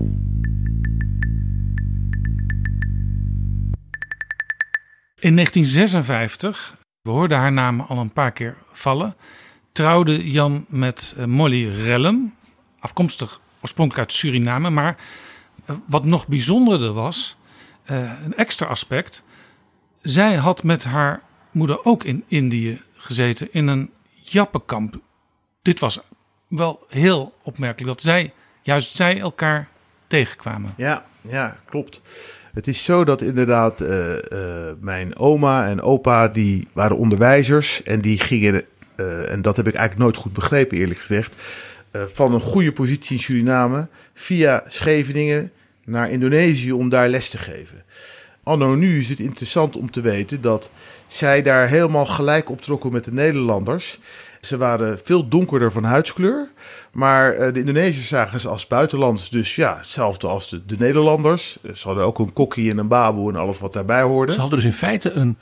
[5.21, 9.17] In 1956, we hoorden haar naam al een paar keer vallen,
[9.73, 12.35] trouwde Jan met Molly Rellem,
[12.79, 14.71] afkomstig oorspronkelijk uit Suriname.
[14.71, 14.97] Maar
[15.87, 17.37] wat nog bijzonderder was,
[17.85, 19.25] een extra aspect,
[20.01, 23.91] zij had met haar moeder ook in Indië gezeten in een
[24.23, 25.01] jappenkamp.
[25.63, 26.01] Dit was
[26.49, 28.33] wel heel opmerkelijk dat zij,
[28.63, 29.69] juist zij elkaar
[30.07, 30.75] tegenkwamen.
[30.77, 32.01] Ja, ja, klopt.
[32.53, 34.19] Het is zo dat inderdaad uh, uh,
[34.81, 38.65] mijn oma en opa die waren onderwijzers en die gingen,
[38.97, 41.35] uh, en dat heb ik eigenlijk nooit goed begrepen eerlijk gezegd,
[41.93, 45.53] van een goede positie in Suriname via Scheveningen
[45.85, 47.85] naar Indonesië om daar les te geven.
[48.43, 50.71] Anno nu is het interessant om te weten dat
[51.07, 53.99] zij daar helemaal gelijk optrokken met de Nederlanders.
[54.47, 56.51] Ze waren veel donkerder van huidskleur.
[56.93, 59.31] Maar de Indonesiërs zagen ze als buitenlands.
[59.31, 61.59] Dus ja, hetzelfde als de, de Nederlanders.
[61.75, 64.33] Ze hadden ook een kokkie en een baboe en alles wat daarbij hoorde.
[64.33, 65.39] Ze hadden dus in feite een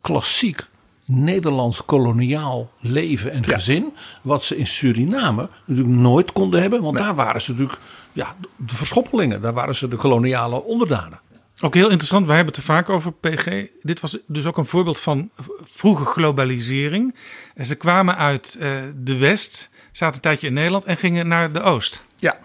[0.00, 0.66] klassiek
[1.04, 3.96] Nederlands koloniaal leven en gezin.
[4.22, 6.82] Wat ze in Suriname natuurlijk nooit konden hebben.
[6.82, 7.78] Want daar waren ze natuurlijk
[8.12, 9.42] ja, de verschoppelingen.
[9.42, 11.20] Daar waren ze de koloniale onderdanen.
[11.62, 13.66] Ook heel interessant, wij hebben het er vaak over, PG.
[13.82, 15.30] Dit was dus ook een voorbeeld van
[15.62, 17.14] vroege globalisering.
[17.62, 21.60] Ze kwamen uit uh, de West, zaten een tijdje in Nederland en gingen naar de
[21.60, 22.06] Oost.
[22.16, 22.38] Ja,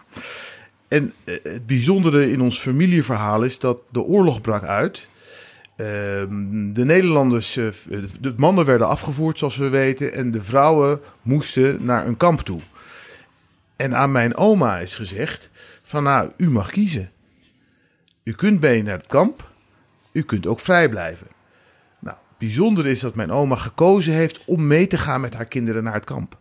[0.87, 5.07] en uh, het bijzondere in ons familieverhaal is dat de oorlog brak uit.
[5.77, 5.87] Uh,
[6.73, 7.67] de Nederlanders, uh,
[8.19, 10.13] de mannen werden afgevoerd zoals we weten.
[10.13, 12.59] En de vrouwen moesten naar een kamp toe.
[13.75, 15.49] En aan mijn oma is gezegd
[15.83, 17.11] van nou, u mag kiezen.
[18.23, 19.49] U kunt mee naar het kamp.
[20.11, 21.27] U kunt ook vrij blijven.
[22.45, 25.93] Bijzonder is dat mijn oma gekozen heeft om mee te gaan met haar kinderen naar
[25.93, 26.37] het kamp.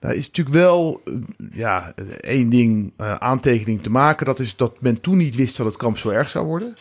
[0.00, 1.02] Nou is natuurlijk wel
[1.52, 4.26] ja, één ding uh, aantekening te maken.
[4.26, 6.76] Dat is dat men toen niet wist dat het kamp zo erg zou worden.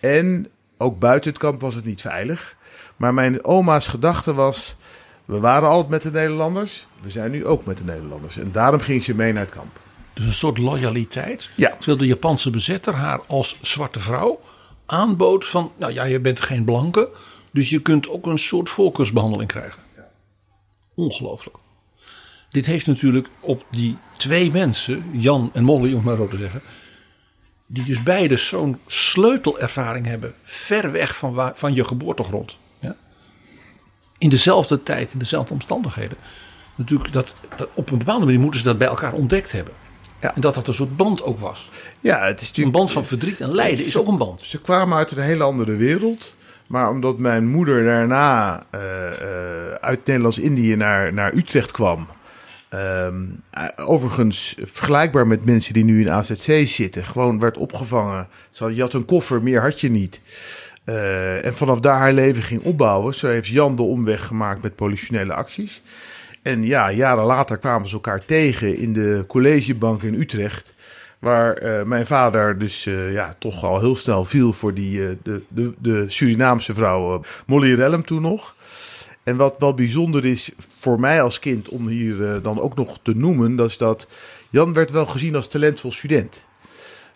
[0.00, 0.48] En
[0.78, 2.56] ook buiten het kamp was het niet veilig.
[2.96, 4.76] Maar mijn oma's gedachte was...
[5.24, 6.86] we waren altijd met de Nederlanders.
[7.00, 8.36] We zijn nu ook met de Nederlanders.
[8.36, 9.80] En daarom ging ze mee naar het kamp.
[10.14, 11.48] Dus een soort loyaliteit.
[11.56, 11.70] Ja.
[11.76, 14.40] Terwijl de Japanse bezetter haar als zwarte vrouw
[14.86, 15.72] aanbood van...
[15.76, 17.10] nou ja, je bent geen blanke,
[17.54, 19.82] dus je kunt ook een soort voorkeursbehandeling krijgen.
[20.94, 21.56] Ongelooflijk.
[22.50, 26.60] Dit heeft natuurlijk op die twee mensen, Jan en Molly om maar zo te zeggen...
[27.66, 32.56] die dus beide zo'n sleutelervaring hebben, ver weg van, waar, van je geboortegrond.
[32.78, 32.96] Ja?
[34.18, 36.18] In dezelfde tijd, in dezelfde omstandigheden.
[36.74, 39.74] Natuurlijk, dat, dat, op een bepaalde manier moeten ze dat bij elkaar ontdekt hebben.
[40.20, 40.34] Ja.
[40.34, 41.70] En dat dat een soort band ook was.
[42.00, 42.76] Ja, het is natuurlijk...
[42.76, 44.40] Een band van verdriet en lijden is ook een band.
[44.44, 46.34] Ze kwamen uit een hele andere wereld.
[46.74, 52.06] Maar omdat mijn moeder daarna uh, uh, uit Nederlands-Indië naar, naar Utrecht kwam.
[52.74, 53.42] Um,
[53.76, 57.04] overigens vergelijkbaar met mensen die nu in AZC zitten.
[57.04, 58.28] Gewoon werd opgevangen.
[58.50, 60.20] Je had een koffer, meer had je niet.
[61.42, 63.14] En vanaf daar haar leven ging opbouwen.
[63.14, 65.82] Zo heeft Jan de omweg gemaakt met politionele acties.
[66.42, 70.73] En ja, jaren later kwamen ze elkaar tegen in de collegebank in Utrecht.
[71.24, 75.16] Waar uh, mijn vader dus uh, ja, toch al heel snel viel voor die, uh,
[75.22, 78.54] de, de, de Surinaamse vrouw Molly Rellem toen nog.
[79.22, 80.50] En wat wel bijzonder is
[80.80, 84.06] voor mij als kind om hier dan ook nog te noemen, dat is dat
[84.50, 86.44] Jan werd wel gezien als talentvol student.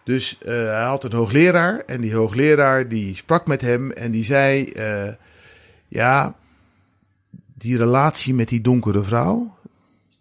[0.05, 4.73] Dus hij had een hoogleraar en die hoogleraar die sprak met hem en die zei,
[5.89, 6.35] ja,
[7.55, 9.57] die relatie met die donkere vrouw,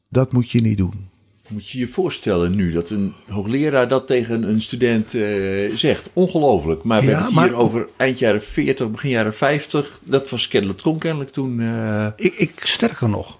[0.10, 1.10] dat moet je niet doen.
[1.48, 6.10] Moet je je voorstellen nu dat een hoogleraar dat tegen een student uh, zegt.
[6.14, 6.84] Ongelooflijk.
[6.84, 10.02] Maar we ja, hebben het hier over eind jaren 40, begin jaren 50.
[10.04, 11.60] Dat was kennelijk, kon kennelijk toen.
[11.60, 12.08] Uh...
[12.16, 13.38] Ik, ik, sterker nog,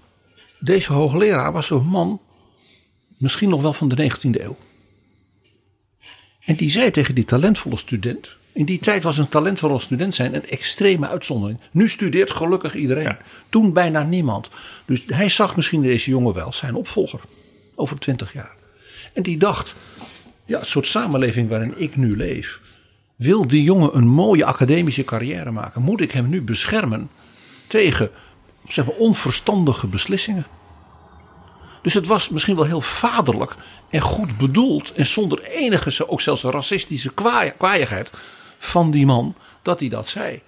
[0.58, 2.20] deze hoogleraar was een man,
[3.16, 4.56] misschien nog wel van de 19e eeuw.
[6.44, 8.36] En die zei tegen die talentvolle student.
[8.52, 11.58] In die tijd was een talentvolle student zijn een extreme uitzondering.
[11.70, 13.04] Nu studeert gelukkig iedereen.
[13.04, 13.18] Ja.
[13.48, 14.50] Toen bijna niemand.
[14.86, 17.20] Dus hij zag misschien deze jongen wel zijn opvolger.
[17.80, 18.54] Over twintig jaar.
[19.12, 19.74] En die dacht,
[20.44, 22.60] ja, het soort samenleving waarin ik nu leef.
[23.16, 25.82] Wil die jongen een mooie academische carrière maken?
[25.82, 27.10] Moet ik hem nu beschermen
[27.66, 28.10] tegen
[28.68, 30.46] zeg maar, onverstandige beslissingen?
[31.82, 33.54] Dus het was misschien wel heel vaderlijk
[33.90, 34.92] en goed bedoeld.
[34.92, 37.12] En zonder enige, ook zelfs racistische
[37.56, 38.10] kwaaiigheid
[38.58, 40.42] van die man dat hij dat zei.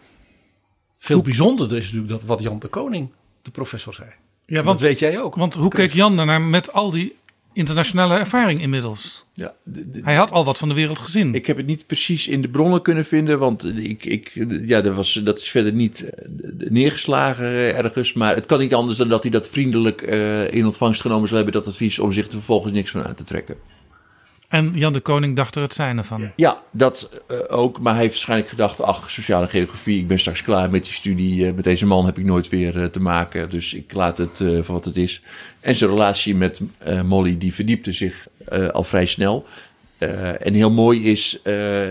[0.98, 3.10] Veel bijzonderder is natuurlijk dat wat Jan de Koning,
[3.42, 4.08] de professor, zei.
[4.50, 5.34] Ja, want, dat weet jij ook.
[5.34, 7.16] Want hoe keek Jan daarnaar met al die
[7.52, 9.26] internationale ervaring inmiddels?
[9.32, 11.34] Ja, de, de, Hij had al wat van de wereld gezien.
[11.34, 14.94] Ik heb het niet precies in de bronnen kunnen vinden, want ik, ik, ja, dat,
[14.94, 16.04] was, dat is verder niet
[16.56, 18.12] neergeslagen ergens.
[18.12, 21.36] Maar het kan niet anders dan dat hij dat vriendelijk uh, in ontvangst genomen zal
[21.36, 23.56] hebben, dat advies, om zich er vervolgens niks van uit te trekken.
[24.50, 26.30] En Jan de Koning dacht er het zijne van.
[26.36, 27.80] Ja, dat uh, ook.
[27.80, 31.46] Maar hij heeft waarschijnlijk gedacht: ach, sociale geografie, ik ben straks klaar met die studie.
[31.46, 33.50] Uh, met deze man heb ik nooit weer uh, te maken.
[33.50, 35.22] Dus ik laat het voor wat het is.
[35.60, 36.60] En zijn relatie met
[37.04, 38.26] Molly, die verdiepte zich
[38.72, 39.46] al vrij snel.
[40.38, 41.42] en heel mooi is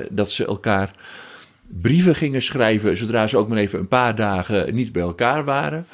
[0.10, 0.92] dat ze elkaar
[1.68, 2.98] brieven gingen schrijven.
[2.98, 5.86] zodra ze ook maar even een paar dagen niet bij elkaar waren.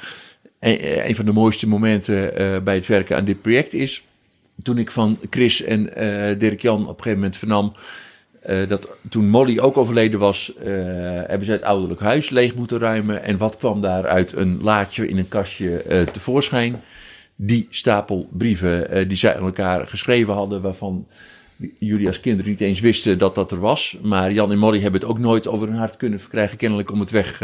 [0.59, 4.03] een, een van de mooiste momenten bij het werken aan dit project is.
[4.63, 7.73] Toen ik van Chris en uh, Dirk Jan op een gegeven moment vernam.
[8.49, 10.53] Uh, dat toen Molly ook overleden was,
[11.27, 13.23] hebben ze het ouderlijk huis leeg moeten ruimen.
[13.23, 14.33] En wat kwam daaruit?
[14.33, 16.81] Een laadje in een kastje tevoorschijn.
[17.35, 21.07] Die stapel brieven die zij aan elkaar geschreven hadden, waarvan
[21.79, 23.97] jullie als kinderen niet eens wisten dat dat er was.
[24.01, 26.99] Maar Jan en Molly hebben het ook nooit over hun hart kunnen verkrijgen, kennelijk om
[26.99, 27.41] het weg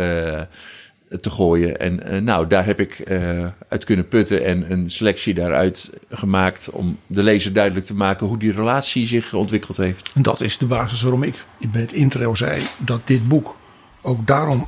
[1.22, 1.80] te gooien.
[1.80, 6.70] En uh, nou, daar heb ik uh, uit kunnen putten en een selectie daaruit gemaakt
[6.70, 10.12] om de lezer duidelijk te maken hoe die relatie zich ontwikkeld heeft.
[10.16, 13.56] En dat is de basis waarom ik bij het intro zei dat dit boek
[14.02, 14.68] ook daarom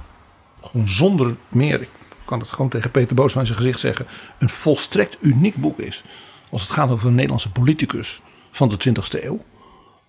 [0.61, 1.89] gewoon zonder meer, ik
[2.25, 4.05] kan het gewoon tegen Peter Boosma in zijn gezicht zeggen,
[4.39, 6.03] een volstrekt uniek boek is.
[6.49, 8.21] Als het gaat over een Nederlandse politicus
[8.51, 9.43] van de 20e eeuw.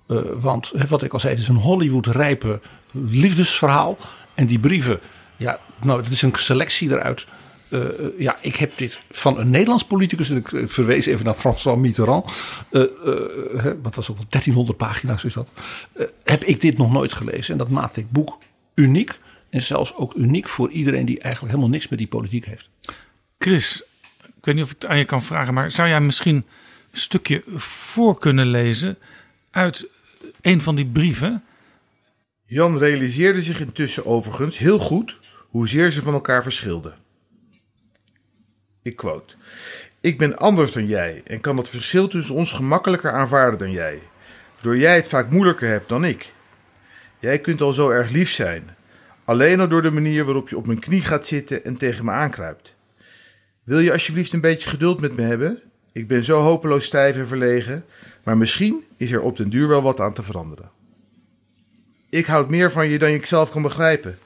[0.09, 3.99] Uh, want wat ik al zei, het is een Hollywood-rijpe liefdesverhaal.
[4.35, 5.01] En die brieven,
[5.37, 7.27] ja, nou, het is een selectie eruit.
[7.69, 7.81] Uh,
[8.19, 12.33] ja, ik heb dit van een Nederlands politicus, en ik, verwees even naar François Mitterrand,
[12.71, 12.83] uh,
[13.83, 15.51] wat was ook wel 1300 pagina's is dat,
[16.25, 17.53] heb ik dit nog nooit gelezen.
[17.53, 18.39] En dat maakt dit boek
[18.75, 19.19] uniek
[19.51, 22.69] en zelfs ook uniek voor iedereen die eigenlijk helemaal niks met die politiek heeft.
[23.39, 23.83] Chris,
[24.23, 26.45] ik weet niet of ik het aan je kan vragen, maar zou jij misschien
[26.93, 28.99] stukje voor kunnen lezen
[29.51, 29.89] uit
[30.41, 31.45] een van die brieven.
[32.47, 35.19] Jan realiseerde zich intussen overigens heel goed
[35.55, 36.95] hoezeer ze van elkaar verschilden.
[38.83, 39.35] Ik quote:
[40.01, 43.99] Ik ben anders dan jij en kan het verschil tussen ons gemakkelijker aanvaarden dan jij,
[44.55, 46.33] waardoor jij het vaak moeilijker hebt dan ik.
[47.19, 48.77] Jij kunt al zo erg lief zijn,
[49.25, 52.11] alleen al door de manier waarop je op mijn knie gaat zitten en tegen me
[52.11, 52.75] aankruipt.
[53.65, 55.63] Wil je alsjeblieft een beetje geduld met me hebben?
[55.93, 57.85] Ik ben zo hopeloos stijf en verlegen,
[58.25, 60.71] maar misschien is er op den duur wel wat aan te veranderen.
[62.11, 64.19] Ik houd meer van je dan ik zelf kan begrijpen.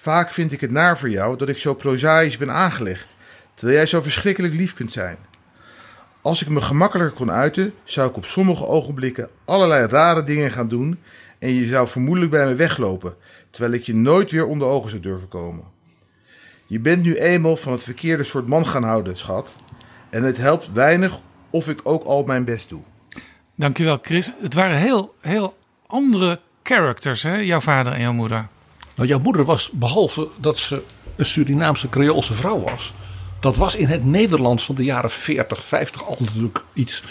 [0.00, 3.14] Vaak vind ik het naar voor jou dat ik zo prozaïs ben aangelegd,
[3.54, 5.16] terwijl jij zo verschrikkelijk lief kunt zijn.
[6.22, 10.68] Als ik me gemakkelijker kon uiten, zou ik op sommige ogenblikken allerlei rare dingen gaan
[10.68, 10.98] doen
[11.38, 13.16] en je zou vermoedelijk bij me weglopen,
[13.50, 15.64] terwijl ik je nooit weer onder ogen zou durven komen.
[16.66, 19.54] Je bent nu eenmaal van het verkeerde soort man gaan houden, schat.
[20.10, 21.20] En het helpt weinig
[21.50, 22.82] of ik ook al mijn best doe.
[23.54, 24.32] Dankjewel, Chris.
[24.40, 25.56] Het waren heel, heel
[25.86, 27.36] andere characters, hè?
[27.36, 28.48] jouw vader en jouw moeder.
[28.98, 30.82] Nou, jouw moeder was, behalve dat ze
[31.16, 32.92] een Surinaamse Creoolse vrouw was,
[33.40, 37.02] dat was in het Nederlands van de jaren 40, 50 al natuurlijk iets.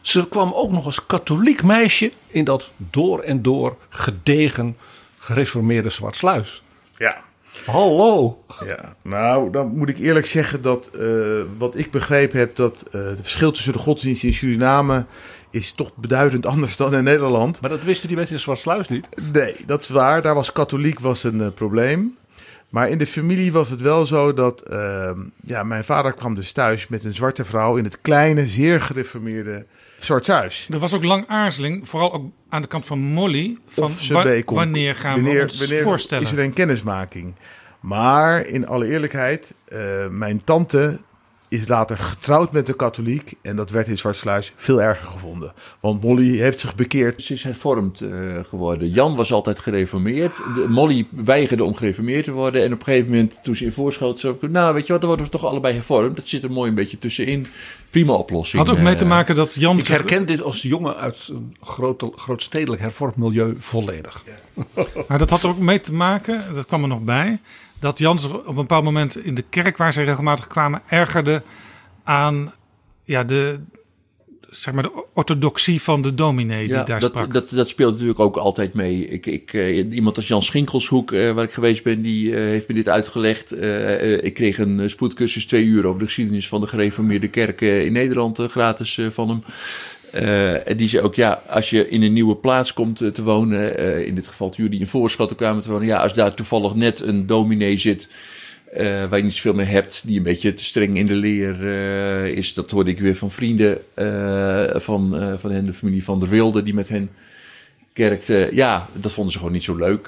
[0.00, 4.76] Ze kwam ook nog als katholiek meisje in dat door en door gedegen
[5.18, 6.62] gereformeerde Zwartsluis.
[6.96, 7.24] Ja,
[7.64, 8.38] Hallo.
[8.64, 12.92] Ja, nou, dan moet ik eerlijk zeggen dat uh, wat ik begrepen heb, dat uh,
[12.92, 15.06] de verschil tussen de godsdienst in Suriname
[15.50, 17.60] is toch beduidend anders dan in Nederland.
[17.60, 19.08] Maar dat wisten die mensen in Zwartsluis niet?
[19.32, 20.22] Nee, dat is waar.
[20.22, 22.16] Daar was katholiek was een uh, probleem.
[22.68, 24.62] Maar in de familie was het wel zo dat
[25.40, 29.64] ja, mijn vader kwam dus thuis met een zwarte vrouw in het kleine, zeer gereformeerde
[29.96, 30.68] Zwartshuis.
[30.70, 33.58] Er was ook lang aarzeling, vooral ook aan de kant van Molly.
[33.68, 36.24] Van wa wanneer gaan wanneer, we ons wanneer voorstellen?
[36.24, 37.34] Is er een kennismaking?
[37.80, 41.00] Maar in alle eerlijkheid, uh, mijn tante
[41.48, 43.34] is later getrouwd met de katholiek.
[43.42, 45.52] En dat werd in Zwartsluis veel erger gevonden.
[45.80, 47.22] Want Molly heeft zich bekeerd.
[47.22, 48.90] Ze is hervormd uh, geworden.
[48.90, 50.36] Jan was altijd gereformeerd.
[50.36, 52.62] De, Molly weigerde om gereformeerd te worden.
[52.62, 55.10] En op een gegeven moment, toen ze in voorschoot, zei nou weet je wat, dan
[55.10, 56.16] worden we toch allebei hervormd.
[56.16, 57.46] Dat zit er mooi een beetje tussenin.
[57.90, 58.66] Prima oplossing.
[58.66, 59.78] Had ook mee te eh, maken dat Jan...
[59.78, 64.24] Ik herken dit als jongen uit een groot, grootstedelijk hervormd milieu volledig.
[64.26, 64.84] Ja.
[65.08, 67.40] maar dat had er ook mee te maken, dat kwam er nog bij
[67.78, 71.42] dat Jan zich op een bepaald moment in de kerk waar zij regelmatig kwamen ergerde
[72.04, 72.52] aan
[73.04, 73.58] ja, de,
[74.50, 77.32] zeg maar de orthodoxie van de dominee die ja, daar dat, sprak.
[77.32, 79.08] Dat, dat speelt natuurlijk ook altijd mee.
[79.08, 82.68] Ik, ik, uh, iemand als Jan Schinkelshoek, uh, waar ik geweest ben, die uh, heeft
[82.68, 83.52] me dit uitgelegd.
[84.22, 88.38] ik kreeg een spoedcursus twee uur over de geschiedenis van de gereformeerde kerken in Nederland
[88.38, 89.42] gratis van hem.
[90.22, 93.22] Uh, en die zei ook, ja, als je in een nieuwe plaats komt uh, te
[93.22, 96.74] wonen, uh, in dit geval jullie in Voorschotten kwamen te wonen, ja, als daar toevallig
[96.74, 98.08] net een dominee zit
[99.08, 101.64] waar je niet zoveel mee hebt, die een beetje te streng in de leer
[102.26, 103.78] is, dat hoorde ik weer van vrienden
[104.82, 107.10] van, van hen, de familie van der Wilde, die met hen
[107.92, 108.48] kerkte.
[108.52, 110.06] Ja, dat vonden ze gewoon niet zo leuk,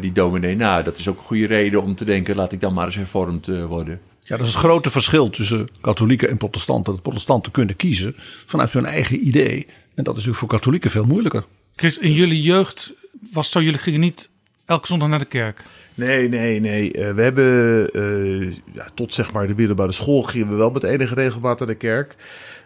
[0.00, 0.56] die dominee.
[0.56, 2.96] Nou, dat is ook een goede reden om te denken, laat ik dan maar eens
[2.96, 4.00] hervormd worden.
[4.28, 6.92] Ja, dat is het grote verschil tussen katholieken en protestanten.
[6.92, 8.14] Dat protestanten kunnen kiezen
[8.46, 9.66] vanuit hun eigen idee.
[9.94, 11.44] En dat is natuurlijk voor katholieken veel moeilijker.
[11.76, 12.92] Chris, in jullie jeugd
[13.32, 14.30] was zo, jullie gingen niet
[14.64, 15.64] elke zondag naar de kerk?
[15.94, 16.96] Nee, nee, nee.
[16.96, 20.82] Uh, we hebben uh, ja, tot zeg maar de middelbare school gingen we wel met
[20.82, 22.16] enige regelmaat naar de kerk.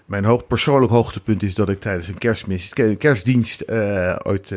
[0.05, 4.55] Mijn hoog, persoonlijk hoogtepunt is dat ik tijdens een kerstmis, kerstdienst uh, ooit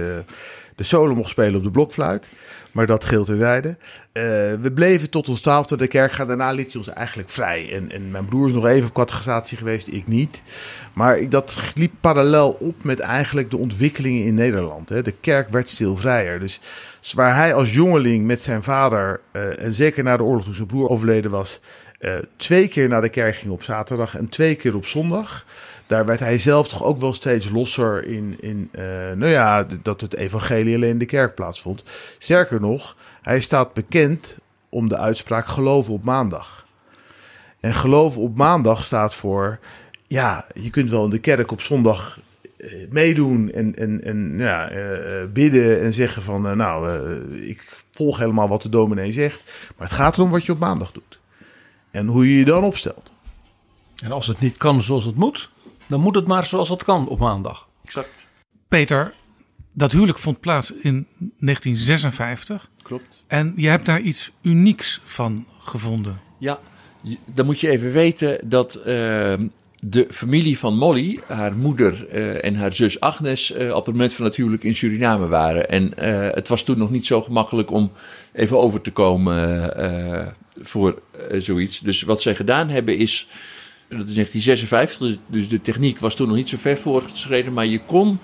[0.75, 2.29] de solo mocht spelen op de blokfluit.
[2.71, 3.67] Maar dat geldt terzijde.
[3.67, 4.23] Uh,
[4.61, 6.27] we bleven tot ons twaalfde de kerk gaan.
[6.27, 7.73] Daarna liet hij ons eigenlijk vrij.
[7.73, 10.41] En, en mijn broer is nog even op catechisatie geweest, ik niet.
[10.93, 14.89] Maar ik, dat liep parallel op met eigenlijk de ontwikkelingen in Nederland.
[14.89, 15.01] Hè.
[15.01, 16.39] De kerk werd stil vrijer.
[16.39, 16.59] Dus
[17.13, 20.67] waar hij als jongeling met zijn vader, uh, en zeker na de oorlog toen zijn
[20.67, 21.59] broer overleden was...
[21.99, 25.45] Uh, twee keer naar de kerk ging op zaterdag en twee keer op zondag
[25.87, 28.81] daar werd hij zelf toch ook wel steeds losser in, in uh,
[29.15, 31.83] nou ja, dat het evangelie alleen in de kerk plaatsvond.
[32.17, 34.37] Sterker nog, hij staat bekend
[34.69, 36.65] om de uitspraak geloven op maandag.
[37.59, 39.59] En geloven op maandag staat voor,
[40.07, 42.19] ja, je kunt wel in de kerk op zondag
[42.57, 44.77] uh, meedoen en, en, en ja, uh,
[45.33, 47.01] bidden en zeggen van, nou,
[47.35, 49.43] ik volg helemaal wat de dominee zegt.
[49.77, 51.19] Maar het gaat erom wat je op maandag doet.
[51.91, 53.11] En hoe je je dan opstelt.
[54.03, 55.49] En als het niet kan zoals het moet,
[55.87, 57.67] dan moet het maar zoals het kan op maandag.
[57.85, 58.27] Exact.
[58.67, 59.13] Peter,
[59.71, 62.69] dat huwelijk vond plaats in 1956.
[62.81, 63.23] Klopt.
[63.27, 66.21] En je hebt daar iets unieks van gevonden.
[66.37, 66.59] Ja,
[67.33, 68.83] dan moet je even weten dat uh,
[69.79, 74.13] de familie van Molly, haar moeder uh, en haar zus Agnes, uh, op het moment
[74.13, 75.69] van het huwelijk in Suriname waren.
[75.69, 75.93] En
[76.33, 77.91] het was toen nog niet zo gemakkelijk om
[78.33, 79.73] even over te komen
[80.61, 81.01] voor
[81.31, 81.79] zoiets.
[81.79, 83.27] Dus wat zij gedaan hebben is
[83.87, 87.53] dat is 1956, dus, dus de techniek was toen nog niet zo ver voorgeschreden.
[87.53, 88.19] Maar je kon,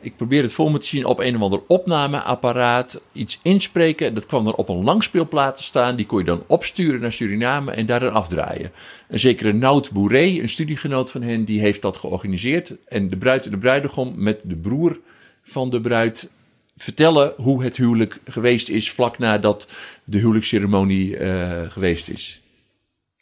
[0.00, 4.14] ik probeer het voor me te zien, op een of ander opnameapparaat iets inspreken.
[4.14, 5.96] Dat kwam dan op een langspeelplaat te staan.
[5.96, 8.72] Die kon je dan opsturen naar Suriname en daar dan afdraaien.
[9.08, 12.72] Een zekere Nout Bourré, een studiegenoot van hen, die heeft dat georganiseerd.
[12.84, 15.00] En de bruid en de bruidegom met de broer
[15.42, 16.30] van de bruid
[16.76, 19.68] vertellen hoe het huwelijk geweest is vlak nadat
[20.04, 22.40] de huwelijksceremonie uh, geweest is.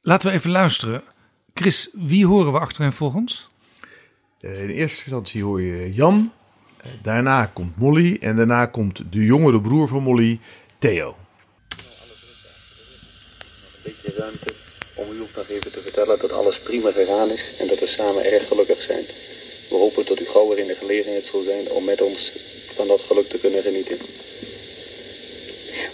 [0.02, 1.02] Laten we even luisteren
[1.58, 3.50] Chris, wie horen we achterin volgens?
[4.40, 6.32] Uh, in eerste instantie hoor je Jan.
[6.84, 8.16] Uh, daarna komt Molly.
[8.20, 10.40] En daarna komt de jongere broer van Molly,
[10.78, 11.08] Theo.
[11.08, 11.16] Een
[13.84, 14.54] beetje ruimte
[14.96, 17.56] om u ook nog even te vertellen dat alles prima gegaan is.
[17.58, 19.04] En dat we samen erg gelukkig zijn.
[19.68, 22.32] We hopen dat u gauw weer in de gelegenheid zal zijn om met ons
[22.74, 23.98] van dat geluk te kunnen genieten.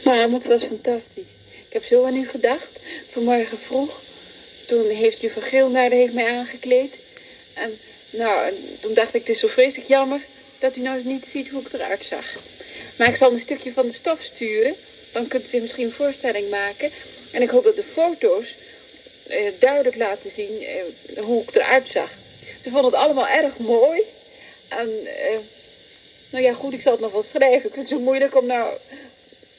[0.04, 1.32] Maar het was fantastisch.
[1.66, 2.80] Ik heb zo aan u gedacht.
[3.10, 4.00] Vanmorgen vroeg
[4.66, 6.94] toen heeft juffrouw Geelnaarde heeft mij aangekleed.
[7.54, 7.78] En
[8.10, 10.20] nou, toen dacht ik, het is zo vreselijk jammer
[10.58, 12.24] dat u nou eens niet ziet hoe ik eruit zag.
[12.96, 14.74] Maar ik zal een stukje van de stof sturen.
[15.12, 16.90] Dan kunt u zich misschien een voorstelling maken.
[17.30, 18.54] En ik hoop dat de foto's
[19.26, 22.10] eh, duidelijk laten zien eh, hoe ik eruit zag.
[22.62, 24.02] Ze vonden het allemaal erg mooi.
[24.68, 25.38] En eh,
[26.30, 27.68] nou ja, goed, ik zal het nog wel schrijven.
[27.68, 28.76] Ik vind het zo moeilijk om nou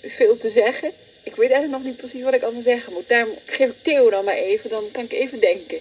[0.01, 0.91] veel te zeggen.
[1.23, 3.07] Ik weet eigenlijk nog niet precies wat ik allemaal zeggen moet.
[3.07, 5.79] Daarom geef ik Theo dan maar even, dan kan ik even denken.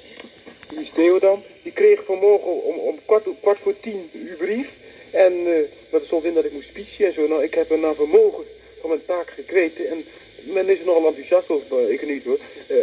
[0.75, 2.99] Dus Theo dan, die kreeg vanmorgen om, om
[3.41, 4.69] kwart, voor tien uw brief.
[5.11, 5.59] En uh,
[5.91, 7.27] dat stond in dat ik moest speechen en zo.
[7.27, 8.45] Nou, ik heb er naar vermogen
[8.81, 9.89] van mijn taak gekreten.
[9.89, 10.05] En
[10.43, 12.39] men is er nogal enthousiast over, ik niet hoor.
[12.69, 12.77] Uh,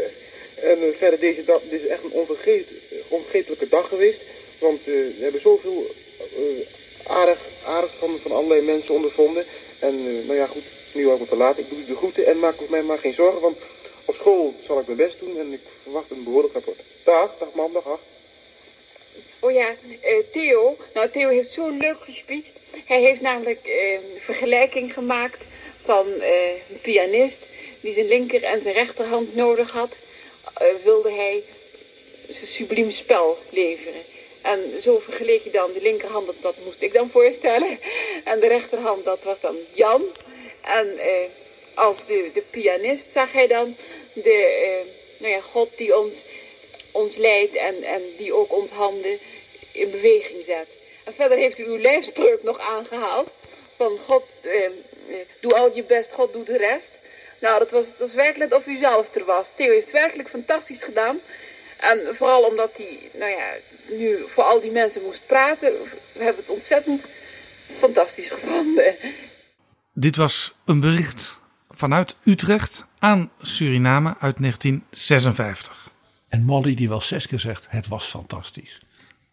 [0.72, 2.26] en uh, verder, deze dag, dit is echt een
[3.10, 4.22] onvergetelijke dag geweest.
[4.58, 5.88] Want we hebben zoveel
[7.08, 9.46] aardig, aardig van, van allerlei mensen ondervonden.
[9.80, 10.64] En nou ja, goed,
[10.94, 11.58] nu al te laat.
[11.58, 13.58] Ik doe de groeten en maak mij maar geen zorgen, want
[14.06, 16.80] op school zal ik mijn best doen en ik verwacht een behoorlijk rapport.
[17.04, 18.00] Dag, dag man, dag.
[19.40, 19.70] Oh ja,
[20.06, 20.78] uh, Theo.
[20.94, 22.52] Nou, Theo heeft zo leuk gespeecht.
[22.86, 25.44] Hij heeft namelijk een vergelijking gemaakt
[25.84, 27.38] van uh, een pianist
[27.82, 29.96] die zijn linker en zijn rechterhand nodig had.
[30.84, 31.44] wilde hij
[32.30, 34.02] zijn subliem spel leveren.
[34.42, 37.80] En zo vergeleek je dan de linkerhand, dat moest ik dan voorstellen.
[38.24, 40.04] En de rechterhand, dat was dan Jan.
[40.62, 41.30] En eh,
[41.74, 43.76] als de, de pianist zag hij dan
[44.14, 46.24] de, eh, nou ja, God die ons,
[46.92, 49.20] ons leidt en, en die ook ons handen
[49.72, 50.68] in beweging zet.
[51.04, 53.30] En verder heeft u uw lijfspreuk nog aangehaald.
[53.76, 54.70] Van God, eh,
[55.40, 56.90] doe al je best, God doet de rest.
[57.40, 59.48] Nou, dat was, dat was werkelijk of u zelf er was.
[59.56, 61.22] Theo heeft werkelijk fantastisch gedaan.
[61.80, 63.56] En vooral omdat hij, nou ja,
[63.88, 65.72] nu voor al die mensen moest praten.
[66.14, 67.06] We hebben het ontzettend
[67.78, 68.96] fantastisch gevonden.
[70.00, 75.92] Dit was een bericht vanuit Utrecht aan Suriname uit 1956.
[76.28, 78.82] En Molly die wel zes keer zegt, het was fantastisch.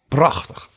[0.07, 0.69] Prachtig.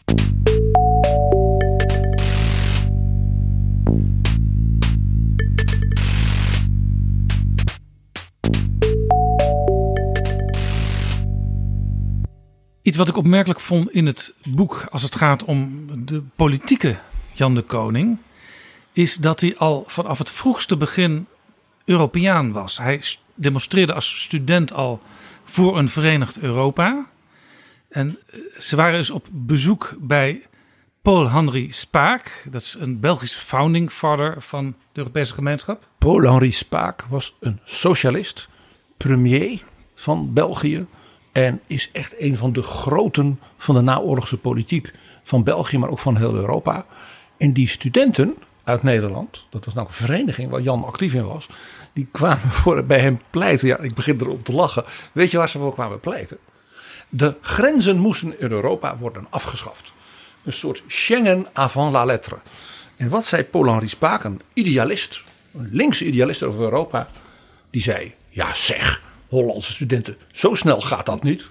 [12.83, 16.99] Iets wat ik opmerkelijk vond in het boek als het gaat om de politieke
[17.33, 18.19] Jan de Koning
[18.93, 21.27] is dat hij al vanaf het vroegste begin
[21.85, 22.79] Europeaan was.
[22.79, 23.03] Hij
[23.35, 25.01] demonstreerde als student al
[25.45, 27.07] voor een verenigd Europa.
[27.89, 30.47] En eh, ze waren dus op bezoek bij
[31.03, 32.47] Paul-Henri Spaak.
[32.51, 35.89] Dat is een Belgisch founding father van de Europese gemeenschap.
[35.99, 38.49] Paul-Henri Spaak was een socialist,
[38.97, 39.62] premier
[39.95, 40.87] van België.
[41.33, 44.93] En is echt een van de groten van de naoorlogse politiek
[45.23, 46.87] van België, maar ook van heel Europa.
[47.37, 51.49] En die studenten uit Nederland, dat was nou een vereniging waar Jan actief in was,
[51.93, 53.69] die kwamen voor, bij hem pleiten.
[53.69, 54.85] Ja, ik begin erop te lachen.
[55.12, 56.39] Weet je waar ze voor kwamen pleiten?
[57.09, 59.93] De grenzen moesten in Europa worden afgeschaft.
[60.45, 62.39] Een soort Schengen avant la lettre.
[62.97, 65.23] En wat zei Paul-Henri Spaak, een idealist,
[65.55, 67.09] een linkse idealist over Europa,
[67.70, 71.49] die zei: Ja, zeg, Hollandse studenten, zo snel gaat dat niet.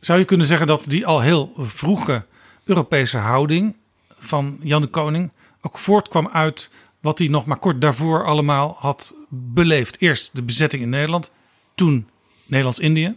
[0.00, 2.24] Zou je kunnen zeggen dat die al heel vroege
[2.64, 3.76] Europese houding
[4.18, 5.32] van Jan de Koning
[5.66, 6.70] ook voortkwam uit
[7.00, 10.00] wat hij nog maar kort daarvoor allemaal had beleefd?
[10.00, 11.30] Eerst de bezetting in Nederland,
[11.74, 12.08] toen
[12.46, 13.14] Nederlands-Indië.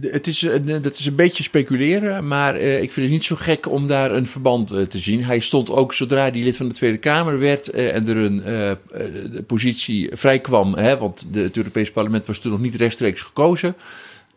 [0.00, 3.36] Het is, eh, dat is een beetje speculeren, maar uh, ik vind het niet zo
[3.36, 5.24] gek om daar een verband uh, te zien.
[5.24, 10.10] Hij stond ook zodra hij lid van de Tweede Kamer werd en er een positie
[10.12, 13.76] vrij kwam, hè, want het Europees Parlement was toen nog niet rechtstreeks gekozen.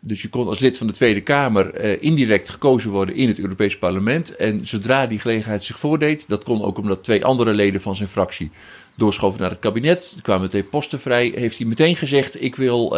[0.04, 3.78] Dus je kon als lid van de Tweede Kamer indirect gekozen worden in het Europees
[3.78, 4.36] Parlement.
[4.36, 8.08] En zodra die gelegenheid zich voordeed, dat kon ook omdat twee andere leden van zijn
[8.08, 8.50] fractie
[8.96, 10.16] doorschoven naar het kabinet.
[10.22, 11.32] Kwamen meteen posten vrij.
[11.34, 12.88] Heeft hij meteen gezegd: Ik wil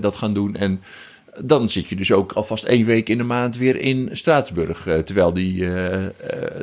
[0.00, 0.56] dat gaan doen.
[0.56, 0.80] En
[1.44, 4.86] dan zit je dus ook alvast één week in de maand weer in Straatsburg.
[4.86, 5.64] Uh, terwijl die,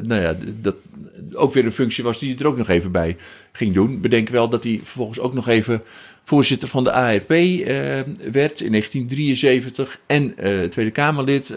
[0.02, 0.76] nou ja, dat
[1.34, 3.18] ook weer een functie was die hij er ook nog even bij
[3.52, 4.02] ging doen.
[4.02, 5.82] Bedenk wel dat hij vervolgens ook nog even
[6.24, 7.28] voorzitter van de ARP
[8.32, 10.36] werd in 1973 en
[10.70, 11.52] Tweede Kamerlid.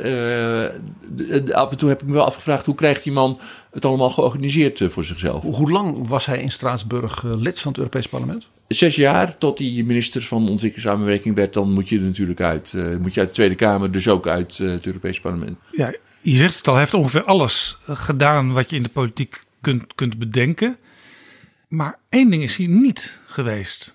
[1.52, 3.38] af en toe heb ik me wel afgevraagd hoe krijgt die man
[3.70, 5.42] het allemaal georganiseerd voor zichzelf.
[5.42, 8.48] Hoe lang was hij in Straatsburg lid van het Europees Parlement?
[8.68, 12.72] zes jaar tot hij minister van ontwikkelingssamenwerking werd, dan moet je er natuurlijk uit.
[12.72, 15.58] Uh, moet je uit de Tweede Kamer, dus ook uit uh, het Europees Parlement.
[15.70, 18.88] Ja, je zegt het al, hij heeft ongeveer alles eh, gedaan wat je in de
[18.88, 20.76] politiek kunt, kunt bedenken.
[21.68, 23.92] Maar één ding is hij niet geweest: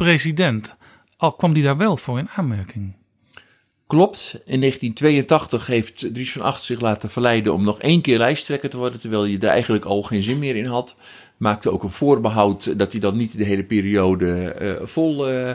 [0.00, 0.76] minister-president.
[1.16, 2.94] Al kwam hij daar wel voor in aanmerking.
[3.86, 4.32] Klopt.
[4.44, 8.76] In 1982 heeft Dries van Acht zich laten verleiden om nog één keer lijsttrekker te
[8.76, 10.96] worden, terwijl je er eigenlijk al geen zin meer in had
[11.36, 15.50] maakte ook een voorbehoud dat hij dan niet de hele periode uh, vol uh,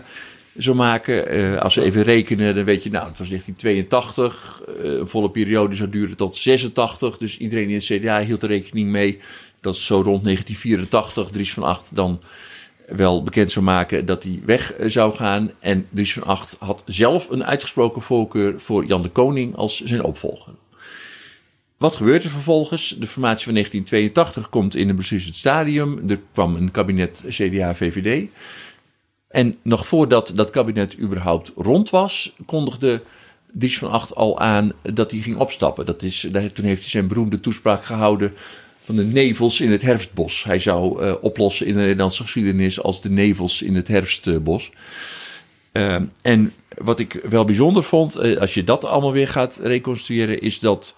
[0.56, 1.38] zou maken.
[1.38, 4.62] Uh, als we even rekenen, dan weet je, nou, het was 1982.
[4.78, 7.18] een volle periode zou duren tot 86.
[7.18, 9.20] Dus iedereen in het CDA hield er rekening mee
[9.62, 12.20] dat zo rond 1984 Dries van Acht dan
[12.88, 15.52] wel bekend zou maken dat hij weg zou gaan.
[15.60, 20.04] En Dries van Acht had zelf een uitgesproken voorkeur voor Jan de Koning als zijn
[20.04, 20.54] opvolger.
[21.78, 22.96] Wat gebeurt er vervolgens?
[23.00, 26.10] De formatie van 1982 komt in een beslissend stadium.
[26.10, 28.28] Er kwam een kabinet CDA-VVD.
[29.28, 33.02] En nog voordat dat kabinet überhaupt rond was, kondigde
[33.52, 35.86] Dries van Acht al aan dat hij ging opstappen.
[35.86, 36.20] Dat is,
[36.54, 38.34] toen heeft hij zijn beroemde toespraak gehouden
[38.86, 40.44] van de nevels in het herfstbos.
[40.44, 44.72] Hij zou uh, oplossen in de Nederlandse geschiedenis als de nevels in het herfstbos.
[45.74, 50.42] Uh, en wat ik wel bijzonder vond, uh, als je dat allemaal weer gaat reconstrueren,
[50.42, 50.96] is dat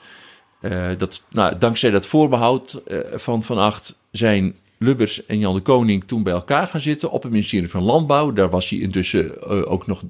[0.97, 2.81] dat, nou, dankzij dat voorbehoud
[3.13, 7.23] van Van Acht zijn Lubbers en Jan de Koning toen bij elkaar gaan zitten op
[7.23, 8.33] het ministerie van Landbouw.
[8.33, 10.03] Daar was hij intussen ook nog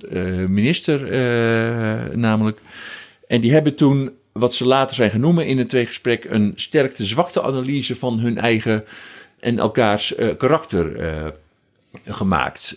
[0.47, 0.99] minister,
[2.17, 2.59] namelijk.
[3.27, 8.19] En die hebben toen, wat ze later zijn genoemd in het tweegesprek, een sterkte-zwakte-analyse van
[8.19, 8.83] hun eigen
[9.39, 11.33] en elkaars karakter
[12.05, 12.75] gemaakt.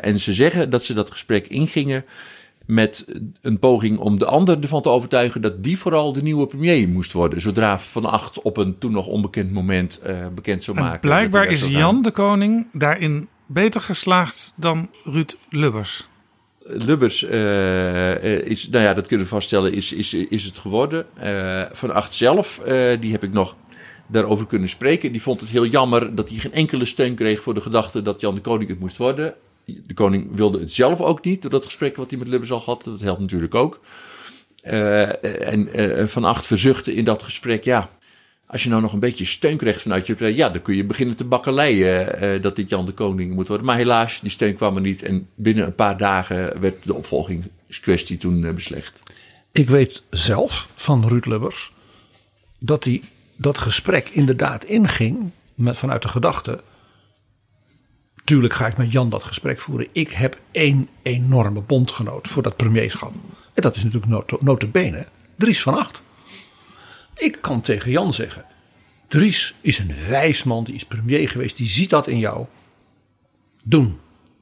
[0.00, 2.04] en ze zeggen dat ze dat gesprek ingingen
[2.66, 3.04] met
[3.40, 7.12] een poging om de ander ervan te overtuigen dat die vooral de nieuwe premier moest
[7.12, 7.40] worden.
[7.40, 10.00] Zodra Van Acht op een toen nog onbekend moment
[10.34, 10.94] bekend zou maken.
[10.94, 16.08] En blijkbaar is Jan de Koning daarin beter geslaagd dan Ruud Lubbers.
[16.72, 21.06] Lubbers uh, is, nou ja, dat kunnen we vaststellen, is, is, is het geworden.
[21.22, 22.60] Uh, van Acht zelf,
[23.00, 23.56] die heb ik nog
[24.06, 25.12] daarover kunnen spreken.
[25.12, 28.20] Die vond het heel jammer dat hij geen enkele steun kreeg voor de gedachte dat
[28.20, 29.34] Jan de Koning het moest worden
[29.86, 32.60] de koning wilde het zelf ook niet, door dat gesprek wat hij met Lubbers al
[32.60, 32.84] had.
[32.84, 33.80] Dat helpt natuurlijk ook.
[34.62, 35.68] En
[36.08, 37.90] Van Acht verzuchtte in dat gesprek, ja,
[38.50, 41.16] als je nou nog een beetje steun krijgt vanuit je ja, dan kun je beginnen
[41.16, 43.66] te bakkeleien uh, dat dit Jan de Koning moet worden.
[43.66, 48.18] Maar helaas, die steun kwam er niet en binnen een paar dagen werd de opvolgingskwestie
[48.18, 49.02] toen beslecht.
[49.52, 51.72] Ik weet zelf van Ruud Lubbers
[52.58, 53.02] dat hij
[53.36, 56.62] dat gesprek inderdaad inging met, vanuit de gedachte
[58.24, 59.88] Tuurlijk ga ik met Jan dat gesprek voeren.
[59.92, 63.12] Ik heb één enorme bondgenoot voor dat premierschap.
[63.54, 65.06] En dat is natuurlijk not bene
[65.36, 66.02] Dries van Acht.
[67.20, 68.44] Ik kan tegen Jan zeggen.
[69.08, 72.46] Dries is een wijs man, die is premier geweest, die ziet dat in jou.
[73.62, 74.00] Doen.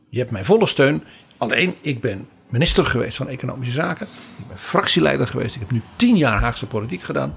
[0.08, 1.04] Je hebt mijn volle steun.
[1.36, 4.06] Alleen, ik ben minister geweest van Economische Zaken.
[4.38, 5.54] Ik ben fractieleider geweest.
[5.54, 7.34] Ik heb nu tien jaar Haagse politiek gedaan.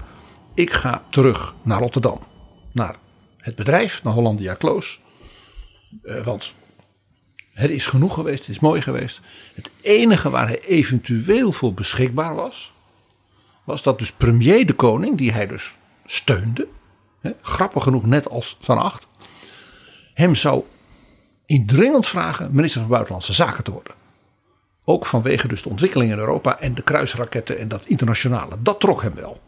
[0.54, 2.20] ik ga terug naar Rotterdam.
[2.72, 2.96] Naar
[3.38, 5.00] het bedrijf, naar Hollandia Kloos.
[6.02, 6.52] Uh, want
[7.52, 9.20] het is genoeg geweest, het is mooi geweest.
[9.54, 12.74] Het enige waar hij eventueel voor beschikbaar was,
[13.64, 15.76] was dat dus premier de koning, die hij dus
[16.06, 16.68] steunde,
[17.20, 19.06] hè, grappig genoeg net als Van Acht,
[20.14, 20.64] hem zou
[21.46, 23.94] indringend vragen minister van Buitenlandse Zaken te worden.
[24.84, 28.56] Ook vanwege dus de ontwikkeling in Europa en de kruisraketten en dat internationale.
[28.62, 29.40] Dat trok hem wel.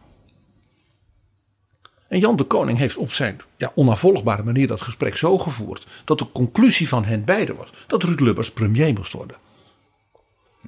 [2.09, 5.87] En Jan de Koning heeft op zijn ja, onafvolgbare manier dat gesprek zo gevoerd.
[6.05, 9.37] dat de conclusie van hen beiden was dat Ruud Lubbers premier moest worden.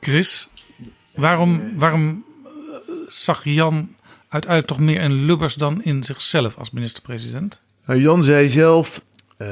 [0.00, 0.48] Chris,
[1.14, 2.24] waarom, waarom
[3.06, 3.96] zag Jan
[4.28, 7.62] uiteindelijk toch meer in Lubbers dan in zichzelf als minister-president?
[7.86, 9.04] Nou, Jan zei zelf.
[9.38, 9.48] Uh,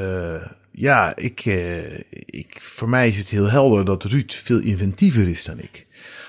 [0.71, 5.45] ja, ik, uh, ik, voor mij is het heel helder dat Ruud veel inventiever is
[5.45, 5.87] dan ik.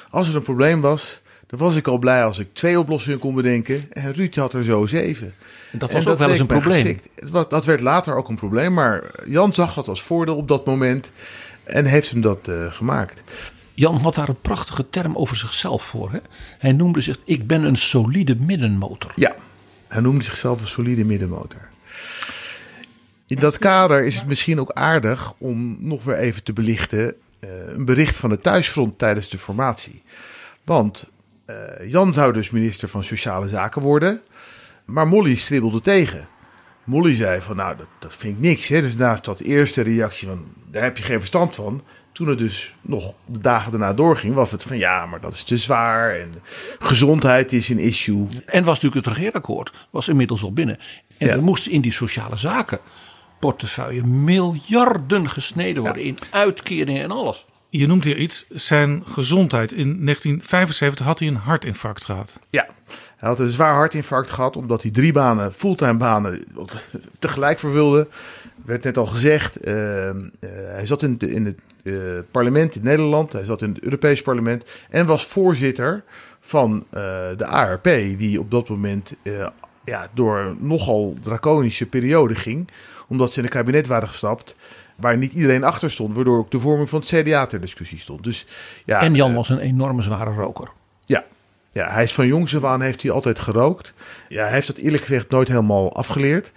[0.09, 3.35] Als er een probleem was, dan was ik al blij als ik twee oplossingen kon
[3.35, 3.91] bedenken.
[3.91, 5.33] En Ruud had er zo zeven.
[5.71, 6.99] En dat was ook wel eens een probleem.
[7.49, 8.73] Dat werd later ook een probleem.
[8.73, 11.11] Maar Jan zag dat als voordeel op dat moment.
[11.63, 13.23] En heeft hem dat uh, gemaakt.
[13.75, 16.11] Jan had daar een prachtige term over zichzelf voor.
[16.11, 16.19] Hè?
[16.57, 19.11] Hij noemde zich: Ik ben een solide middenmotor.
[19.15, 19.35] Ja,
[19.87, 21.69] hij noemde zichzelf een solide middenmotor.
[23.27, 27.15] In dat kader is het misschien ook aardig om nog weer even te belichten.
[27.39, 30.01] Uh, een bericht van het thuisfront tijdens de formatie.
[30.63, 31.05] Want
[31.49, 31.55] uh,
[31.89, 34.21] Jan zou dus minister van Sociale Zaken worden.
[34.85, 36.27] Maar Molly stribbelde tegen.
[36.83, 38.67] Molly zei van nou, dat, dat vind ik niks.
[38.67, 38.81] Hè?
[38.81, 41.83] Dus naast dat eerste reactie van daar heb je geen verstand van.
[42.15, 45.43] Toen het dus nog de dagen daarna doorging, was het van ja, maar dat is
[45.43, 46.09] te zwaar.
[46.09, 46.33] En
[46.79, 48.27] gezondheid is een issue.
[48.45, 50.77] En was natuurlijk het regeerakkoord, was inmiddels al binnen.
[51.17, 52.79] En er moesten in die sociale zaken
[53.39, 57.45] portefeuille miljarden gesneden worden in uitkeringen en alles.
[57.69, 59.71] Je noemt hier iets, zijn gezondheid.
[59.71, 62.39] In 1975 had hij een hartinfarct gehad.
[62.49, 62.67] Ja,
[63.17, 66.43] hij had een zwaar hartinfarct gehad omdat hij drie banen, fulltime banen,
[67.19, 68.07] tegelijk vervulde.
[68.65, 70.13] Werd net al gezegd, uh, uh,
[70.65, 74.65] hij zat in, in het uh, parlement in Nederland, hij zat in het Europees parlement
[74.89, 76.03] en was voorzitter
[76.39, 76.85] van
[77.37, 77.83] de ARP,
[78.17, 79.15] die op dat moment
[79.85, 82.67] ja, door een nogal draconische periode ging,
[83.07, 84.55] omdat ze in het kabinet waren gestapt
[84.95, 88.23] waar niet iedereen achter stond, waardoor ook de vorming van het CDA ter discussie stond.
[88.23, 88.45] Dus,
[88.85, 90.69] ja, en Jan was een enorme zware roker.
[91.05, 91.23] Ja,
[91.71, 93.93] ja, hij is van jongs af aan heeft hij altijd gerookt.
[94.27, 96.51] Ja, hij heeft dat eerlijk gezegd nooit helemaal afgeleerd.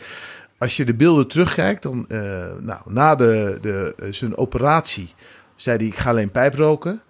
[0.59, 2.20] Als je de beelden terugkijkt, dan uh,
[2.60, 5.14] nou, na de, de, zijn operatie
[5.56, 7.01] zei hij: Ik ga alleen pijp roken.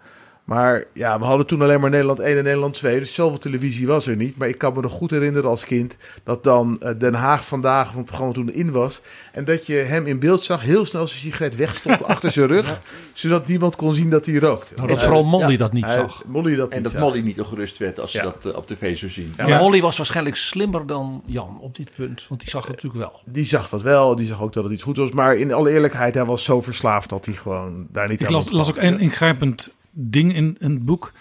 [0.49, 2.99] Maar ja, we hadden toen alleen maar Nederland 1 en Nederland 2.
[2.99, 4.37] Dus zoveel televisie was er niet.
[4.37, 7.87] Maar ik kan me nog goed herinneren als kind dat dan uh, Den Haag vandaag
[7.87, 9.01] van het programma toen in was.
[9.33, 12.81] En dat je hem in beeld zag heel snel zijn sigaret wegstoppen achter zijn rug.
[13.13, 14.75] Zodat niemand kon zien dat hij rookte.
[14.77, 16.23] Nou, dat vooral Molly dat niet zag.
[16.27, 19.11] Molly dat en dat Molly niet gerust werd als ze dat uh, op tv zou
[19.11, 19.35] zien.
[19.37, 22.25] Ja, Molly was waarschijnlijk slimmer dan Jan op dit punt.
[22.29, 23.21] Want die zag het natuurlijk wel.
[23.25, 24.17] Die zag dat wel.
[24.17, 25.11] Die zag ook dat het iets goed was.
[25.11, 28.51] Maar in alle eerlijkheid, hij was zo verslaafd dat hij gewoon daar niet ik las,
[28.51, 31.13] las ook een ingrijpend ding in, in het boek.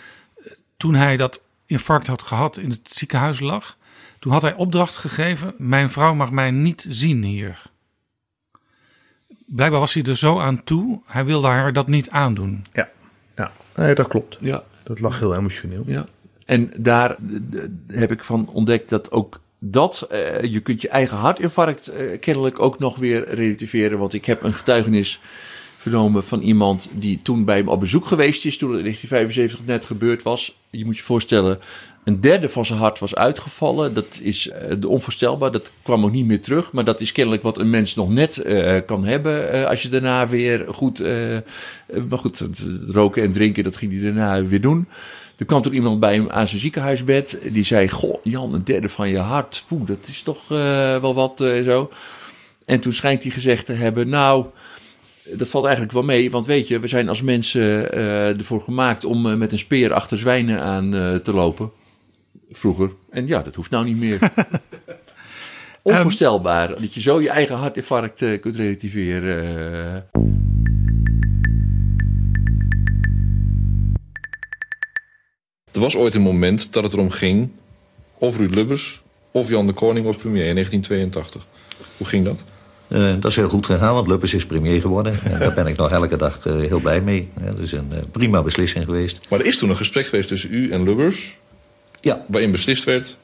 [0.78, 3.78] Toen hij dat infarct had gehad in het ziekenhuis lag.
[4.20, 7.62] Toen had hij opdracht gegeven: Mijn vrouw mag mij niet zien hier.
[9.46, 11.02] Blijkbaar was hij er zo aan toe.
[11.06, 12.66] Hij wilde haar dat niet aandoen.
[12.74, 12.90] Ja,
[13.36, 13.52] ja.
[13.76, 14.38] Nee, dat klopt.
[14.40, 14.64] Ja.
[14.84, 15.84] Dat lag heel emotioneel.
[15.86, 16.06] Ja.
[16.46, 17.16] En daar
[17.88, 22.60] heb ik van ontdekt dat ook dat, uh, je kunt je eigen hartinfarct uh, kennelijk
[22.60, 24.00] ook nog weer relativeren.
[24.00, 25.22] Want ik heb een getuigenis
[25.90, 29.66] vernomen van iemand die toen bij hem op bezoek geweest is, toen het in 1975
[29.66, 30.58] net gebeurd was.
[30.70, 31.60] Je moet je voorstellen,
[32.04, 33.94] een derde van zijn hart was uitgevallen.
[33.94, 36.72] Dat is uh, onvoorstelbaar, dat kwam ook niet meer terug.
[36.72, 39.90] Maar dat is kennelijk wat een mens nog net uh, kan hebben uh, als je
[39.90, 41.00] daarna weer goed...
[42.10, 42.44] maar goed,
[42.88, 44.88] roken en drinken, dat ging hij daarna weer doen.
[45.38, 47.38] Er kwam toen iemand bij hem aan zijn ziekenhuisbed.
[47.50, 49.64] Die zei, goh, Jan, een derde van je hart.
[49.68, 50.48] Poeh, dat is toch
[51.02, 51.92] wel wat zo.
[52.66, 54.46] En toen schijnt hij gezegd te hebben, nou
[55.36, 57.62] dat valt eigenlijk wel mee, want weet je, we zijn als mensen
[57.98, 61.72] uh, ervoor gemaakt om uh, met een speer achter zwijnen aan uh, te lopen.
[62.52, 62.92] Vroeger.
[63.10, 64.20] En ja, dat hoeft nou niet meer.
[65.82, 69.46] Onvoorstelbaar dat je zo je eigen hartinfarct kunt relativeren.
[75.72, 77.50] Er was ooit een moment dat het erom ging
[78.18, 79.02] of Ruud Lubbers
[79.32, 81.48] of Jan de Koning wordt premier in 1982.
[81.98, 82.46] Hoe ging dat?
[82.88, 85.20] Uh, dat is heel goed gegaan, want Lubbers is premier geworden.
[85.24, 87.30] En daar ben ik nog elke dag uh, heel blij mee.
[87.34, 89.20] Dat is een prima beslissing geweest.
[89.30, 91.38] Maar er is toen een gesprek geweest tussen u en Lubbers...
[92.02, 92.26] Ja.
[92.28, 93.18] waarin beslist werd,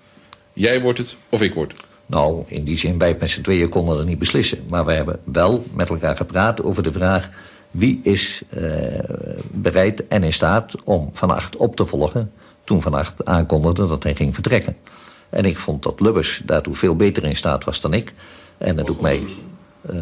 [0.53, 1.85] jij wordt het of ik word het.
[2.05, 4.59] Nou, in die zin, wij met z'n tweeën konden er niet beslissen.
[4.69, 7.29] Maar we hebben wel met elkaar gepraat over de vraag...
[7.71, 8.41] wie is
[9.51, 12.31] bereid en in staat om Van Acht op te volgen...
[12.63, 14.75] toen Van Acht aankondigde dat hij ging vertrekken.
[15.29, 18.13] En ik vond dat Lubbers daartoe veel beter in staat was dan ik.
[18.57, 19.23] En dat doet mij...
[19.91, 19.97] Uh,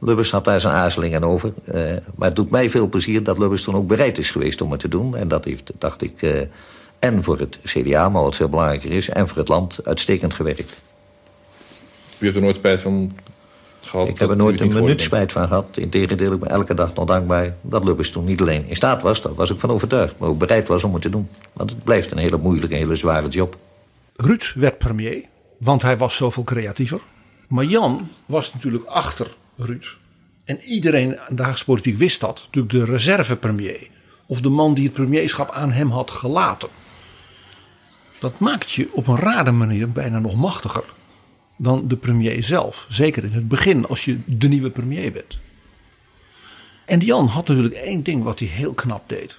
[0.00, 1.52] Lubbers had daar zijn aarzelingen over.
[1.64, 1.74] Uh,
[2.14, 4.80] maar het doet mij veel plezier dat Lubbers toen ook bereid is geweest om het
[4.80, 5.16] te doen.
[5.16, 6.40] En dat heeft, dacht ik, uh,
[6.98, 9.08] en voor het CDA, maar wat veel belangrijker is...
[9.08, 10.82] en voor het land uitstekend gewerkt.
[12.18, 13.16] U hebt er nooit spijt van
[13.80, 14.08] gehad?
[14.08, 15.76] Ik heb er nooit een minuut spijt van gehad.
[15.76, 19.22] Integendeel, ik ben elke dag nog dankbaar dat Lubbers toen niet alleen in staat was...
[19.22, 21.28] daar was ik van overtuigd, maar ook bereid was om het te doen.
[21.52, 23.56] Want het blijft een hele moeilijke, hele zware job.
[24.16, 25.24] Ruud werd premier,
[25.58, 27.00] want hij was zoveel creatiever.
[27.48, 29.96] Maar Jan was natuurlijk achter Ruud.
[30.44, 32.42] En iedereen in de Haagse politiek wist dat.
[32.44, 33.88] Natuurlijk de reserve-premier.
[34.26, 36.68] Of de man die het premierschap aan hem had gelaten.
[38.18, 40.84] Dat maakt je op een rare manier bijna nog machtiger
[41.56, 42.86] dan de premier zelf.
[42.88, 45.38] Zeker in het begin als je de nieuwe premier bent.
[46.84, 49.38] En Jan had natuurlijk één ding wat hij heel knap deed.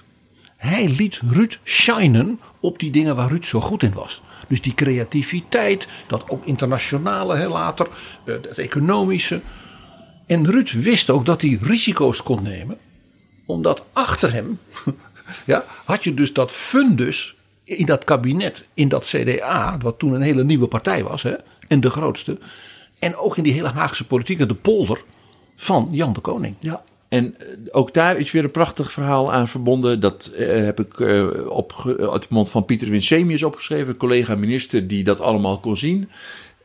[0.56, 4.22] Hij liet Ruud shinen op die dingen waar Ruud zo goed in was.
[4.48, 7.88] Dus die creativiteit, dat ook internationale hè, later,
[8.24, 9.40] eh, het economische.
[10.26, 12.78] En Ruud wist ook dat hij risico's kon nemen.
[13.46, 14.58] Omdat achter hem
[15.46, 17.34] ja, had je dus dat fundus
[17.64, 21.34] in dat kabinet, in dat CDA, wat toen een hele nieuwe partij was hè,
[21.68, 22.38] en de grootste.
[22.98, 25.02] En ook in die hele Haagse politiek, de polder
[25.56, 26.56] van Jan de Koning.
[26.58, 26.82] Ja.
[27.10, 30.00] En eh, ook daar is weer een prachtig verhaal aan verbonden.
[30.00, 35.04] Dat uh, heb ik uh, op, uit de mond van Pieter Winsemius opgeschreven, collega-minister die
[35.04, 36.10] dat allemaal kon zien.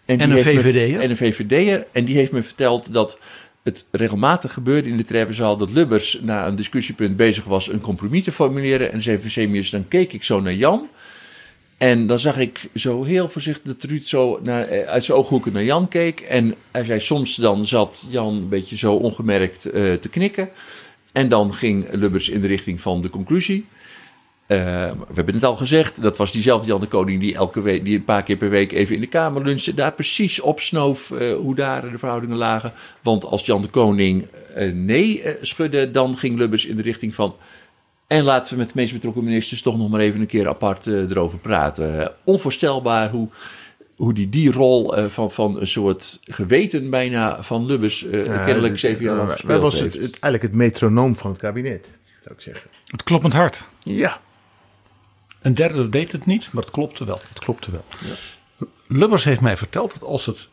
[0.05, 0.99] En, en een VVD'er.
[0.99, 1.85] En een VVD'er.
[1.91, 3.19] En die heeft me verteld dat
[3.63, 8.23] het regelmatig gebeurde in de treffenzaal dat Lubbers na een discussiepunt bezig was een compromis
[8.23, 8.91] te formuleren.
[8.91, 10.89] En zei Winsemius, dan keek ik zo naar Jan.
[11.85, 15.63] En dan zag ik zo heel voorzichtig dat Ruud zo naar, uit zijn ooghoeken naar
[15.63, 16.19] Jan keek.
[16.19, 20.49] En hij zei soms dan zat Jan een beetje zo ongemerkt uh, te knikken.
[21.11, 23.65] En dan ging Lubbers in de richting van de conclusie.
[24.47, 24.57] Uh,
[25.07, 27.97] we hebben het al gezegd, dat was diezelfde Jan de Koning die elke week, die
[27.97, 29.73] een paar keer per week even in de Kamer lunchte.
[29.73, 32.73] Daar precies opsnoof uh, hoe daar de verhoudingen lagen.
[33.01, 34.27] Want als Jan de Koning
[34.73, 37.35] nee schudde, dan ging Lubbers in de richting van
[38.07, 40.85] en laten we met de meest betrokken ministers toch nog maar even een keer apart
[40.85, 42.13] uh, erover praten.
[42.23, 43.29] onvoorstelbaar hoe,
[43.95, 48.45] hoe die die rol uh, van, van een soort geweten bijna van Lubbers uh, ja,
[48.45, 49.93] kennelijk zeven jaar lang gespeeld was heeft.
[49.93, 51.87] Het, het, eigenlijk het metronoom van het kabinet,
[52.23, 52.69] zou ik zeggen.
[52.85, 53.63] Het kloppend hart.
[53.83, 54.21] Ja.
[55.41, 57.19] Een derde deed het niet, maar het klopte wel.
[57.29, 57.85] Het klopte wel.
[58.05, 58.15] Ja.
[58.87, 60.47] Lubbers heeft mij verteld dat als het,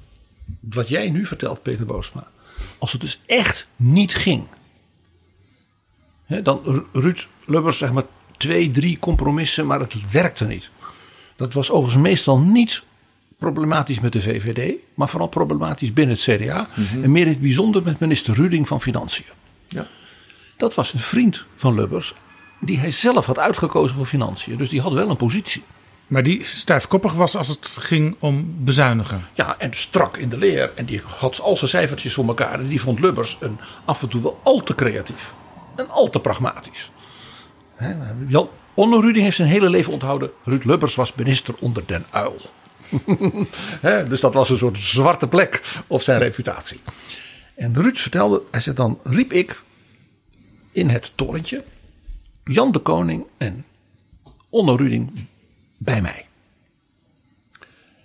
[0.61, 2.31] wat jij nu vertelt Peter Boosma,
[2.79, 4.47] als het dus echt niet ging
[6.41, 8.05] dan Ruud Lubbers, zeg maar
[8.37, 10.71] twee, drie compromissen, maar het werkte niet.
[11.37, 12.83] Dat was overigens meestal niet
[13.39, 16.69] problematisch met de VVD, maar vooral problematisch binnen het CDA.
[16.75, 17.03] Mhm.
[17.03, 19.25] En meer in het bijzonder met minister Ruding van Financiën.
[19.69, 19.87] Ja.
[20.57, 22.15] Dat was een vriend van Lubbers,
[22.61, 24.57] die hij zelf had uitgekozen voor Financiën.
[24.57, 25.63] Dus die had wel een positie.
[26.07, 29.25] Maar die stijfkoppig was als het ging om bezuinigen.
[29.35, 30.73] Ja, en strak in de leer.
[30.75, 32.61] En die had al zijn cijfertjes voor elkaar.
[32.61, 35.33] En die vond Lubbers een, af en toe wel al te creatief
[35.77, 36.91] en al te pragmatisch.
[38.27, 40.31] Jan Onno Ruding heeft zijn hele leven onthouden.
[40.45, 42.37] Ruud Lubbers was minister onder Den Uil.
[44.09, 46.81] dus dat was een soort zwarte plek op zijn reputatie.
[47.55, 49.63] En Ruud vertelde, hij zei dan riep ik
[50.73, 51.65] in het torentje
[52.45, 53.65] Jan de Koning en
[54.49, 55.27] Onno Ruding
[55.77, 56.27] bij mij.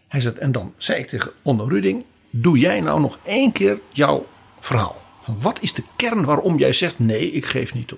[0.08, 3.80] Hij zei, en dan zei ik tegen Onno Ruding, doe jij nou nog één keer
[3.90, 4.28] jouw
[4.60, 5.02] verhaal.
[5.22, 7.98] Van wat is de kern waarom jij zegt nee, ik geef niet toe?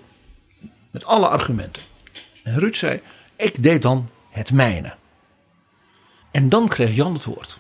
[0.92, 1.84] Met alle argumenten.
[2.44, 3.02] En Ruud zei,
[3.36, 4.96] ik deed dan het mijne.
[6.32, 7.60] En dan kreeg Jan het woord.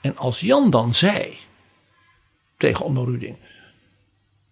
[0.00, 1.38] En als Jan dan zei
[2.56, 3.36] tegen Onno Ruding,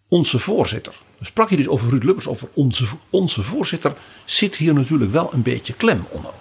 [0.08, 0.94] onze voorzitter.
[1.16, 3.94] Dan sprak je dus over Ruud Lubbers, over onze, onze voorzitter,
[4.24, 6.34] zit hier natuurlijk wel een beetje klem, Onno.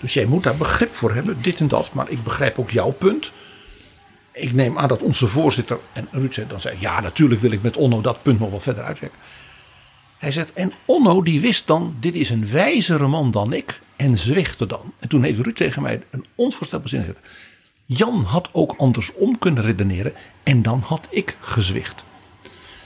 [0.00, 1.92] Dus jij moet daar begrip voor hebben, dit en dat.
[1.92, 3.32] Maar ik begrijp ook jouw punt
[4.32, 7.76] ik neem aan dat onze voorzitter en Ruud dan zei: Ja, natuurlijk wil ik met
[7.76, 9.18] Onno dat punt nog wel verder uitwerken.
[10.20, 13.80] Hij zegt: En Onno die wist dan: Dit is een wijzere man dan ik.
[13.96, 14.92] En zwichtte dan.
[14.98, 17.28] En toen heeft Ruud tegen mij een onvoorstelbaar zin gezegd.
[17.84, 20.12] Jan had ook andersom kunnen redeneren.
[20.42, 22.04] En dan had ik gezwicht.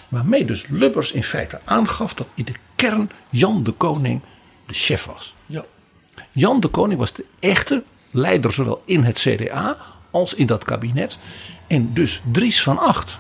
[0.08, 4.20] Waarmee dus Lubbers in feite aangaf dat in de kern Jan de Koning
[4.66, 5.34] de chef was.
[5.46, 5.64] Ja.
[6.32, 9.76] Jan de Koning was de echte leider, zowel in het CDA
[10.10, 11.18] als in dat kabinet.
[11.66, 13.18] En dus Dries van Acht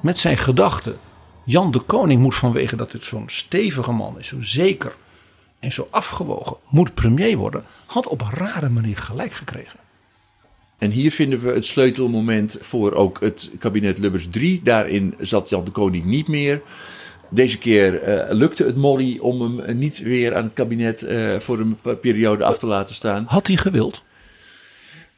[0.00, 0.96] met zijn gedachte.
[1.44, 4.94] Jan de Koning moet vanwege dat het zo'n stevige man is, zo zeker
[5.58, 9.78] en zo afgewogen, moet premier worden, had op een rare manier gelijk gekregen.
[10.78, 14.60] En hier vinden we het sleutelmoment voor ook het kabinet Lubbers 3.
[14.64, 16.62] Daarin zat Jan de Koning niet meer.
[17.30, 21.58] Deze keer uh, lukte het Molly om hem niet weer aan het kabinet uh, voor
[21.58, 23.24] een periode af te laten staan.
[23.28, 24.02] Had hij gewild?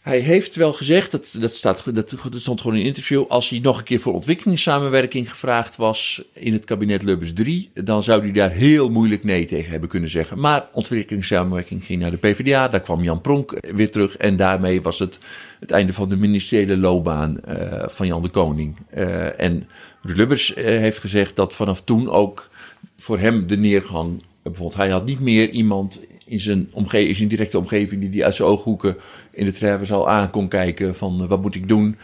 [0.07, 3.49] Hij heeft wel gezegd, dat, dat, staat, dat, dat stond gewoon in een interview, als
[3.49, 8.23] hij nog een keer voor ontwikkelingssamenwerking gevraagd was in het kabinet Lubbers 3, dan zou
[8.23, 10.39] hij daar heel moeilijk nee tegen hebben kunnen zeggen.
[10.39, 14.99] Maar ontwikkelingssamenwerking ging naar de PvdA, daar kwam Jan Pronk weer terug en daarmee was
[14.99, 15.19] het
[15.61, 18.77] het einde van de ministeriële loopbaan uh, van Jan de Koning.
[18.95, 19.69] Uh, en
[20.03, 22.51] Lubbers uh, heeft gezegd dat vanaf toen ook
[22.97, 27.59] voor hem de neergang, bijvoorbeeld hij had niet meer iemand in zijn, omge in directe
[27.59, 28.97] omgeving die die uit zijn ooghoeken
[29.31, 31.97] in de trappenzaal aan kon kijken van uh, wat moet ik doen.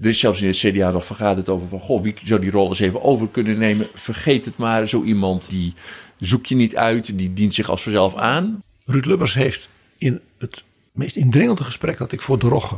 [0.00, 2.80] Is zelfs in het CDA nog vergaderd over van goh, wie zou die rol eens
[2.80, 3.86] even over kunnen nemen.
[3.94, 5.74] Vergeet het maar, zo iemand die
[6.18, 8.62] zoek je niet uit, die dient zich als vanzelf aan.
[8.84, 9.68] Ruud Lubbers heeft
[9.98, 12.76] in het meest indringende gesprek dat ik voor de Rogge,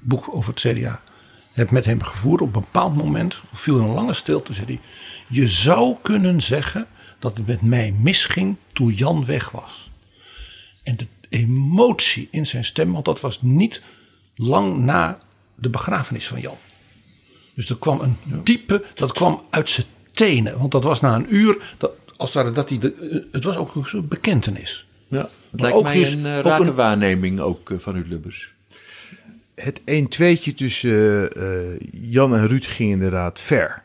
[0.00, 1.02] boek over het CDA,
[1.52, 2.40] heb met hem gevoerd.
[2.40, 4.80] Op een bepaald moment viel er een lange stilte, zei hij,
[5.28, 6.86] je zou kunnen zeggen
[7.18, 9.85] dat het met mij misging toen Jan weg was.
[10.86, 13.82] En de emotie in zijn stem, want dat was niet
[14.34, 15.18] lang na
[15.54, 16.56] de begrafenis van Jan.
[17.54, 20.58] Dus er kwam een diepe, dat kwam uit zijn tenen.
[20.58, 23.74] Want dat was na een uur, dat, als het, dat hij de, het was ook
[23.74, 24.88] een soort bekentenis.
[25.08, 28.52] Ja, het lijkt mij is, een uh, rake een, waarneming ook uh, van uw Lubbers.
[29.54, 33.82] Het 1-2'tje tussen uh, Jan en Ruud ging inderdaad ver.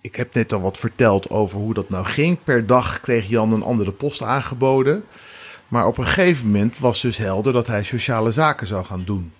[0.00, 2.42] Ik heb net al wat verteld over hoe dat nou ging.
[2.44, 5.04] Per dag kreeg Jan een andere post aangeboden.
[5.70, 9.32] Maar op een gegeven moment was dus helder dat hij sociale zaken zou gaan doen.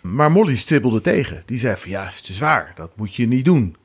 [0.00, 1.42] Maar Molly stribbelde tegen.
[1.46, 3.76] Die zei van ja, het is waar, dat moet je niet doen.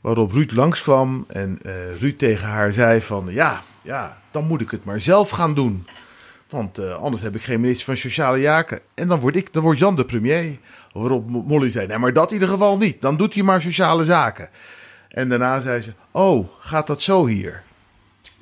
[0.00, 4.70] Waarop Ruud langskwam en uh, Ruud tegen haar zei van ja, ja, dan moet ik
[4.70, 5.86] het maar zelf gaan doen.
[6.48, 8.80] Want uh, anders heb ik geen minister van Sociale Zaken.
[8.94, 10.58] En dan word, ik, dan wordt Jan de premier.
[10.92, 13.00] Waarop Molly zei, nee, maar dat in ieder geval niet.
[13.00, 14.48] Dan doet hij maar Sociale Zaken.
[15.08, 17.62] En daarna zei ze, oh, gaat dat zo hier?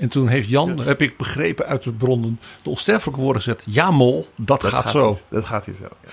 [0.01, 0.82] En toen heeft Jan, ja.
[0.82, 4.82] heb ik begrepen uit de bronnen, de onsterfelijke woorden gezet: Ja, mol, dat, dat gaat,
[4.82, 5.18] gaat, zo.
[5.28, 5.82] Dat gaat hier zo.
[5.82, 6.10] Ja.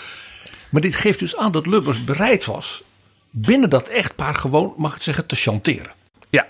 [0.69, 2.83] Maar dit geeft dus aan dat Lubbers bereid was
[3.29, 5.91] binnen dat echtpaar gewoon, mag ik zeggen, te chanteren.
[6.29, 6.45] Ja.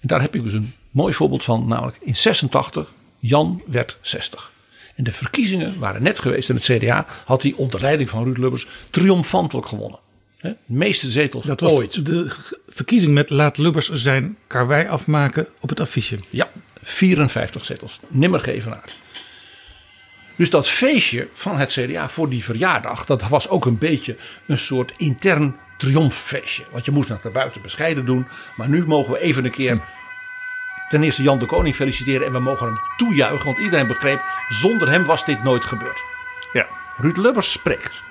[0.00, 4.50] En daar heb ik dus een mooi voorbeeld van, namelijk in 86, Jan werd 60.
[4.94, 8.36] En de verkiezingen waren net geweest en het CDA had hij onder leiding van Ruud
[8.36, 9.98] Lubbers triomfantelijk gewonnen.
[10.48, 12.06] De meeste zetels dat was ooit.
[12.06, 12.30] De
[12.68, 16.18] verkiezing met Laat Lubbers zijn karwei afmaken op het affiche.
[16.30, 16.48] Ja,
[16.82, 18.00] 54 zetels.
[18.08, 18.96] Nimmer geëvenaard.
[20.36, 24.16] Dus dat feestje van het CDA voor die verjaardag, dat was ook een beetje
[24.46, 26.64] een soort intern triomffeestje.
[26.72, 28.26] Want je moest naar buiten bescheiden doen.
[28.56, 29.80] Maar nu mogen we even een keer
[30.88, 32.26] ten eerste Jan de Koning feliciteren.
[32.26, 33.44] En we mogen hem toejuichen.
[33.44, 36.00] Want iedereen begreep, zonder hem was dit nooit gebeurd.
[36.52, 36.66] Ja.
[36.96, 38.02] Ruud Lubbers spreekt.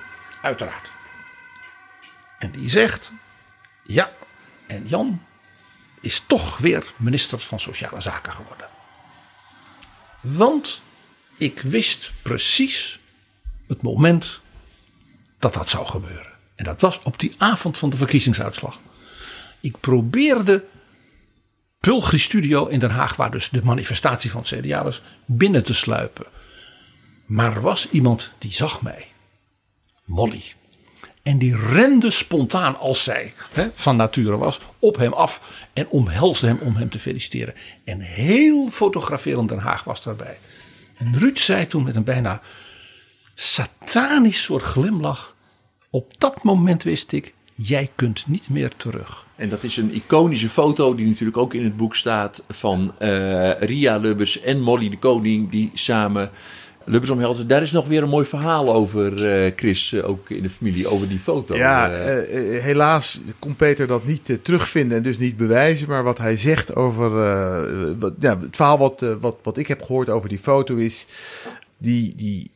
[0.42, 0.95] Uiteraard.
[2.38, 3.12] En die zegt:
[3.84, 4.12] Ja,
[4.66, 5.22] en Jan
[6.00, 8.68] is toch weer minister van Sociale Zaken geworden.
[10.20, 10.80] Want
[11.36, 13.00] ik wist precies
[13.68, 14.40] het moment
[15.38, 16.32] dat dat zou gebeuren.
[16.54, 18.78] En dat was op die avond van de verkiezingsuitslag.
[19.60, 20.64] Ik probeerde
[21.80, 25.74] Pulgri Studio in Den Haag, waar dus de manifestatie van het CDA was, binnen te
[25.74, 26.26] sluipen.
[27.26, 29.08] Maar er was iemand die zag mij.
[30.04, 30.42] Molly.
[31.26, 36.46] En die rende spontaan als zij hè, van nature was op hem af en omhelsde
[36.46, 37.54] hem om hem te feliciteren.
[37.84, 40.38] En heel fotograferend Den Haag was daarbij.
[40.96, 42.40] En Ruud zei toen met een bijna
[43.34, 45.34] satanisch soort glimlach.
[45.90, 49.26] Op dat moment wist ik, jij kunt niet meer terug.
[49.36, 53.60] En dat is een iconische foto die natuurlijk ook in het boek staat van uh,
[53.60, 56.30] Ria Lubbers en Molly de Koning die samen
[56.86, 57.48] Lubbers omhelzen.
[57.48, 60.88] Daar is nog weer een mooi verhaal over, uh, Chris, uh, ook in de familie,
[60.88, 61.54] over die foto.
[61.56, 65.88] Ja, uh, helaas kon Peter dat niet terugvinden en dus niet bewijzen.
[65.88, 67.10] Maar wat hij zegt over.
[67.98, 71.06] Wat, ja, het verhaal wat, wat, wat ik heb gehoord over die foto is.
[71.78, 72.50] Die, die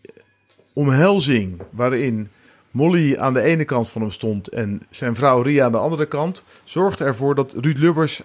[0.73, 2.28] omhelzing waarin
[2.70, 6.07] Molly aan de ene kant van hem stond en zijn vrouw Ria aan de andere
[6.07, 6.44] kant.
[6.65, 8.23] zorgde ervoor dat Ruud Lubbers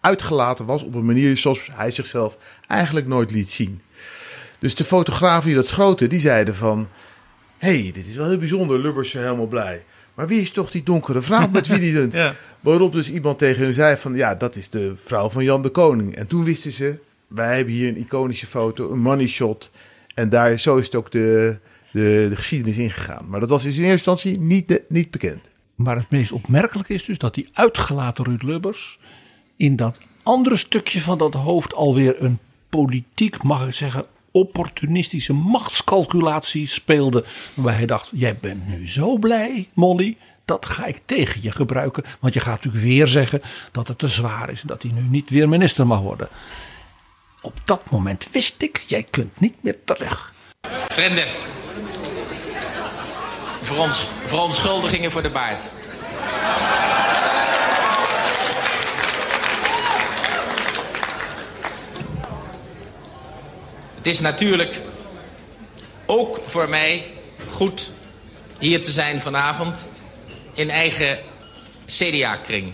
[0.00, 2.36] uitgelaten was op een manier zoals hij zichzelf
[2.66, 3.80] eigenlijk nooit liet zien.
[4.64, 6.88] Dus de fotografen die dat schoten, die zeiden van...
[7.58, 9.84] hey, dit is wel heel bijzonder, Lubbers helemaal blij.
[10.14, 12.12] Maar wie is toch die donkere vrouw met wie die doet?
[12.12, 12.34] ja.
[12.60, 14.14] Waarop dus iemand tegen hen zei van...
[14.14, 16.16] ja, dat is de vrouw van Jan de Koning.
[16.16, 19.70] En toen wisten ze, wij hebben hier een iconische foto, een money shot.
[20.14, 21.58] En daar, zo is het ook de,
[21.90, 23.28] de, de geschiedenis ingegaan.
[23.28, 25.50] Maar dat was in eerste instantie niet, de, niet bekend.
[25.74, 28.98] Maar het meest opmerkelijke is dus dat die uitgelaten Ruud Lubbers...
[29.56, 32.38] in dat andere stukje van dat hoofd alweer een
[32.68, 37.24] politiek, mag ik zeggen, opportunistische machtscalculatie speelde.
[37.54, 40.16] Waarbij hij dacht: Jij bent nu zo blij, Molly.
[40.44, 42.04] Dat ga ik tegen je gebruiken.
[42.20, 43.42] Want je gaat natuurlijk weer zeggen
[43.72, 44.60] dat het te zwaar is.
[44.60, 46.28] En dat hij nu niet weer minister mag worden.
[47.40, 50.32] Op dat moment wist ik: Jij kunt niet meer terug.
[50.88, 51.26] Vrienden.
[54.24, 55.70] verontschuldigingen voor de baard.
[64.04, 64.80] Het is natuurlijk
[66.06, 67.10] ook voor mij
[67.50, 67.92] goed
[68.58, 69.86] hier te zijn vanavond
[70.52, 71.18] in eigen
[71.86, 72.72] CDA-kring.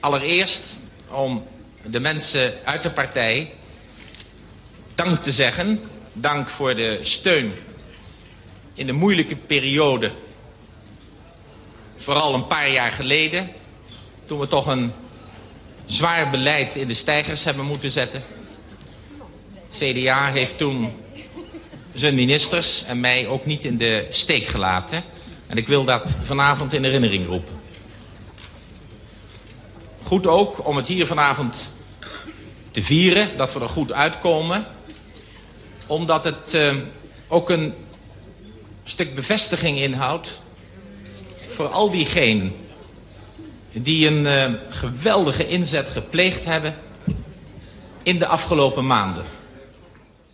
[0.00, 0.76] Allereerst
[1.08, 1.46] om
[1.82, 3.54] de mensen uit de partij
[4.94, 5.84] dank te zeggen.
[6.12, 7.52] Dank voor de steun
[8.74, 10.10] in de moeilijke periode.
[11.96, 13.50] Vooral een paar jaar geleden.
[14.24, 14.92] Toen we toch een
[15.86, 18.22] zwaar beleid in de stijgers hebben moeten zetten.
[19.70, 20.92] CDA heeft toen
[21.94, 25.02] zijn ministers en mij ook niet in de steek gelaten.
[25.46, 27.54] En ik wil dat vanavond in herinnering roepen.
[30.02, 31.72] Goed ook om het hier vanavond
[32.70, 34.66] te vieren, dat we er goed uitkomen.
[35.86, 36.74] Omdat het uh,
[37.28, 37.74] ook een
[38.84, 40.40] stuk bevestiging inhoudt
[41.48, 42.54] voor al diegenen
[43.72, 46.76] die een uh, geweldige inzet gepleegd hebben
[48.02, 49.24] in de afgelopen maanden.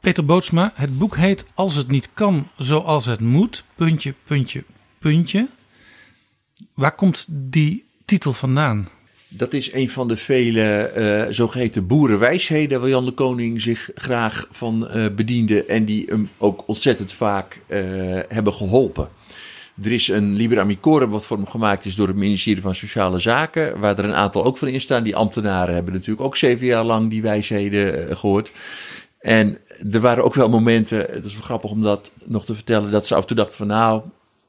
[0.00, 4.64] Peter Bootsma, het boek heet Als het niet kan zoals het moet, puntje, puntje,
[4.98, 5.46] puntje.
[6.74, 8.88] Waar komt die titel vandaan?
[9.28, 14.46] Dat is een van de vele uh, zogeheten boerenwijsheden waar Jan de Koning zich graag
[14.50, 17.78] van uh, bediende en die hem ook ontzettend vaak uh,
[18.28, 19.08] hebben geholpen.
[19.82, 23.18] Er is een Liber Amicorum wat voor hem gemaakt is door het ministerie van Sociale
[23.18, 25.02] Zaken, waar er een aantal ook van in staan.
[25.02, 28.52] Die ambtenaren hebben natuurlijk ook zeven jaar lang die wijsheden gehoord.
[29.20, 29.58] En
[29.92, 33.06] er waren ook wel momenten, het is wel grappig om dat nog te vertellen, dat
[33.06, 34.02] ze af en toe dachten van nou,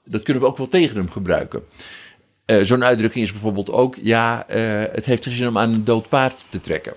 [0.05, 1.63] dat kunnen we ook wel tegen hem gebruiken.
[2.45, 5.85] Uh, Zo'n uitdrukking is bijvoorbeeld ook, ja, uh, het heeft geen zin om aan een
[5.85, 6.93] dood paard te trekken.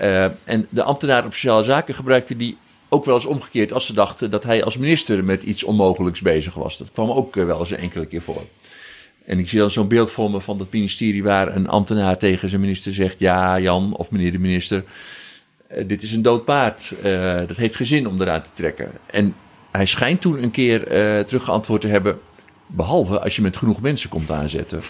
[0.00, 2.56] uh, en de ambtenaren op sociale zaken gebruikten die
[2.88, 6.54] ook wel eens omgekeerd als ze dachten dat hij als minister met iets onmogelijks bezig
[6.54, 6.78] was.
[6.78, 8.42] Dat kwam ook wel eens een enkele keer voor.
[9.24, 12.48] En ik zie dan zo'n beeld voor me van dat ministerie waar een ambtenaar tegen
[12.48, 14.84] zijn minister zegt: Ja, Jan of meneer de minister,
[15.86, 16.92] dit is een dood paard.
[17.46, 18.90] dat heeft geen zin om eraan te trekken.
[19.06, 19.34] En
[19.70, 20.84] hij schijnt toen een keer
[21.24, 22.18] teruggeantwoord te hebben:
[22.66, 24.82] Behalve als je met genoeg mensen komt aanzetten.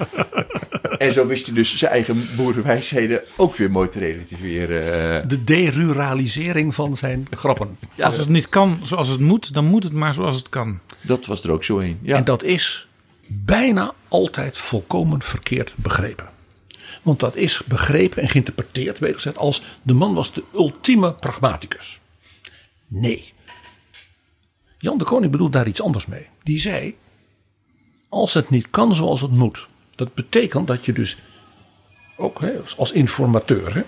[0.98, 5.28] en zo wist hij dus zijn eigen boerenwijsheden ook weer mooi te relativeren.
[5.28, 7.76] De deruralisering van zijn grappen.
[7.94, 10.80] Ja, als het niet kan zoals het moet, dan moet het maar zoals het kan.
[11.00, 11.98] Dat was er ook zo een.
[12.02, 12.16] Ja.
[12.16, 12.88] En dat is
[13.26, 16.26] bijna altijd volkomen verkeerd begrepen.
[17.02, 22.00] Want dat is begrepen en geïnterpreteerd, gezegd, als de man was de ultieme pragmaticus.
[22.86, 23.32] Nee.
[24.78, 26.26] Jan de Koning bedoelt daar iets anders mee.
[26.42, 26.96] Die zei:
[28.08, 31.16] Als het niet kan zoals het moet, dat betekent dat je dus
[32.16, 33.82] ook hè, als informateur, hè,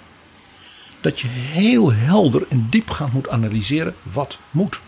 [1.00, 4.80] dat je heel helder en diepgaand moet analyseren wat moet.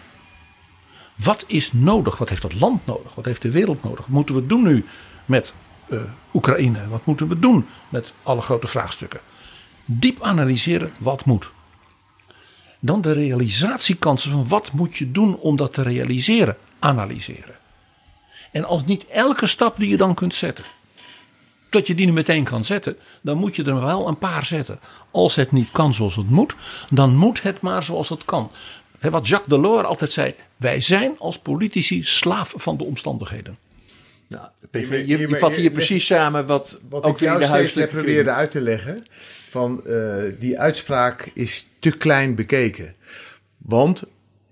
[1.16, 2.18] Wat is nodig?
[2.18, 3.14] Wat heeft het land nodig?
[3.14, 4.08] Wat heeft de wereld nodig?
[4.08, 4.84] Moeten we doen nu
[5.24, 5.54] met
[5.88, 6.00] uh,
[6.32, 6.88] Oekraïne?
[6.88, 9.20] Wat moeten we doen met alle grote vraagstukken?
[9.84, 11.50] Diep analyseren wat moet
[12.80, 17.54] dan de realisatiekansen van wat moet je doen om dat te realiseren, analyseren.
[18.52, 20.64] En als niet elke stap die je dan kunt zetten,
[21.70, 24.80] dat je die nu meteen kan zetten, dan moet je er wel een paar zetten.
[25.10, 26.54] Als het niet kan zoals het moet,
[26.90, 28.50] dan moet het maar zoals het kan.
[29.00, 33.58] wat Jacques Delors altijd zei: wij zijn als politici slaaf van de omstandigheden.
[34.28, 37.96] Nou, je, je, je vat hier precies samen wat, wat ook ik in de huiselijke
[37.96, 39.04] probeerde uit te leggen.
[39.48, 42.94] Van uh, die uitspraak is te klein bekeken.
[43.56, 44.04] Want,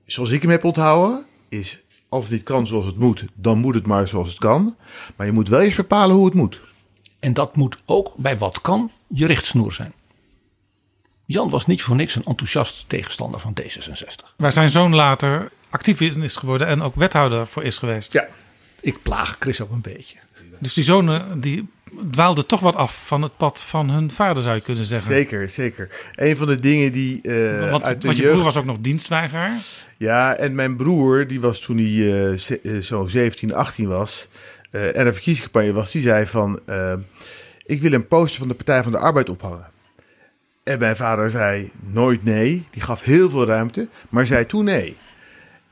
[0.07, 3.75] zoals ik hem heb onthouden, is als het niet kan zoals het moet, dan moet
[3.75, 4.77] het maar zoals het kan.
[5.17, 6.61] Maar je moet wel eens bepalen hoe het moet.
[7.19, 9.93] En dat moet ook bij wat kan je richtsnoer zijn.
[11.27, 14.35] Jan was niet voor niks een enthousiast tegenstander van D66.
[14.37, 18.13] Waar zijn zoon later actief in is geworden en ook wethouder voor is geweest.
[18.13, 18.29] Ja,
[18.85, 20.17] ik plaag Chris ook een beetje.
[20.59, 21.69] Dus die zonen die
[22.11, 25.13] dwaalden toch wat af van het pad van hun vader, zou je kunnen zeggen.
[25.13, 25.89] Zeker, zeker.
[26.15, 28.35] Een van de dingen die uh, want, uit de want je jeugd...
[28.35, 29.59] broer was ook nog dienstweigeraar.
[29.97, 31.87] Ja, en mijn broer, die was toen hij
[32.63, 34.29] uh, zo 17, 18 was...
[34.71, 36.61] Uh, en een verkiezingscampagne was, die zei van...
[37.67, 39.67] ik wil een poster van de Partij van de Arbeid ophangen.
[40.65, 42.65] En mijn vader zei nooit nee.
[42.71, 44.97] Die gaf heel veel ruimte, maar zei toen nee.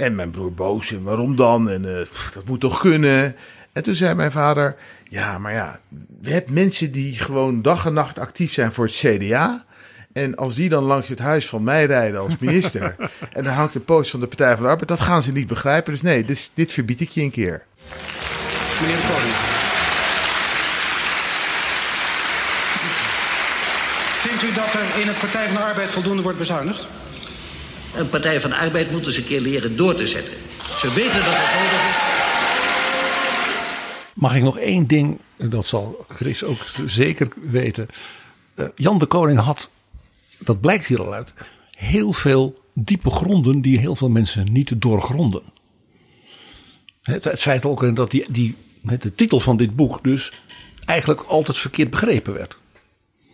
[0.03, 0.93] En mijn broer boos.
[0.93, 1.71] En waarom dan?
[1.71, 1.97] En uh,
[2.35, 3.37] dat moet toch kunnen?
[3.73, 4.77] En toen zei mijn vader:
[5.09, 5.81] Ja, maar ja,
[6.21, 9.65] we hebben mensen die gewoon dag en nacht actief zijn voor het CDA.
[10.13, 12.97] En als die dan langs het huis van mij rijden als minister.
[13.37, 14.89] en dan hangt een post van de Partij van de Arbeid.
[14.89, 15.93] Dat gaan ze niet begrijpen.
[15.93, 17.63] Dus nee, dus, dit verbied ik je een keer.
[18.81, 19.35] Meneer de Koning.
[24.17, 26.89] Vindt u dat er in het Partij van de Arbeid voldoende wordt bezuinigd?
[27.95, 30.35] Een Partij van de Arbeid moet eens een keer leren door te zetten.
[30.77, 32.21] Ze weten dat het nodig is.
[34.15, 37.89] Mag ik nog één ding, dat zal Chris ook zeker weten.
[38.57, 39.69] Uh, Jan de Koning had,
[40.39, 41.33] dat blijkt hier al uit,
[41.71, 45.43] heel veel diepe gronden die heel veel mensen niet doorgronden.
[47.03, 50.33] Het, het feit ook dat die, die, de titel van dit boek dus
[50.85, 52.57] eigenlijk altijd verkeerd begrepen werd.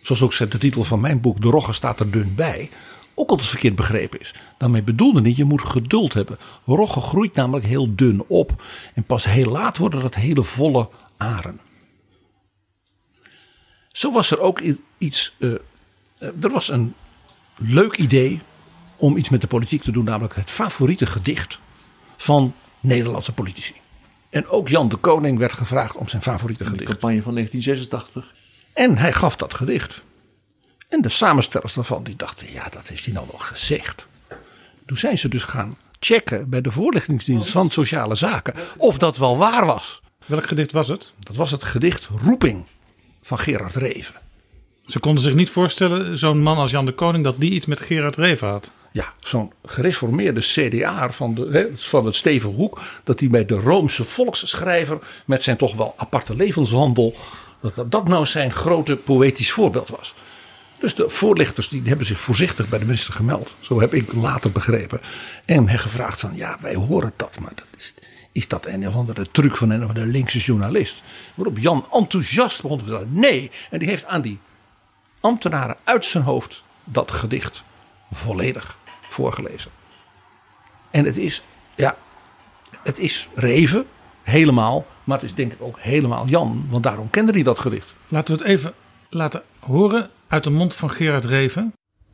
[0.01, 2.69] Zoals ook de titel van mijn boek, De Rogge staat er dun bij,
[3.19, 4.33] ook altijd verkeerd begrepen is.
[4.57, 6.37] Daarmee bedoelde niet, je moet geduld hebben.
[6.65, 8.63] Rogge groeit namelijk heel dun op.
[8.93, 11.59] En pas heel laat worden dat hele volle aren.
[13.91, 14.61] Zo was er ook
[14.97, 15.35] iets.
[15.37, 15.51] Uh,
[16.19, 16.93] er was een
[17.55, 18.39] leuk idee
[18.97, 21.59] om iets met de politiek te doen, namelijk het favoriete gedicht
[22.17, 23.73] van Nederlandse politici.
[24.29, 26.85] En ook Jan de Koning werd gevraagd om zijn favoriete gedicht.
[26.85, 28.33] De campagne van 1986.
[28.73, 30.01] En hij gaf dat gedicht.
[30.89, 34.05] En de samenstellers daarvan die dachten, ja, dat heeft hij nou wel gezegd.
[34.85, 39.37] Toen zijn ze dus gaan checken bij de voorlichtingsdienst van Sociale Zaken of dat wel
[39.37, 40.01] waar was.
[40.25, 41.13] Welk gedicht was het?
[41.19, 42.65] Dat was het gedicht Roeping
[43.21, 44.15] van Gerard Reven.
[44.85, 47.81] Ze konden zich niet voorstellen, zo'n man als Jan de Koning, dat die iets met
[47.81, 48.71] Gerard Reven had.
[48.91, 54.03] Ja, zo'n gereformeerde CDA van, de, van het Steven Hoek, dat hij bij de Roomse
[54.03, 57.15] volksschrijver met zijn toch wel aparte levenswandel,
[57.59, 60.13] dat dat nou zijn grote poëtisch voorbeeld was.
[60.79, 63.55] Dus de voorlichters die hebben zich voorzichtig bij de minister gemeld.
[63.59, 65.01] Zo heb ik later begrepen.
[65.45, 67.93] En hem gevraagd van ja, wij horen dat, maar dat is,
[68.31, 71.03] is dat een of andere truc van een of andere linkse journalist?
[71.35, 73.13] Waarop Jan enthousiast begon te vertellen.
[73.13, 74.39] Nee, en die heeft aan die
[75.19, 77.63] ambtenaren uit zijn hoofd dat gedicht
[78.11, 79.71] volledig voorgelezen.
[80.91, 81.43] En het is,
[81.75, 81.97] ja,
[82.83, 83.85] het is Reven,
[84.21, 84.85] helemaal.
[85.03, 87.93] Maar het is denk ik ook helemaal Jan, want daarom kende hij dat gedicht.
[88.07, 88.73] Laten we het even
[89.09, 91.73] laten horen uit de mond van Gerard Reven.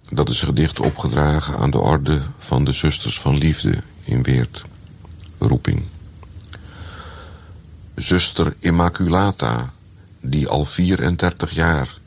[0.10, 4.64] Dat is gedicht opgedragen aan de orde van de Zusters van Liefde in Weert.
[5.38, 5.84] Roeping.
[7.96, 9.74] Zuster Immaculata,
[10.20, 11.98] die al 34 jaar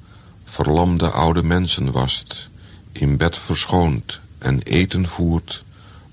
[0.45, 2.49] verlamde oude mensen wast,
[2.93, 5.65] in bed verschoond en eten voert,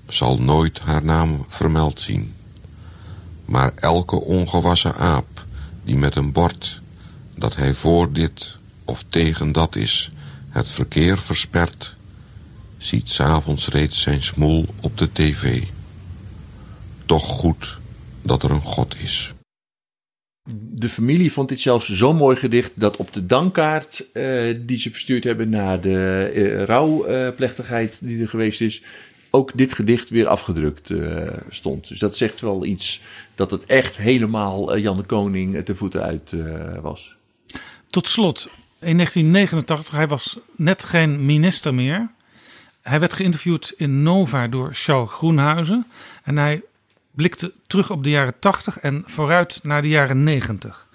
[0.08, 2.34] zal nooit haar naam vermeld zien.
[3.44, 5.46] Maar elke ongewassen aap
[5.84, 6.80] die met een bord
[7.34, 10.10] dat hij voor dit of tegen dat is
[10.48, 11.96] het verkeer verspert,
[12.78, 15.62] ziet s'avonds reeds zijn smoel op de tv.
[17.06, 17.78] Toch goed
[18.22, 19.34] dat er een God is.
[20.52, 24.90] De familie vond dit zelfs zo'n mooi gedicht dat op de dankkaart uh, die ze
[24.90, 28.82] verstuurd hebben naar de uh, rouwplechtigheid die er geweest is,
[29.30, 31.88] ook dit gedicht weer afgedrukt uh, stond.
[31.88, 33.00] Dus dat zegt wel iets
[33.34, 36.34] dat het echt helemaal Jan de Koning te voeten uit
[36.80, 37.16] was.
[37.86, 38.48] Tot slot,
[38.80, 42.10] in 1989, hij was net geen minister meer.
[42.82, 45.86] Hij werd geïnterviewd in Nova door Charles Groenhuizen.
[46.22, 46.62] En hij
[47.10, 50.88] blikte terug op de jaren 80 en vooruit naar de jaren 90.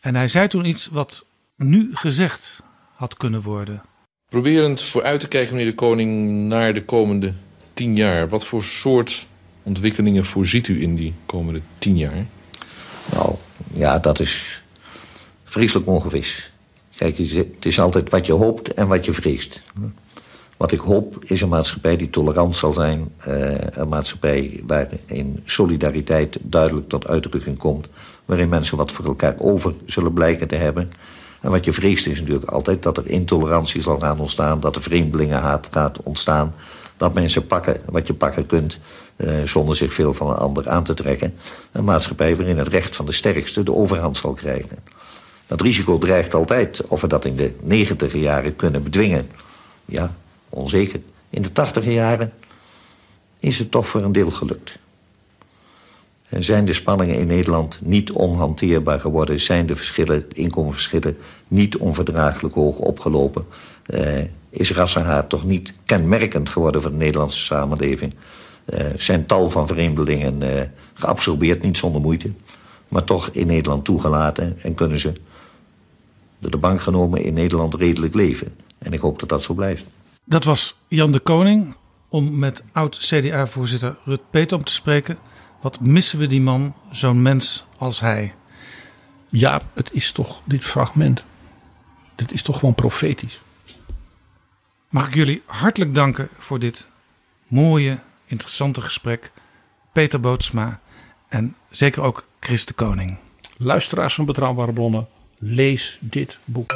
[0.00, 1.26] En hij zei toen iets wat
[1.56, 2.62] nu gezegd
[2.94, 3.82] had kunnen worden.
[4.28, 7.34] Proberend vooruit te kijken, meneer de Koning, naar de komende
[7.72, 8.28] tien jaar.
[8.28, 9.26] Wat voor soort
[9.62, 12.26] ontwikkelingen voorziet u in die komende tien jaar?
[13.12, 13.34] Nou,
[13.74, 14.62] ja, dat is
[15.44, 16.50] vreselijk ongewis.
[16.96, 19.60] Kijk, het is altijd wat je hoopt en wat je vreest.
[20.56, 23.12] Wat ik hoop is een maatschappij die tolerant zal zijn.
[23.28, 27.88] Uh, een maatschappij waarin solidariteit duidelijk tot uitdrukking komt.
[28.24, 30.90] Waarin mensen wat voor elkaar over zullen blijken te hebben.
[31.40, 34.60] En wat je vreest is natuurlijk altijd dat er intolerantie zal gaan ontstaan.
[34.60, 36.54] Dat er vreemdelingenhaat gaat ontstaan.
[36.96, 38.78] Dat mensen pakken wat je pakken kunt.
[39.16, 41.34] Uh, zonder zich veel van een ander aan te trekken.
[41.72, 44.78] Een maatschappij waarin het recht van de sterkste de overhand zal krijgen.
[45.46, 46.86] Dat risico dreigt altijd.
[46.86, 49.30] Of we dat in de negentiger jaren kunnen bedwingen.
[49.84, 50.14] Ja,
[50.48, 51.00] onzeker.
[51.30, 52.32] In de tachtiger jaren
[53.38, 54.78] is het toch voor een deel gelukt.
[56.28, 59.40] En zijn de spanningen in Nederland niet onhanteerbaar geworden?
[59.40, 61.16] Zijn de verschillen, inkomensverschillen
[61.48, 63.46] niet onverdraaglijk hoog opgelopen?
[63.86, 64.18] Uh,
[64.50, 68.14] is rassenhaat toch niet kenmerkend geworden voor de Nederlandse samenleving?
[68.74, 70.62] Uh, zijn tal van vreemdelingen uh,
[70.94, 72.30] geabsorbeerd, niet zonder moeite...
[72.88, 75.12] maar toch in Nederland toegelaten en kunnen ze
[76.38, 78.56] door de bank genomen in Nederland redelijk leven.
[78.78, 79.86] En ik hoop dat dat zo blijft.
[80.24, 81.74] Dat was Jan de Koning,
[82.08, 85.18] om met oud-CDA-voorzitter Rut Petom te spreken.
[85.60, 88.34] Wat missen we die man, zo'n mens als hij?
[89.28, 91.24] Ja, het is toch dit fragment.
[92.14, 93.40] Dit is toch gewoon profetisch.
[94.88, 96.88] Mag ik jullie hartelijk danken voor dit
[97.46, 99.32] mooie, interessante gesprek.
[99.92, 100.80] Peter Bootsma
[101.28, 103.16] en zeker ook Chris de Koning.
[103.56, 105.08] Luisteraars van Betrouwbare Bronnen,
[105.38, 106.74] lees dit boek.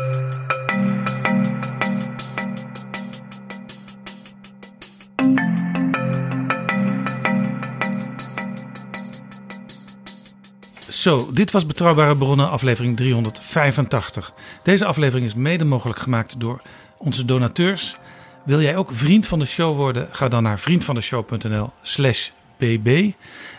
[10.88, 14.32] Zo, dit was Betrouwbare Bronnen, aflevering 385.
[14.62, 16.62] Deze aflevering is mede mogelijk gemaakt door
[16.98, 17.96] onze donateurs.
[18.44, 20.08] Wil jij ook vriend van de show worden?
[20.10, 23.10] Ga dan naar vriendvandeshow.nl/slash bb.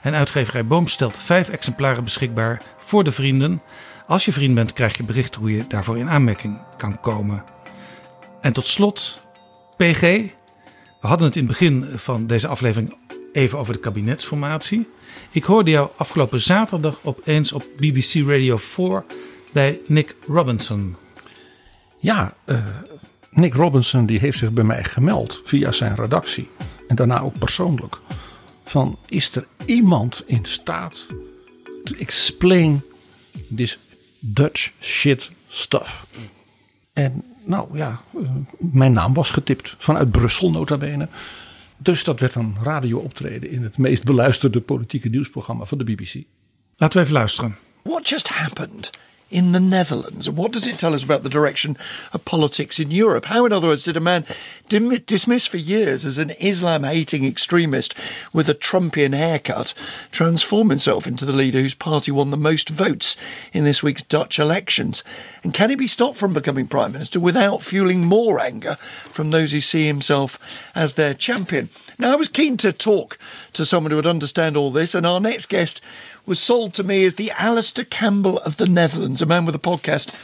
[0.01, 3.61] En uitgeverij Boom stelt vijf exemplaren beschikbaar voor de vrienden.
[4.11, 7.43] Als je vriend bent, krijg je bericht hoe je daarvoor in aanmerking kan komen.
[8.41, 9.21] En tot slot,
[9.77, 10.01] PG.
[10.01, 12.97] We hadden het in het begin van deze aflevering
[13.33, 14.87] even over de kabinetsformatie.
[15.31, 19.05] Ik hoorde jou afgelopen zaterdag opeens op BBC Radio 4
[19.53, 20.95] bij Nick Robinson.
[21.99, 22.65] Ja, uh,
[23.29, 26.49] Nick Robinson die heeft zich bij mij gemeld via zijn redactie.
[26.87, 27.97] En daarna ook persoonlijk.
[28.65, 31.05] Van is er iemand in staat
[31.83, 32.81] to explain
[33.55, 33.77] this
[34.23, 36.05] Dutch shit stuff?
[36.93, 41.07] En nou ja, uh, mijn naam was getipt vanuit Brussel nota bene.
[41.77, 46.13] Dus dat werd een radiooptreden in het meest beluisterde politieke nieuwsprogramma van de BBC.
[46.75, 47.55] Laten we even luisteren.
[47.83, 48.89] What just happened
[49.31, 50.27] in the Netherlands?
[50.27, 51.77] And what does it tell us about the direction
[52.13, 53.25] of politics in Europe?
[53.25, 54.25] How, in other words, did a man
[54.69, 57.95] dim- dismissed for years as an Islam hating extremist
[58.33, 59.73] with a Trumpian haircut
[60.11, 63.15] transform himself into the leader whose party won the most votes
[63.53, 65.03] in this week's Dutch elections?
[65.43, 68.75] And can he be stopped from becoming prime minister without fueling more anger
[69.11, 70.37] from those who see himself
[70.75, 71.69] as their champion?
[71.97, 73.17] Now, I was keen to talk
[73.53, 75.81] to someone who would understand all this, and our next guest
[76.31, 79.59] was sold to me as the Alistair Campbell of the Netherlands, a man with a
[79.59, 80.15] podcast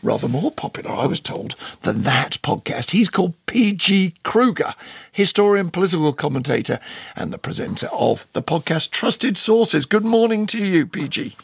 [0.00, 2.92] rather more popular, I was told, than that podcast.
[2.92, 4.14] He's called P.G.
[4.22, 4.76] Kruger,
[5.10, 6.78] historian, political commentator,
[7.16, 9.86] and the presenter of the podcast Trusted Sources.
[9.86, 11.34] Good morning to you, PG.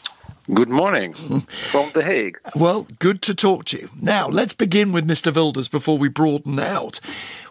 [0.53, 1.39] Good morning hmm.
[1.39, 2.39] from The Hague.
[2.55, 3.89] Well, good to talk to you.
[4.01, 5.35] Now, let's begin with Mr.
[5.35, 7.01] Wilders before we broaden out.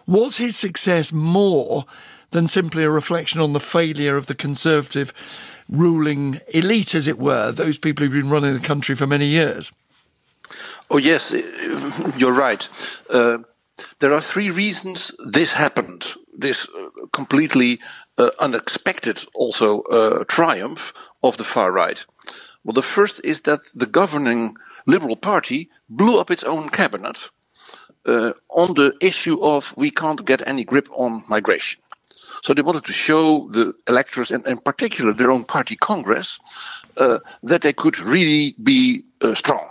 [0.07, 1.85] Was his success more
[2.31, 5.13] than simply a reflection on the failure of the Conservative
[5.69, 9.71] ruling elite, as it were, those people who've been running the country for many years?
[10.89, 11.31] Oh, yes,
[12.17, 12.67] you're right.
[13.09, 13.39] Uh,
[13.99, 16.05] there are three reasons this happened.
[16.37, 17.79] This uh, completely
[18.17, 22.05] uh, unexpected, also, uh, triumph of the far right.
[22.63, 27.17] Well, the first is that the governing Liberal Party blew up its own cabinet
[28.05, 31.81] uh, on the issue of we can't get any grip on migration.
[32.43, 36.39] So they wanted to show the electors, and in particular their own party Congress,
[36.97, 39.65] uh, that they could really be uh, strong.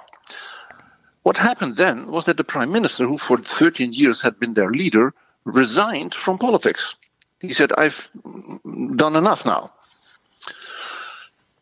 [1.22, 4.70] What happened then was that the prime minister, who for 13 years had been their
[4.70, 5.12] leader,
[5.44, 6.96] resigned from politics.
[7.40, 8.10] He said, I've
[8.96, 9.70] done enough now.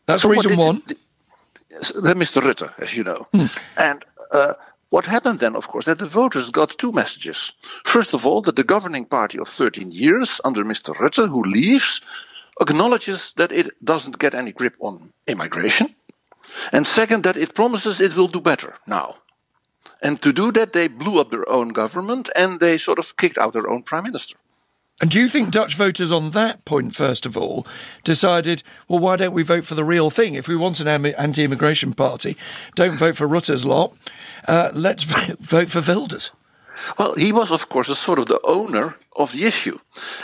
[0.05, 0.81] That's so reason one.
[1.71, 2.41] Mr.
[2.41, 3.27] Rutte, as you know.
[3.33, 3.45] Hmm.
[3.77, 4.53] And uh,
[4.91, 7.53] what happened then, of course, that the voters got two messages.
[7.85, 10.93] First of all, that the governing party of 13 years under Mr.
[10.93, 12.01] Rutte, who leaves,
[12.59, 15.95] acknowledges that it doesn't get any grip on immigration.
[16.73, 19.15] And second, that it promises it will do better now.
[20.01, 23.37] And to do that, they blew up their own government and they sort of kicked
[23.37, 24.35] out their own prime minister.
[24.99, 27.65] And do you think Dutch voters on that point, first of all,
[28.03, 30.35] decided, well, why don't we vote for the real thing?
[30.35, 32.35] If we want an anti immigration party,
[32.75, 33.95] don't vote for Rutte's lot.
[34.47, 35.03] Uh, let's
[35.39, 36.31] vote for Wilders.
[36.97, 39.77] Well, he was, of course, a sort of the owner of the issue.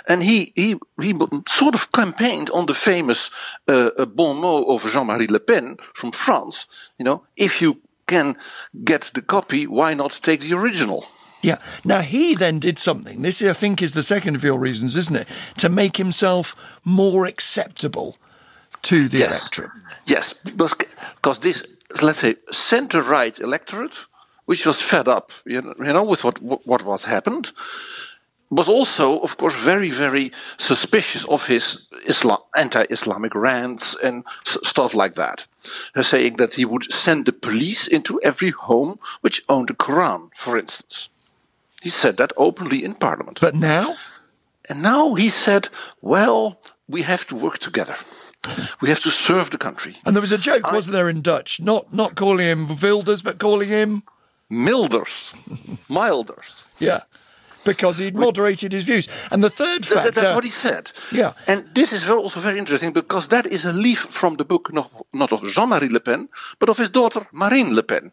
[0.07, 1.13] And he, he, he
[1.47, 3.29] sort of campaigned on the famous
[3.67, 6.65] uh, bon mot of Jean Marie Le Pen from France.
[6.97, 8.37] You know, if you can
[8.83, 11.07] get the copy, why not take the original?
[11.43, 11.57] Yeah.
[11.83, 13.21] Now he then did something.
[13.21, 15.27] This, I think, is the second of your reasons, isn't it?
[15.57, 18.17] To make himself more acceptable
[18.83, 19.31] to the yes.
[19.31, 19.71] electorate.
[20.05, 20.73] Yes, because,
[21.15, 21.63] because this,
[22.01, 23.95] let's say, centre-right electorate,
[24.45, 27.51] which was fed up, you know, you know with what what what happened,
[28.49, 35.15] was also, of course, very very suspicious of his Islam, anti-Islamic rants and stuff like
[35.15, 35.45] that,
[35.95, 40.29] uh, saying that he would send the police into every home which owned a Quran,
[40.35, 41.09] for instance.
[41.81, 43.39] He said that openly in Parliament.
[43.41, 43.95] But now?
[44.69, 45.69] And now he said,
[46.01, 47.95] well, we have to work together.
[48.81, 49.97] We have to serve the country.
[50.05, 51.59] And there was a joke, I, wasn't there, in Dutch?
[51.59, 54.03] Not not calling him Wilders, but calling him
[54.49, 55.33] Milders,
[55.89, 56.45] Milders.
[56.79, 57.01] Yeah,
[57.67, 59.07] because he'd moderated his views.
[59.31, 60.11] And the third factor.
[60.11, 60.91] that's what he said.
[61.11, 61.33] Yeah.
[61.47, 64.89] And this is also very interesting because that is a leaf from the book not,
[65.13, 66.29] not of Jean-Marie Le Pen,
[66.59, 68.11] but of his daughter Marine Le Pen,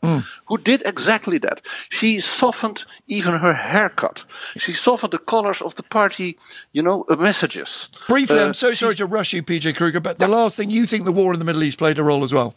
[0.48, 1.60] who did exactly that.
[1.88, 4.24] She softened even her haircut.
[4.58, 6.36] She softened the colors of the party,
[6.72, 7.88] you know, uh, messages.
[8.08, 10.86] Briefly, Uh, I'm so sorry to rush you, PJ Kruger, but the last thing you
[10.86, 12.54] think the war in the Middle East played a role as well?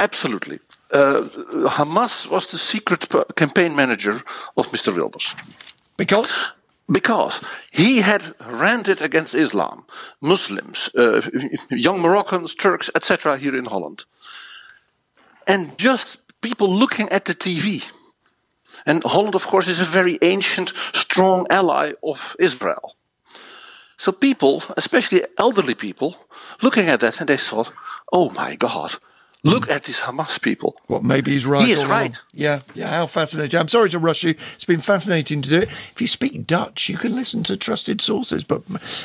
[0.00, 0.58] Absolutely.
[0.92, 1.22] Uh,
[1.68, 4.22] Hamas was the secret campaign manager
[4.56, 4.92] of Mr.
[4.96, 5.34] Wilders.
[5.98, 6.32] Because?
[6.90, 9.84] Because he had ranted against Islam,
[10.22, 11.20] Muslims, uh,
[11.70, 14.06] young Moroccans, Turks, etc., here in Holland.
[15.46, 17.84] And just people looking at the TV.
[18.86, 22.96] And Holland, of course, is a very ancient, strong ally of Israel.
[23.98, 26.16] So people, especially elderly people,
[26.62, 27.72] looking at that and they thought,
[28.12, 28.94] oh my God,
[29.42, 30.72] look at these Hamas people.
[30.86, 31.66] Well, maybe he's right.
[31.66, 32.16] He is all right.
[32.32, 32.90] Yeah, yeah.
[32.90, 33.60] How fascinating!
[33.60, 34.34] I'm sorry to rush you.
[34.54, 35.68] It's been fascinating to do it.
[35.92, 38.44] If you speak Dutch, you can listen to trusted sources.
[38.44, 38.62] But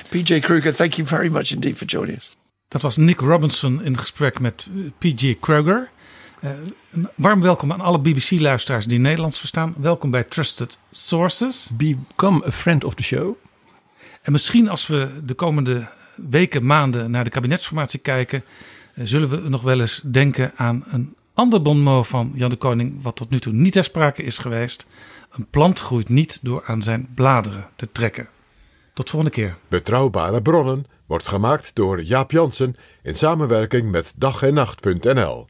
[0.09, 2.29] PJ Kruger, thank you very much indeed for joining us.
[2.67, 5.89] Dat was Nick Robinson in gesprek met eh, PJ Kruger.
[6.39, 6.51] Eh,
[6.91, 9.75] een warm welkom aan alle BBC-luisteraars die Nederlands verstaan.
[9.77, 11.69] Welkom bij Trusted Sources.
[11.73, 13.33] Become a friend of the show.
[14.21, 18.43] En misschien als we de komende weken, maanden naar de kabinetsformatie kijken,
[18.95, 23.15] zullen we nog wel eens denken aan een ander bonmot van Jan de Koning, wat
[23.15, 24.87] tot nu toe niet ter sprake is geweest.
[25.31, 28.27] Een plant groeit niet door aan zijn bladeren te trekken.
[28.93, 29.57] Tot volgende keer.
[29.67, 35.47] Betrouwbare bronnen wordt gemaakt door Jaap Jansen in samenwerking met dag en nacht.nl.